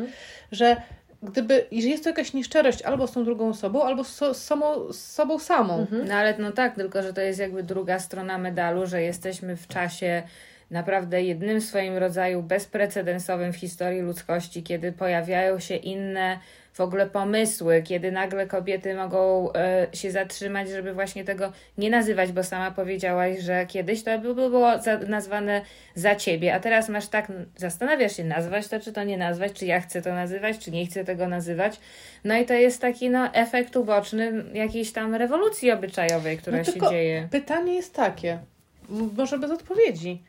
Że 0.52 0.82
gdyby, 1.24 1.66
że 1.72 1.88
jest 1.88 2.04
to 2.04 2.10
jakaś 2.10 2.34
nieszczerość 2.34 2.82
albo 2.82 3.08
z 3.08 3.12
tą 3.12 3.24
drugą 3.24 3.50
osobą, 3.50 3.84
albo 3.84 4.04
z, 4.04 4.08
so, 4.08 4.34
samą, 4.34 4.94
z 4.94 5.00
sobą 5.00 5.40
samą. 5.40 5.88
No 6.08 6.16
ale 6.16 6.38
no 6.38 6.52
tak, 6.52 6.76
tylko 6.76 7.02
że 7.02 7.14
to 7.14 7.22
jest 7.22 7.40
jakby 7.40 7.64
druga 7.64 8.00
strona 8.00 8.38
medalu, 8.38 8.86
że 8.86 9.02
jesteśmy 9.02 9.56
w 9.56 9.68
czasie 9.68 10.24
naprawdę 10.72 11.24
jednym 11.24 11.62
w 11.62 11.64
swoim 11.64 11.98
rodzaju 11.98 12.44
bezprecedensowym 12.44 13.54
w 13.54 13.56
historii 13.56 14.02
ludzkości, 14.02 14.64
kiedy 14.64 14.92
pojawiają 14.92 15.60
się 15.60 15.76
inne 15.76 16.40
w 16.76 16.82
ogóle 16.82 17.08
pomysły, 17.08 17.82
kiedy 17.82 18.12
nagle 18.12 18.48
kobiety 18.48 18.96
mogą 18.96 19.54
e, 19.54 19.88
się 19.94 20.12
zatrzymać, 20.12 20.70
żeby 20.70 20.94
właśnie 20.94 21.24
tego 21.24 21.52
nie 21.78 21.90
nazywać, 21.90 22.32
bo 22.32 22.44
sama 22.44 22.72
powiedziałaś, 22.72 23.40
że 23.40 23.66
kiedyś 23.66 24.04
to 24.04 24.20
by 24.20 24.34
było 24.34 24.82
za, 24.82 24.98
nazwane 24.98 25.62
za 25.96 26.16
ciebie, 26.16 26.56
a 26.56 26.60
teraz 26.60 26.90
masz 26.90 27.08
tak, 27.08 27.32
zastanawiasz 27.58 28.18
się, 28.18 28.24
nazwać 28.24 28.68
to, 28.68 28.80
czy 28.80 28.94
to 28.94 29.04
nie 29.04 29.18
nazwać, 29.18 29.54
czy 29.54 29.66
ja 29.66 29.82
chcę 29.82 30.02
to 30.02 30.14
nazywać, 30.14 30.58
czy 30.58 30.72
nie 30.72 30.86
chcę 30.86 31.06
tego 31.06 31.28
nazywać. 31.28 31.80
No 32.24 32.38
i 32.38 32.46
to 32.46 32.54
jest 32.54 32.82
taki 32.82 33.10
no, 33.10 33.34
efekt 33.34 33.76
uboczny 33.76 34.44
jakiejś 34.54 34.92
tam 34.92 35.16
rewolucji 35.16 35.72
obyczajowej, 35.72 36.38
która 36.38 36.58
No 36.58 36.64
się 36.64 36.80
dzieje. 36.90 37.28
Pytanie 37.32 37.74
jest 37.74 37.94
takie, 37.94 38.40
może 39.18 39.40
bez 39.40 39.52
odpowiedzi. 39.52 40.24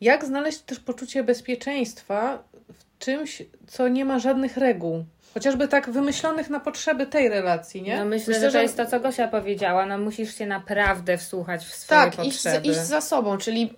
Jak 0.00 0.24
znaleźć 0.24 0.58
też 0.58 0.80
poczucie 0.80 1.24
bezpieczeństwa 1.24 2.42
w 2.72 2.98
czymś, 2.98 3.42
co 3.66 3.88
nie 3.88 4.04
ma 4.04 4.18
żadnych 4.18 4.56
reguł? 4.56 5.04
Chociażby 5.36 5.68
tak 5.68 5.90
wymyślonych 5.90 6.50
na 6.50 6.60
potrzeby 6.60 7.06
tej 7.06 7.28
relacji, 7.28 7.82
nie? 7.82 7.98
No 7.98 8.04
myślę, 8.04 8.34
Myślę, 8.34 8.40
że 8.40 8.46
to 8.46 8.52
że- 8.52 8.62
jest 8.62 8.76
to, 8.76 8.86
co 8.86 9.00
Gosia 9.00 9.28
powiedziała. 9.28 9.86
No 9.86 9.98
musisz 9.98 10.34
się 10.38 10.46
naprawdę 10.46 11.18
wsłuchać 11.18 11.64
w 11.66 11.74
swoje 11.74 12.00
Tak, 12.00 12.24
iść, 12.26 12.42
potrzeby. 12.42 12.68
iść 12.68 12.78
za 12.80 13.00
sobą, 13.00 13.38
czyli 13.38 13.72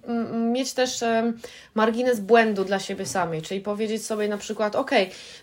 mieć 0.53 0.73
też 0.73 1.03
em, 1.03 1.39
margines 1.75 2.21
błędu 2.21 2.65
dla 2.65 2.79
siebie 2.79 3.07
samej, 3.07 3.43
czyli 3.43 3.61
powiedzieć 3.61 4.07
sobie 4.07 4.29
na 4.29 4.39
przykład, 4.39 4.77
ok, 4.77 4.91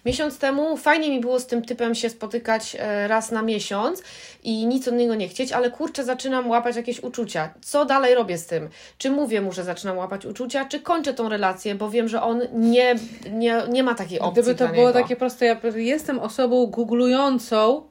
miesiąc 0.06 0.38
temu 0.38 0.78
fajnie 0.78 1.10
mi 1.10 1.20
było 1.20 1.40
z 1.40 1.48
tym 1.48 1.66
typem 1.66 1.96
się 1.96 2.10
spotykać 2.10 2.78
e, 2.80 3.08
raz 3.08 3.32
na 3.32 3.42
miesiąc 3.42 4.04
i 4.46 4.66
nic 4.68 4.88
innego 4.88 5.16
nie 5.16 5.28
chcieć, 5.28 5.52
ale 5.52 5.72
kurczę, 5.72 6.04
zaczynam 6.04 6.50
łapać 6.50 6.76
jakieś 6.76 7.04
uczucia. 7.04 7.54
Co 7.62 7.86
dalej 7.86 8.16
robię 8.16 8.38
z 8.38 8.46
tym? 8.48 8.70
Czy 8.98 9.12
mówię 9.12 9.42
mu, 9.42 9.52
że 9.52 9.64
zaczynam 9.64 9.98
łapać 9.98 10.26
uczucia, 10.26 10.66
czy 10.66 10.80
kończę 10.80 11.14
tą 11.14 11.30
relację, 11.30 11.76
bo 11.76 11.90
wiem, 11.90 12.08
że 12.08 12.22
on 12.22 12.42
nie, 12.54 12.96
nie, 13.32 13.62
nie 13.70 13.84
ma 13.84 13.96
takiej 13.96 14.20
opcji 14.20 14.44
Gdyby 14.44 14.58
to 14.58 14.68
było 14.68 14.88
niego. 14.88 15.00
takie 15.02 15.16
proste, 15.16 15.46
ja 15.46 15.58
jestem 15.76 16.20
osobą 16.20 16.66
googlującą, 16.68 17.90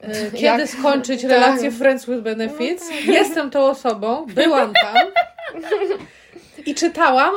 e, 0.00 0.24
kiedy 0.30 0.42
Jak- 0.42 0.68
skończyć 0.68 1.22
tak. 1.22 1.30
relację 1.30 1.70
Friends 1.70 2.06
with 2.06 2.20
Benefits. 2.20 2.84
Jestem 3.06 3.50
tą 3.50 3.64
osobą, 3.66 4.26
byłam 4.26 4.72
tam 4.82 4.96
i 6.66 6.74
czytałam, 6.74 7.34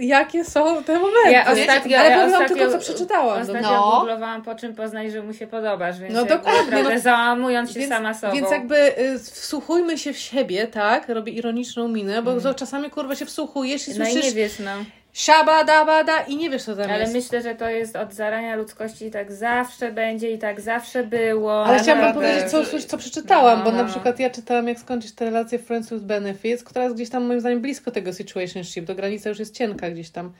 jakie 0.00 0.44
są 0.44 0.82
te 0.84 0.94
momenty. 0.98 1.30
Ja 1.30 1.52
ostatnio, 1.52 1.98
Ale 1.98 2.10
ja 2.10 2.16
powiem 2.16 2.32
ostatnio, 2.34 2.56
tylko, 2.56 2.72
co 2.72 2.78
przeczytałam. 2.78 3.42
Ostatnio 3.42 3.62
No. 3.70 3.96
googlowałam, 4.00 4.42
po 4.42 4.54
czym 4.54 4.74
poznać, 4.74 5.12
że 5.12 5.22
mu 5.22 5.32
się 5.34 5.46
podobasz, 5.46 5.98
więc 6.00 6.14
No 6.14 6.24
dokładnie, 6.24 6.82
no. 6.82 6.98
załamując 6.98 7.72
się 7.72 7.80
Więc, 7.80 7.92
sama 7.92 8.14
sobą. 8.14 8.32
więc 8.34 8.50
jakby 8.50 8.98
y, 8.98 9.18
wsłuchujmy 9.18 9.98
się 9.98 10.12
w 10.12 10.18
siebie, 10.18 10.66
tak? 10.66 11.08
Robię 11.08 11.32
ironiczną 11.32 11.88
minę, 11.88 12.22
bo 12.22 12.40
to 12.40 12.54
czasami 12.54 12.90
kurwa 12.90 13.14
się 13.14 13.26
wsłuchujesz 13.26 13.88
i 13.88 13.90
Mm. 13.90 14.02
no 14.02 14.08
i 14.08 14.12
słyszysz 14.12 14.30
nie 14.30 14.36
wiesz, 14.36 14.58
no. 14.58 14.70
Siaba, 15.12 15.64
daba, 15.64 16.04
da 16.04 16.20
i 16.20 16.36
nie 16.36 16.50
wiesz 16.50 16.62
co 16.64 16.76
tam 16.76 16.90
Ale 16.90 17.00
jest. 17.00 17.12
myślę, 17.12 17.42
że 17.42 17.54
to 17.54 17.70
jest 17.70 17.96
od 17.96 18.14
zarania 18.14 18.56
ludzkości 18.56 19.06
i 19.06 19.10
tak 19.10 19.32
zawsze 19.32 19.92
będzie 19.92 20.30
i 20.30 20.38
tak 20.38 20.60
zawsze 20.60 21.04
było. 21.04 21.64
Ale 21.64 21.78
chciałam 21.78 22.00
wam 22.00 22.14
powiedzieć, 22.14 22.50
co, 22.50 22.64
coś, 22.64 22.84
co 22.84 22.98
przeczytałam, 22.98 23.58
No, 23.58 23.64
bo 23.64 23.70
no. 23.72 23.76
na 23.76 23.84
przykład 23.84 24.18
ja 24.20 24.30
czytałam, 24.30 24.68
jak 24.68 24.78
skończyć 24.78 25.12
tę 25.12 25.24
relację 25.24 25.58
Friends 25.58 25.90
with 25.90 26.04
Benefits, 26.04 26.64
która 26.64 26.84
jest 26.84 26.96
gdzieś 26.96 27.10
tam 27.10 27.24
moim 27.24 27.40
zdaniem 27.40 27.60
blisko 27.60 27.90
tego 27.90 28.12
situationship, 28.12 28.86
to 28.86 28.94
granica 28.94 29.28
już 29.28 29.38
jest 29.38 29.54
cienka 29.56 29.90
gdzieś 29.90 30.10
tam. 30.10 30.32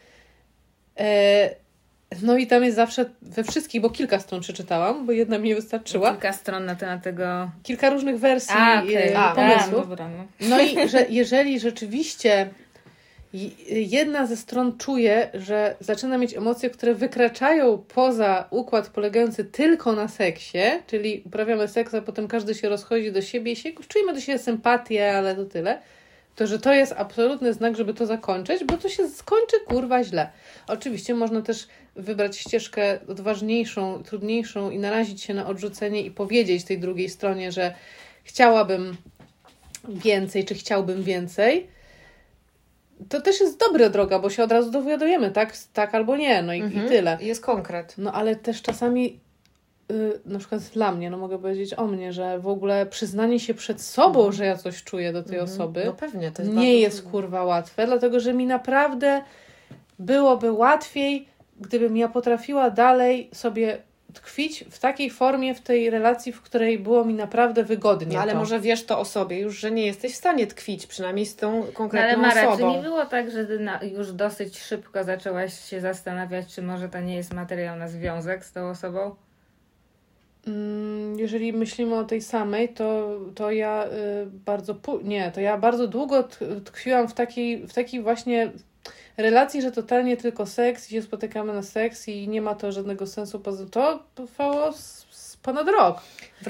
E, 1.00 1.50
no 2.22 2.36
i 2.36 2.46
tam 2.46 2.64
jest 2.64 2.76
zawsze 2.76 3.04
we 3.22 3.44
wszystkich, 3.44 3.80
bo 3.80 3.90
kilka 3.90 4.18
stron 4.20 4.40
przeczytałam, 4.40 5.06
bo 5.06 5.12
jedna 5.12 5.38
mi 5.38 5.48
nie 5.48 5.54
wystarczyła. 5.54 6.10
Kilka 6.10 6.32
stron 6.32 6.64
na 6.64 6.74
temat 6.74 7.02
tego. 7.02 7.50
Kilka 7.62 7.90
różnych 7.90 8.18
wersji 8.18 8.54
A, 8.58 8.82
e, 8.82 9.18
A, 9.18 9.34
pomysłów. 9.34 9.84
A, 9.84 9.88
dobra, 9.88 10.08
no. 10.08 10.48
No 10.48 10.60
i 10.60 10.88
że 10.88 11.06
jeżeli 11.08 11.60
rzeczywiście 11.60 12.50
jedna 13.68 14.26
ze 14.26 14.36
stron 14.36 14.78
czuje, 14.78 15.30
że 15.34 15.76
zaczyna 15.80 16.18
mieć 16.18 16.36
emocje, 16.36 16.70
które 16.70 16.94
wykraczają 16.94 17.78
poza 17.78 18.48
układ 18.50 18.88
polegający 18.88 19.44
tylko 19.44 19.92
na 19.92 20.08
seksie, 20.08 20.58
czyli 20.86 21.22
uprawiamy 21.26 21.68
seks, 21.68 21.94
a 21.94 22.02
potem 22.02 22.28
każdy 22.28 22.54
się 22.54 22.68
rozchodzi 22.68 23.12
do 23.12 23.22
siebie 23.22 23.52
i 23.52 23.56
się 23.56 23.70
czujemy 23.88 24.14
do 24.14 24.20
siebie 24.20 24.38
sympatię, 24.38 25.16
ale 25.16 25.36
to 25.36 25.44
tyle, 25.44 25.78
to 26.36 26.46
że 26.46 26.58
to 26.58 26.72
jest 26.72 26.94
absolutny 26.96 27.52
znak, 27.52 27.76
żeby 27.76 27.94
to 27.94 28.06
zakończyć, 28.06 28.64
bo 28.64 28.76
to 28.76 28.88
się 28.88 29.08
skończy 29.08 29.56
kurwa 29.66 30.04
źle. 30.04 30.30
Oczywiście 30.66 31.14
można 31.14 31.42
też 31.42 31.68
wybrać 31.96 32.36
ścieżkę 32.36 32.98
odważniejszą, 33.08 34.02
trudniejszą 34.02 34.70
i 34.70 34.78
narazić 34.78 35.22
się 35.22 35.34
na 35.34 35.46
odrzucenie 35.46 36.02
i 36.02 36.10
powiedzieć 36.10 36.64
tej 36.64 36.78
drugiej 36.78 37.08
stronie, 37.08 37.52
że 37.52 37.74
chciałabym 38.24 38.96
więcej, 39.88 40.44
czy 40.44 40.54
chciałbym 40.54 41.02
więcej, 41.02 41.66
to 43.08 43.20
też 43.20 43.40
jest 43.40 43.60
dobra 43.60 43.88
droga, 43.88 44.18
bo 44.18 44.30
się 44.30 44.44
od 44.44 44.52
razu 44.52 44.70
dowiadujemy, 44.70 45.30
tak, 45.30 45.52
tak 45.72 45.94
albo 45.94 46.16
nie, 46.16 46.42
no 46.42 46.52
i, 46.54 46.60
Mhm. 46.60 46.86
i 46.86 46.88
tyle. 46.88 47.18
Jest 47.20 47.44
konkret. 47.44 47.94
No 47.98 48.12
ale 48.12 48.36
też 48.36 48.62
czasami, 48.62 49.20
y, 49.90 50.20
na 50.26 50.38
przykład 50.38 50.62
dla 50.62 50.92
mnie, 50.92 51.10
no 51.10 51.18
mogę 51.18 51.38
powiedzieć 51.38 51.74
o 51.78 51.86
mnie, 51.86 52.12
że 52.12 52.38
w 52.38 52.48
ogóle 52.48 52.86
przyznanie 52.86 53.40
się 53.40 53.54
przed 53.54 53.80
sobą, 53.82 54.32
że 54.32 54.46
ja 54.46 54.56
coś 54.56 54.84
czuję 54.84 55.12
do 55.12 55.22
tej 55.22 55.40
osoby, 55.40 55.82
No 55.86 55.92
pewnie, 55.92 56.30
to 56.32 56.42
jest 56.42 56.54
nie 56.54 56.76
jest 56.80 56.96
trudne. 56.96 57.10
kurwa 57.12 57.44
łatwe, 57.44 57.86
dlatego 57.86 58.20
że 58.20 58.34
mi 58.34 58.46
naprawdę 58.46 59.22
byłoby 59.98 60.52
łatwiej, 60.52 61.28
gdybym 61.60 61.96
ja 61.96 62.08
potrafiła 62.08 62.70
dalej 62.70 63.30
sobie 63.34 63.78
tkwić 64.14 64.64
w 64.70 64.78
takiej 64.78 65.10
formie, 65.10 65.54
w 65.54 65.60
tej 65.60 65.90
relacji, 65.90 66.32
w 66.32 66.42
której 66.42 66.78
było 66.78 67.04
mi 67.04 67.14
naprawdę 67.14 67.64
wygodnie. 67.64 68.16
No, 68.16 68.22
ale 68.22 68.32
to. 68.32 68.38
może 68.38 68.60
wiesz 68.60 68.84
to 68.86 68.98
o 68.98 69.04
sobie 69.04 69.38
już, 69.40 69.58
że 69.58 69.70
nie 69.70 69.86
jesteś 69.86 70.12
w 70.12 70.16
stanie 70.16 70.46
tkwić, 70.46 70.86
przynajmniej 70.86 71.26
z 71.26 71.36
tą 71.36 71.52
No, 71.52 71.62
ale 71.62 71.72
konkretną 71.72 72.22
Mara, 72.22 72.42
czy 72.42 72.48
osobą. 72.48 72.76
nie 72.76 72.82
było 72.82 73.06
tak, 73.06 73.30
że 73.30 73.46
ty 73.46 73.58
na, 73.58 73.80
już 73.82 74.12
dosyć 74.12 74.58
szybko 74.58 75.04
zaczęłaś 75.04 75.60
się 75.70 75.80
zastanawiać, 75.80 76.54
czy 76.54 76.62
może 76.62 76.88
to 76.88 77.00
nie 77.00 77.16
jest 77.16 77.34
materiał 77.34 77.76
na 77.76 77.88
związek 77.88 78.44
z 78.44 78.52
tą 78.52 78.68
osobą? 78.68 79.14
Mm, 80.46 81.18
Jeżeli 81.18 81.52
myślimy 81.52 81.94
o 81.94 82.04
tej 82.04 82.22
samej, 82.22 82.68
to, 82.68 83.18
to 83.34 83.50
ja 83.50 83.86
y, 83.86 84.26
bardzo. 84.26 84.74
Nie, 85.02 85.30
to 85.30 85.40
ja 85.40 85.58
bardzo 85.58 85.88
długo 85.88 86.28
tkwiłam 86.64 87.08
w 87.08 87.14
takiej, 87.14 87.66
w 87.66 87.72
takiej 87.72 88.02
właśnie 88.02 88.52
relacji, 89.16 89.62
że 89.62 89.72
totalnie 89.72 90.16
tylko 90.16 90.46
seks 90.46 90.90
i 90.90 90.94
się 90.94 91.02
spotykamy 91.02 91.52
na 91.52 91.62
seks 91.62 92.08
i 92.08 92.28
nie 92.28 92.42
ma 92.42 92.54
to 92.54 92.72
żadnego 92.72 93.06
sensu 93.06 93.40
poza 93.40 93.66
to 93.66 94.02
trwało 94.14 94.72
ponad 95.42 95.68
rok. 95.68 96.00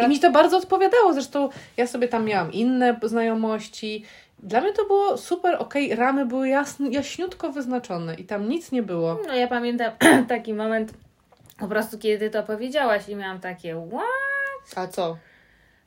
I 0.05 0.09
mi 0.09 0.21
to 0.21 0.31
bardzo 0.31 0.57
odpowiadało. 0.57 1.13
Zresztą 1.13 1.49
ja 1.77 1.87
sobie 1.87 2.09
tam 2.09 2.25
miałam 2.25 2.53
inne 2.53 3.01
znajomości. 3.03 4.05
Dla 4.39 4.61
mnie 4.61 4.73
to 4.73 4.85
było 4.85 5.19
super, 5.19 5.57
okej, 5.59 5.95
ramy 5.95 6.27
były 6.27 6.49
jasn, 6.49 6.91
jaśniutko 6.91 7.53
wyznaczone 7.53 8.15
i 8.15 8.25
tam 8.25 8.49
nic 8.49 8.73
nie 8.73 8.83
było. 8.83 9.19
No 9.27 9.35
ja 9.35 9.49
pamiętam 9.49 9.93
taki 10.29 10.55
moment, 10.55 10.93
po 11.59 11.69
prostu 11.69 11.99
kiedy 11.99 12.19
ty 12.19 12.31
to 12.31 12.43
powiedziałaś 12.43 13.09
i 13.09 13.17
miałam 13.17 13.41
takie 13.41 13.89
what? 13.91 14.85
A 14.85 14.87
co? 14.89 15.17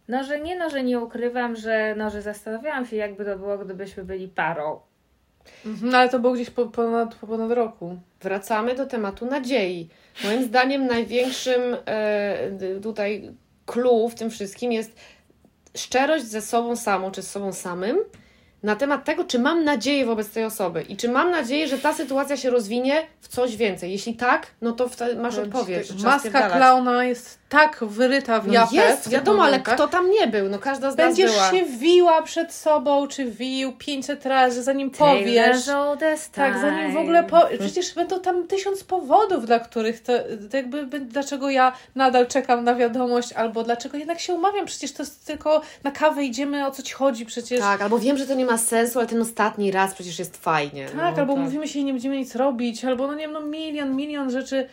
No, 0.07 0.23
że 0.23 0.39
nie, 0.39 0.55
no, 0.55 0.69
że 0.69 0.83
nie 0.83 0.99
ukrywam, 0.99 1.55
że, 1.55 1.95
no, 1.97 2.09
że 2.09 2.21
zastanawiałam 2.21 2.85
się, 2.85 2.95
jakby 2.95 3.25
to 3.25 3.37
było, 3.37 3.57
gdybyśmy 3.57 4.03
byli 4.03 4.27
parą. 4.27 4.79
Mhm, 5.65 5.95
ale 5.95 6.09
to 6.09 6.19
było 6.19 6.33
gdzieś 6.33 6.49
po, 6.49 6.65
ponad, 6.65 7.15
po 7.15 7.27
ponad 7.27 7.51
roku. 7.51 7.97
Wracamy 8.21 8.75
do 8.75 8.85
tematu 8.85 9.25
nadziei. 9.25 9.89
Moim 10.23 10.43
zdaniem 10.43 10.87
największym 10.87 11.61
e, 11.85 12.79
tutaj 12.83 13.31
clue 13.65 14.09
w 14.09 14.15
tym 14.15 14.29
wszystkim 14.29 14.71
jest 14.71 14.95
szczerość 15.77 16.25
ze 16.25 16.41
sobą 16.41 16.75
samą, 16.75 17.11
czy 17.11 17.21
z 17.21 17.31
sobą 17.31 17.53
samym 17.53 17.97
na 18.65 18.75
temat 18.75 19.05
tego, 19.05 19.23
czy 19.23 19.39
mam 19.39 19.63
nadzieję 19.63 20.05
wobec 20.05 20.29
tej 20.29 20.43
osoby 20.45 20.81
i 20.81 20.97
czy 20.97 21.09
mam 21.09 21.31
nadzieję, 21.31 21.67
że 21.67 21.77
ta 21.77 21.93
sytuacja 21.93 22.37
się 22.37 22.49
rozwinie 22.49 23.07
w 23.21 23.27
coś 23.27 23.55
więcej. 23.55 23.91
Jeśli 23.91 24.15
tak, 24.15 24.47
no 24.61 24.71
to 24.71 24.89
masz 25.17 25.37
odpowiedź. 25.37 26.03
Maska 26.03 26.49
klauna 26.49 27.05
jest 27.05 27.39
tak 27.49 27.83
wyryta 27.83 28.39
w 28.39 28.47
No 28.47 28.53
japę. 28.53 28.75
jest, 28.75 29.09
wiadomo, 29.09 29.43
ale 29.43 29.59
kto 29.59 29.87
tam 29.87 30.11
nie 30.11 30.27
był? 30.27 30.49
No 30.49 30.59
każda 30.59 30.91
z 30.91 30.97
nas 30.97 31.07
Będziesz 31.07 31.31
była. 31.31 31.51
się 31.51 31.65
wiła 31.65 32.21
przed 32.21 32.53
sobą, 32.53 33.07
czy 33.07 33.25
wił 33.25 33.71
500 33.77 34.25
razy, 34.25 34.63
zanim 34.63 34.91
powiesz. 34.91 35.65
Tak, 36.31 36.59
zanim 36.61 36.93
w 36.93 36.97
ogóle 36.97 37.23
po... 37.23 37.41
Przecież 37.59 37.93
będą 37.93 38.19
tam 38.19 38.47
tysiąc 38.47 38.83
powodów, 38.83 39.45
dla 39.45 39.59
których 39.59 40.01
to, 40.01 40.13
to 40.51 40.57
jakby, 40.57 40.85
by- 40.87 40.99
dlaczego 40.99 41.49
ja 41.49 41.73
nadal 41.95 42.27
czekam 42.27 42.63
na 42.63 42.75
wiadomość, 42.75 43.33
albo 43.33 43.63
dlaczego 43.63 43.97
jednak 43.97 44.19
się 44.19 44.33
umawiam, 44.33 44.65
przecież 44.65 44.91
to 44.93 45.03
jest 45.03 45.25
tylko 45.25 45.61
na 45.83 45.91
kawę 45.91 46.23
idziemy, 46.23 46.67
o 46.67 46.71
co 46.71 46.83
ci 46.83 46.93
chodzi 46.93 47.25
przecież. 47.25 47.59
Tak, 47.59 47.81
albo 47.81 47.99
wiem, 47.99 48.17
że 48.17 48.27
to 48.27 48.33
nie 48.33 48.45
ma 48.45 48.57
sensu, 48.57 48.99
ale 48.99 49.07
ten 49.07 49.21
ostatni 49.21 49.71
raz 49.71 49.93
przecież 49.93 50.19
jest 50.19 50.37
fajnie. 50.37 50.85
Tak, 50.85 50.95
no, 50.95 51.03
albo 51.03 51.33
tak. 51.33 51.43
mówimy 51.43 51.67
się 51.67 51.79
i 51.79 51.83
nie 51.85 51.93
będziemy 51.93 52.17
nic 52.17 52.35
robić, 52.35 52.85
albo 52.85 53.07
no 53.07 53.13
nie 53.13 53.21
wiem, 53.21 53.31
no 53.31 53.41
milion, 53.41 53.95
milion 53.95 54.31
rzeczy. 54.31 54.67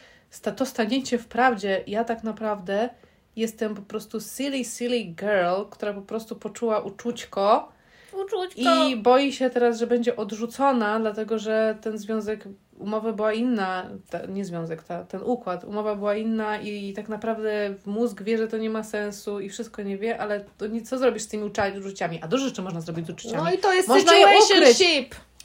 To 0.57 0.67
staniecie 0.67 1.19
w 1.19 1.27
prawdzie. 1.27 1.85
Ja 1.87 2.05
tak 2.05 2.25
naprawdę 2.25 2.89
jestem 3.37 3.75
po 3.75 3.83
prostu 3.83 4.21
silly, 4.21 4.65
silly 4.65 5.05
girl, 5.05 5.65
która 5.71 5.93
po 5.93 6.03
prostu 6.03 6.37
poczuła 6.37 6.81
uczućko 6.81 7.73
Uczućko. 8.13 8.61
i 8.89 8.97
boi 8.97 9.33
się 9.33 9.51
teraz, 9.51 9.79
że 9.79 9.87
będzie 9.87 10.17
odrzucona, 10.17 11.01
dlatego 11.01 11.39
że 11.39 11.79
ten 11.81 11.99
związek, 11.99 12.45
umowa 12.79 13.13
była 13.13 13.33
inna, 13.33 13.91
ta, 14.11 14.27
nie 14.27 14.45
związek, 14.45 14.83
ta, 14.83 15.05
ten 15.05 15.21
układ, 15.25 15.65
umowa 15.65 15.95
była 15.95 16.17
inna 16.17 16.61
i 16.61 16.93
tak 16.93 17.09
naprawdę 17.09 17.75
mózg 17.87 18.23
wie, 18.23 18.39
że 18.39 18.49
to 18.49 18.59
nie 18.59 18.71
ma 18.71 18.83
sensu 18.83 19.41
i 19.41 19.49
wszystko 19.49 19.83
nie 19.83 19.99
wie, 19.99 20.19
ale 20.19 20.45
to 20.59 20.67
nie, 20.67 20.83
co 20.83 20.99
zrobisz 20.99 21.23
z 21.23 21.29
tymi 21.29 21.45
uczuciami? 21.45 22.21
A 22.23 22.29
dużo 22.29 22.45
rzeczy 22.45 22.63
można 22.63 22.81
zrobić 22.81 23.07
z 23.07 23.11
uczuciami. 23.11 23.45
No 23.45 23.53
i 23.53 23.59
to 23.59 23.73
jest 23.73 23.89
Można 23.89 24.15
je 24.15 24.27
ukryć. 24.27 24.79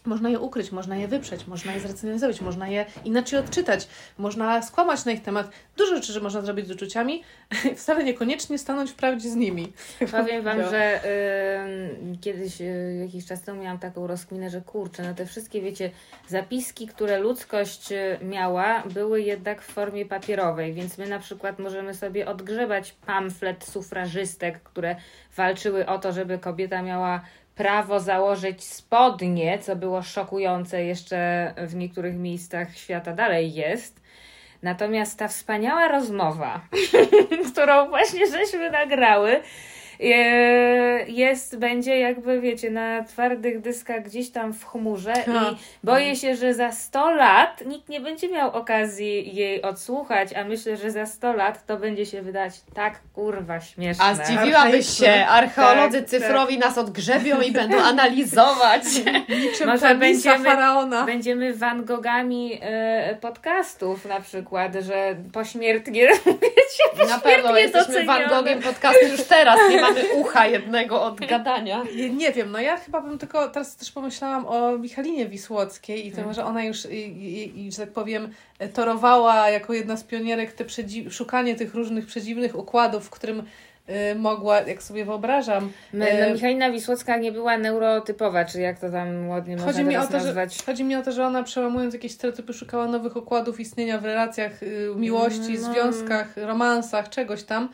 Można 0.07 0.29
je 0.29 0.39
ukryć, 0.39 0.71
można 0.71 0.95
je 0.95 1.07
wyprzeć, 1.07 1.47
można 1.47 1.73
je 1.73 1.79
zracjonalizować, 1.79 2.41
można 2.41 2.67
je 2.67 2.85
inaczej 3.05 3.39
odczytać, 3.39 3.87
można 4.17 4.61
skłamać 4.61 5.05
na 5.05 5.11
ich 5.11 5.23
temat. 5.23 5.49
Dużo 5.77 5.95
rzeczy, 5.95 6.13
że 6.13 6.19
można 6.19 6.41
zrobić 6.41 6.67
z 6.67 6.71
uczuciami, 6.71 7.23
wcale 7.77 8.03
niekoniecznie 8.03 8.57
stanąć 8.57 8.91
w 8.91 8.95
prawdzie 8.95 9.29
z 9.29 9.35
nimi. 9.35 9.73
Powiem 10.11 10.43
Wam, 10.43 10.61
No. 10.61 10.69
że 10.69 11.05
y, 12.13 12.17
kiedyś, 12.21 12.61
y, 12.61 12.97
jakiś 13.01 13.25
czas 13.25 13.41
temu 13.41 13.61
miałam 13.61 13.79
taką 13.79 14.07
rozkminę, 14.07 14.49
że 14.49 14.61
kurczę, 14.61 15.03
no 15.03 15.13
te 15.13 15.25
wszystkie, 15.25 15.61
wiecie, 15.61 15.91
zapiski, 16.27 16.87
które 16.87 17.19
ludzkość 17.19 17.91
y, 17.91 18.17
miała, 18.21 18.83
były 18.93 19.21
jednak 19.21 19.61
w 19.61 19.65
formie 19.73 20.05
papierowej, 20.05 20.73
więc 20.73 20.97
my 20.97 21.07
na 21.07 21.19
przykład 21.19 21.59
możemy 21.59 21.93
sobie 21.93 22.27
odgrzebać 22.27 22.95
pamflet 23.05 23.63
sufrażystek, 23.63 24.63
które 24.63 24.95
walczyły 25.35 25.85
o 25.85 25.99
to, 25.99 26.11
żeby 26.11 26.39
kobieta 26.39 26.81
miała 26.81 27.21
prawo 27.57 27.99
założyć 27.99 28.63
spodnie, 28.63 29.59
co 29.59 29.75
było 29.75 30.01
szokujące 30.01 30.83
jeszcze 30.83 31.53
w 31.57 31.75
niektórych 31.75 32.15
miejscach 32.15 32.77
świata 32.77 33.13
dalej 33.13 33.53
jest. 33.53 34.01
Natomiast 34.63 35.19
ta 35.19 35.27
wspaniała 35.27 35.87
rozmowa, 35.87 36.61
którą 37.51 37.89
właśnie 37.89 38.27
żeśmy 38.27 38.71
nagrały, 38.71 39.41
jest, 41.07 41.57
będzie 41.57 41.99
jakby, 41.99 42.41
wiecie, 42.41 42.71
na 42.71 43.03
twardych 43.03 43.61
dyskach 43.61 44.03
gdzieś 44.03 44.29
tam 44.29 44.53
w 44.53 44.65
chmurze 44.65 45.13
i 45.27 45.55
boję 45.83 46.15
się, 46.15 46.35
że 46.35 46.53
za 46.53 46.71
100 46.71 47.11
lat 47.11 47.63
nikt 47.65 47.89
nie 47.89 48.01
będzie 48.01 48.29
miał 48.29 48.55
okazji 48.55 49.35
jej 49.35 49.61
odsłuchać, 49.61 50.33
a 50.33 50.43
myślę, 50.43 50.77
że 50.77 50.91
za 50.91 51.05
100 51.05 51.33
lat 51.33 51.65
to 51.65 51.77
będzie 51.77 52.05
się 52.05 52.21
wydać 52.21 52.53
tak 52.73 52.99
kurwa 53.13 53.59
śmieszne. 53.59 54.05
A 54.05 54.15
zdziwiłabyś 54.15 54.97
się, 54.97 55.25
archeolodzy 55.29 55.99
Tak, 55.99 56.09
cyfrowi 56.09 56.57
nas 56.57 56.77
odgrzebią 56.77 57.41
i 57.41 57.51
będą 57.51 57.77
analizować. 57.81 58.83
Niczym 59.43 59.67
Może 59.67 59.95
będziemy- 59.95 60.45
faraona. 60.45 61.05
Będziemy 61.05 61.53
Van 61.53 61.85
Gogami 61.85 62.59
e, 62.61 63.17
podcastów 63.21 64.05
na 64.05 64.19
przykład, 64.19 64.73
że 64.75 65.15
pośmiertnie 65.33 66.07
Na 67.09 67.19
pewno 67.19 67.57
jesteśmy 67.57 67.93
docenione. 67.93 68.19
Van 68.19 68.29
Gogiem 68.29 68.61
podcastu 68.61 69.05
już 69.05 69.23
teraz, 69.23 69.59
nie 69.69 69.81
mamy 69.87 70.13
ucha 70.21 70.47
jednego 70.47 71.01
od 71.03 71.19
gadania. 71.19 71.83
Nie, 71.95 72.09
nie 72.09 72.31
wiem, 72.31 72.51
no 72.51 72.59
ja 72.59 72.77
chyba 72.77 73.01
bym 73.01 73.17
tylko 73.17 73.47
teraz 73.47 73.75
też 73.75 73.91
pomyślałam 73.91 74.45
o 74.47 74.77
Michalinie 74.77 75.25
Wisłockiej 75.27 76.07
i 76.07 76.11
Hmm. 76.11 76.27
to, 76.29 76.33
że 76.33 76.45
ona 76.45 76.63
już, 76.63 76.85
i, 76.85 76.95
i, 76.97 77.65
i, 77.67 77.71
że 77.71 77.77
tak 77.77 77.91
powiem, 77.91 78.29
torowała 78.73 79.49
jako 79.49 79.73
jedna 79.73 79.97
z 79.97 80.03
pionierek 80.03 80.51
te 80.53 80.65
przedzi- 80.65 81.11
szukanie 81.11 81.55
tych 81.55 81.73
różnych 81.75 82.05
przedziwnych 82.05 82.55
układów, 82.59 83.05
w 83.05 83.09
którym 83.09 83.39
y, 84.11 84.15
mogła, 84.15 84.61
jak 84.61 84.83
sobie 84.83 85.05
wyobrażam. 85.05 85.71
E, 85.93 86.27
no, 86.27 86.33
Michalina 86.33 86.71
Wisłocka 86.71 87.17
nie 87.17 87.31
była 87.31 87.57
neurotypowa, 87.57 88.45
czy 88.45 88.61
jak 88.61 88.79
to 88.79 88.89
tam 88.89 89.29
ładnie 89.29 89.55
można 89.55 89.71
Chodzi 89.71 89.83
mi, 89.83 89.97
o 89.97 90.01
to, 90.07 90.19
że, 90.19 90.25
nazwać. 90.25 90.63
chodzi 90.65 90.83
mi 90.83 90.95
o 90.95 91.01
to, 91.01 91.11
że 91.11 91.25
ona 91.25 91.43
przełamując 91.43 91.93
jakieś 91.93 92.11
stereotypy 92.11 92.53
szukała 92.53 92.87
nowych 92.87 93.15
układów 93.15 93.59
istnienia 93.59 93.97
w 93.97 94.05
relacjach, 94.05 94.63
y, 94.63 94.89
miłości, 94.95 95.53
No. 95.61 95.73
związkach, 95.73 96.37
romansach, 96.37 97.09
czegoś 97.09 97.43
tam. 97.43 97.69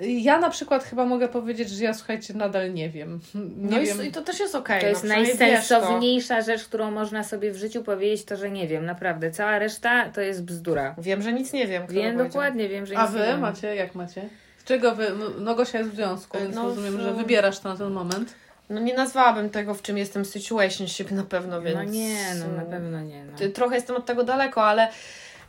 Ja 0.00 0.38
na 0.38 0.50
przykład 0.50 0.84
chyba 0.84 1.04
mogę 1.06 1.28
powiedzieć, 1.28 1.70
że 1.70 1.84
ja 1.84 1.94
słuchajcie, 1.94 2.34
nadal 2.34 2.74
nie 2.74 2.90
wiem. 2.90 3.20
Nie 3.34 3.70
No 3.70 3.78
i, 3.80 3.86
wiem. 3.86 4.04
i 4.06 4.12
to 4.12 4.22
też 4.22 4.40
jest 4.40 4.54
okej. 4.54 4.80
To 4.80 4.86
jest 4.86 5.04
no, 5.04 5.08
najsensowniejsza 5.14 6.40
rzecz, 6.40 6.64
którą 6.64 6.90
można 6.90 7.24
sobie 7.24 7.52
w 7.52 7.56
życiu 7.56 7.82
powiedzieć, 7.84 8.24
to 8.24 8.36
że 8.36 8.50
nie 8.50 8.68
wiem, 8.68 8.86
naprawdę. 8.86 9.30
Cała 9.30 9.58
reszta 9.58 10.08
to 10.08 10.20
jest 10.20 10.44
bzdura. 10.44 10.94
Wiem, 10.98 11.22
że 11.22 11.32
nic 11.32 11.52
nie 11.52 11.66
wiem. 11.66 11.82
Wiem 11.88 12.16
dokładnie, 12.18 12.68
wiem, 12.68 12.86
że 12.86 12.98
A 12.98 13.02
nic 13.04 13.12
nie 13.14 13.18
wy 13.20 13.26
wiem. 13.26 13.40
macie, 13.40 13.74
jak 13.74 13.94
macie? 13.94 14.28
Z 14.58 14.64
czego 14.64 14.94
wy, 14.94 15.06
no, 15.18 15.26
no 15.40 15.54
Gosia 15.54 15.78
jest 15.78 15.90
w 15.90 15.94
związku, 15.94 16.38
więc 16.38 16.54
No, 16.54 16.62
rozumiem, 16.64 16.96
w- 16.96 17.00
że 17.00 17.12
wybierasz 17.14 17.58
to 17.60 17.68
na 17.68 17.76
ten 17.76 17.90
moment. 17.90 18.34
No 18.70 18.80
nie 18.80 18.94
nazwałabym 18.94 19.50
tego, 19.50 19.74
w 19.74 19.82
czym 19.82 19.98
jestem 19.98 20.24
situationship 20.24 21.10
na 21.10 21.22
pewno, 21.24 21.62
więc... 21.62 21.76
No 21.76 21.84
nie, 21.84 22.16
no 22.38 22.56
na 22.56 22.62
pewno 22.70 23.00
nie. 23.00 23.24
No. 23.24 23.48
Trochę 23.54 23.74
jestem 23.74 23.96
od 23.96 24.06
tego 24.06 24.24
daleko, 24.24 24.64
ale 24.64 24.88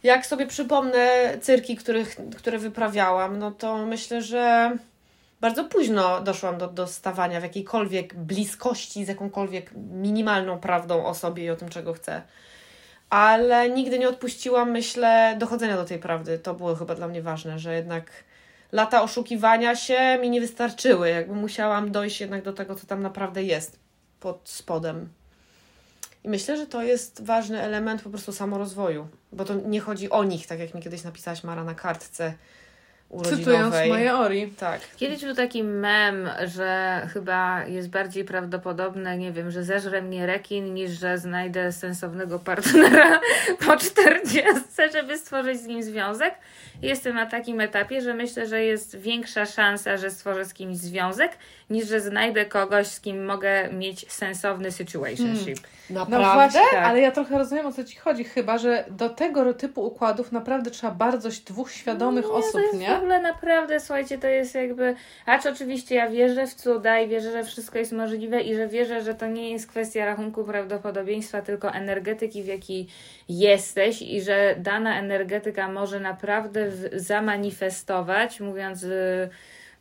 jak 0.04 0.26
sobie 0.26 0.48
przypomnę 0.48 1.38
cyrki, 1.42 1.76
których, 1.76 2.18
które 2.38 2.60
wyprawiałam, 2.60 3.40
no 3.40 3.52
to 3.52 3.86
myślę, 3.86 4.22
że 4.22 4.72
bardzo 5.42 5.64
późno 5.64 6.22
doszłam 6.22 6.58
do, 6.58 6.68
do 6.68 6.88
stawania 6.88 7.40
w 7.40 7.44
jakiejkolwiek 7.44 8.16
bliskości 8.16 9.06
z 9.06 9.08
jakąkolwiek 9.08 9.72
minimalną 9.76 10.60
prawdą 10.60 11.06
o 11.06 11.14
sobie 11.14 11.44
i 11.44 11.50
o 11.50 11.56
tym, 11.56 11.70
czego 11.70 11.94
chcę. 11.94 12.22
Ale 13.10 13.70
nigdy 13.70 14.00
nie 14.00 14.10
odpuściłam, 14.10 14.72
myślę, 14.72 15.36
dochodzenia 15.40 15.76
do 15.76 15.86
tej 15.86 16.00
prawdy. 16.00 16.40
To 16.40 16.54
było 16.54 16.76
chyba 16.76 16.96
dla 16.96 17.08
mnie 17.08 17.22
ważne, 17.22 17.60
że 17.60 17.76
jednak 17.76 18.12
lata 18.72 19.04
oszukiwania 19.04 19.76
się 19.76 20.18
mi 20.22 20.30
nie 20.30 20.42
wystarczyły. 20.42 21.10
Jakby 21.10 21.36
musiałam 21.36 21.92
dojść 21.92 22.22
jednak 22.22 22.44
do 22.44 22.54
tego, 22.54 22.76
co 22.76 22.88
tam 22.88 23.02
naprawdę 23.02 23.44
jest 23.44 23.80
pod 24.20 24.42
spodem. 24.44 25.10
I 26.24 26.30
myślę, 26.30 26.58
że 26.58 26.68
to 26.68 26.84
jest 26.84 27.24
ważny 27.24 27.62
element 27.62 28.02
po 28.02 28.10
prostu 28.10 28.32
samorozwoju, 28.32 29.08
bo 29.32 29.46
to 29.46 29.54
nie 29.56 29.80
chodzi 29.80 30.10
o 30.10 30.24
nich, 30.24 30.48
tak 30.48 30.60
jak 30.60 30.74
mi 30.74 30.82
kiedyś 30.82 31.04
napisałaś 31.04 31.44
Mara 31.44 31.64
na 31.64 31.76
kartce 31.76 32.34
urodzinowej. 33.12 33.90
moje 33.90 34.16
Ori. 34.18 34.48
Tak. 34.60 34.82
Kiedyś 34.98 35.26
był 35.26 35.36
taki 35.36 35.64
mem, 35.64 36.30
że 36.46 37.02
chyba 37.14 37.66
jest 37.66 37.90
bardziej 37.90 38.26
prawdopodobne, 38.26 39.18
nie 39.18 39.32
wiem, 39.32 39.52
że 39.52 39.64
zeżre 39.64 40.02
mnie 40.02 40.26
rekin, 40.26 40.74
niż 40.74 40.92
że 40.92 41.18
znajdę 41.18 41.72
sensownego 41.72 42.40
partnera 42.40 43.20
po 43.66 43.78
40, 43.78 44.44
żeby 44.94 45.18
stworzyć 45.18 45.60
z 45.62 45.66
nim 45.68 45.84
związek. 45.84 46.36
Jestem 46.82 47.16
na 47.16 47.26
takim 47.26 47.62
etapie, 47.62 48.02
że 48.02 48.14
myślę, 48.14 48.48
że 48.48 48.64
jest 48.64 48.98
większa 48.98 49.46
szansa, 49.46 49.98
że 49.98 50.12
stworzę 50.12 50.46
z 50.46 50.54
kimś 50.54 50.78
związek, 50.78 51.32
niż 51.70 51.88
że 51.88 52.02
znajdę 52.02 52.46
kogoś, 52.46 52.88
z 52.88 53.00
kim 53.02 53.26
mogę 53.26 53.70
mieć 53.74 54.12
sensowny 54.12 54.72
situationship. 54.72 55.60
No 55.90 56.00
Naprawdę? 56.00 56.34
właśnie, 56.34 56.62
Tak. 56.72 56.86
ale 56.86 57.00
ja 57.02 57.12
trochę 57.12 57.38
rozumiem 57.38 57.66
o 57.66 57.72
co 57.72 57.84
ci 57.84 57.98
chodzi, 57.98 58.24
chyba, 58.24 58.58
że 58.58 58.86
do 58.90 59.10
tego 59.10 59.54
typu 59.54 59.86
układów 59.86 60.32
naprawdę 60.32 60.72
trzeba 60.72 60.94
bardzo 60.94 61.30
dwóch 61.46 61.72
świadomych 61.72 62.26
Nie, 62.26 62.32
osób, 62.32 62.62
jest 62.62 62.76
w 62.76 62.80
nie? 62.80 63.01
Ogóle 63.02 63.22
naprawdę, 63.22 63.80
słuchajcie, 63.80 64.18
to 64.18 64.28
jest 64.28 64.56
jakby. 64.56 64.96
Acz 65.26 65.46
oczywiście 65.46 65.96
ja 65.96 66.10
wierzę 66.10 66.48
w 66.48 66.54
cuda 66.54 67.00
i 67.00 67.08
wierzę, 67.08 67.32
że 67.32 67.44
wszystko 67.44 67.80
jest 67.80 67.92
możliwe 67.92 68.42
i 68.42 68.56
że 68.56 68.68
wierzę, 68.68 69.02
że 69.02 69.16
to 69.16 69.28
nie 69.28 69.52
jest 69.52 69.68
kwestia 69.68 70.06
rachunku 70.06 70.44
prawdopodobieństwa, 70.44 71.42
tylko 71.42 71.72
energetyki, 71.74 72.44
w 72.44 72.48
jakiej 72.48 72.88
jesteś 73.30 74.02
i 74.02 74.22
że 74.22 74.56
dana 74.58 75.00
energetyka 75.00 75.68
może 75.68 76.00
naprawdę 76.00 76.70
w- 76.70 76.90
zamanifestować, 76.94 78.40
mówiąc. 78.40 78.84
y, 78.84 79.30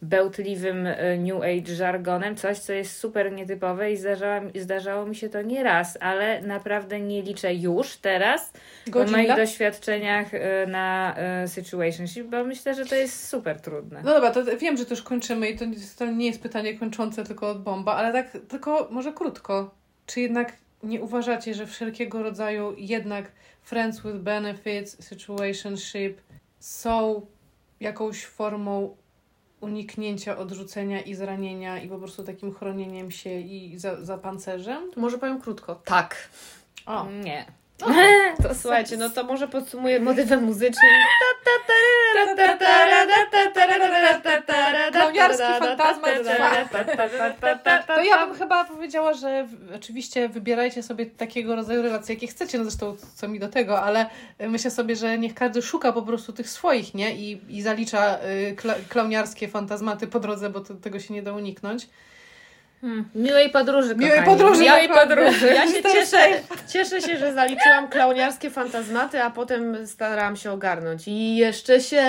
bełtliwym 0.02 0.86
y, 0.86 1.18
New 1.18 1.42
Age 1.42 1.74
żargonem, 1.74 2.36
coś, 2.36 2.58
co 2.58 2.72
jest 2.72 2.96
super 2.96 3.32
nietypowe 3.32 3.92
i 3.92 3.96
zdarzało, 3.96 4.42
zdarzało 4.54 5.06
mi 5.06 5.16
się 5.16 5.28
to 5.28 5.42
nie 5.42 5.62
raz, 5.62 5.98
ale 6.00 6.42
naprawdę 6.42 7.00
nie 7.00 7.22
liczę 7.22 7.54
już 7.54 7.96
teraz 7.96 8.52
po 8.84 8.90
Godzin 8.90 9.16
moich 9.16 9.36
doświadczeniach 9.36 10.34
y, 10.34 10.40
na 10.68 11.16
y, 11.44 11.48
situationship, 11.48 12.26
bo 12.26 12.44
myślę, 12.44 12.74
że 12.74 12.86
to 12.86 12.94
jest 12.94 13.28
super 13.28 13.60
trudne. 13.60 14.02
No 14.04 14.14
dobra, 14.14 14.30
to 14.30 14.56
wiem, 14.56 14.76
że 14.76 14.84
to 14.84 14.94
już 14.94 15.02
kończymy 15.02 15.50
i 15.50 15.58
to, 15.58 15.64
to 15.98 16.06
nie 16.06 16.26
jest 16.26 16.42
pytanie 16.42 16.78
kończące 16.78 17.24
tylko 17.24 17.50
od 17.50 17.62
bomba, 17.62 17.94
ale 17.94 18.12
tak 18.12 18.38
tylko 18.48 18.88
może 18.90 19.12
krótko. 19.12 19.74
Czy 20.06 20.20
jednak 20.20 20.52
nie 20.82 21.00
uważacie, 21.00 21.54
że 21.54 21.66
wszelkiego 21.66 22.22
rodzaju 22.22 22.74
jednak 22.78 23.32
friends 23.62 24.00
with 24.02 24.16
benefits, 24.16 25.08
situationship 25.08 26.20
są 26.58 27.26
jakąś 27.80 28.26
formą 28.26 28.96
uniknięcia 29.60 30.38
odrzucenia 30.38 31.00
i 31.00 31.14
zranienia 31.14 31.82
i 31.82 31.88
po 31.88 31.98
prostu 31.98 32.24
takim 32.24 32.54
chronieniem 32.54 33.10
się 33.10 33.40
i 33.40 33.78
za, 33.78 34.04
za 34.04 34.18
pancerzem? 34.18 34.90
Może 34.96 35.18
powiem 35.18 35.40
krótko. 35.40 35.74
Tak. 35.74 36.28
O, 36.86 37.06
Nie. 37.10 37.59
To 38.42 38.54
słuchajcie, 38.54 38.96
no 38.96 39.10
to 39.10 39.24
może 39.24 39.48
podsumuję 39.48 40.00
motywem 40.00 40.44
muzycznym. 40.44 40.92
Klauniarski 44.92 45.44
fantazmat 45.58 46.10
To 47.86 48.02
ja 48.02 48.26
bym 48.26 48.36
chyba 48.36 48.64
powiedziała, 48.64 49.14
że 49.14 49.48
oczywiście 49.76 50.28
wybierajcie 50.28 50.82
sobie 50.82 51.06
takiego 51.06 51.56
rodzaju 51.56 51.82
relacje, 51.82 52.14
jakie 52.14 52.26
chcecie, 52.26 52.58
no 52.58 52.64
zresztą 52.64 52.96
co 53.14 53.28
mi 53.28 53.38
do 53.38 53.48
tego, 53.48 53.82
ale 53.82 54.06
myślę 54.48 54.70
sobie, 54.70 54.96
że 54.96 55.18
niech 55.18 55.34
każdy 55.34 55.62
szuka 55.62 55.92
po 55.92 56.02
prostu 56.02 56.32
tych 56.32 56.50
swoich, 56.50 56.94
nie? 56.94 57.16
I, 57.16 57.40
i 57.48 57.62
zalicza 57.62 58.18
y, 58.50 58.56
kla, 58.56 58.74
klauniarskie 58.88 59.48
fantazmaty 59.48 60.06
po 60.06 60.20
drodze, 60.20 60.50
bo 60.50 60.60
to, 60.60 60.74
tego 60.74 61.00
się 61.00 61.14
nie 61.14 61.22
da 61.22 61.32
uniknąć. 61.32 61.88
Hmm. 62.80 63.04
Miłej 63.14 63.50
podróży, 63.50 63.94
Miłej 63.96 64.18
kochani. 64.18 64.36
podróży, 64.38 64.62
Miłej 64.62 64.88
podróży. 64.88 65.46
Ja 65.54 65.66
się 65.66 65.82
cieszę, 65.82 66.18
cieszę 66.68 67.00
się, 67.02 67.16
że 67.16 67.32
zaliczyłam 67.32 67.88
klauniarskie 67.88 68.50
fantazmaty, 68.50 69.22
a 69.22 69.30
potem 69.30 69.86
starałam 69.86 70.36
się 70.36 70.52
ogarnąć. 70.52 71.02
I 71.08 71.36
jeszcze 71.36 71.80
się 71.80 72.02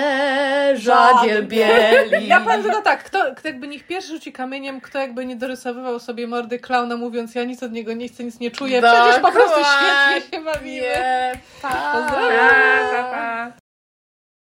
żagiel 0.74 1.47
bieli. 1.47 2.28
Ja 2.28 2.39
powiem 2.41 2.63
tylko 2.63 2.82
tak, 2.82 3.03
kto, 3.03 3.36
kto 3.36 3.47
jakby 3.47 3.67
niech 3.67 3.88
pierwszy 3.88 4.09
rzuci 4.13 4.32
kamieniem, 4.32 4.82
kto 4.82 4.99
jakby 4.99 5.26
nie 5.26 5.36
dorysowywał 5.36 5.99
sobie 5.99 6.28
mordy 6.28 6.59
klauna, 6.59 6.97
mówiąc 6.97 7.36
ja 7.36 7.43
nic 7.43 7.63
od 7.63 7.72
niego 7.72 7.93
nie 7.93 8.07
chcę, 8.07 8.24
nic 8.24 8.39
nie 8.39 8.51
czuję. 8.51 8.82
Przecież 8.82 9.19
po 9.22 9.32
prostu 9.32 9.59
świetnie 9.59 10.38
się 10.39 10.45
bawimy. 10.45 10.82
Nie, 10.82 11.32
pa. 11.61 11.69
Pa, 11.69 12.07
pa, 12.91 13.03
pa. 13.03 13.51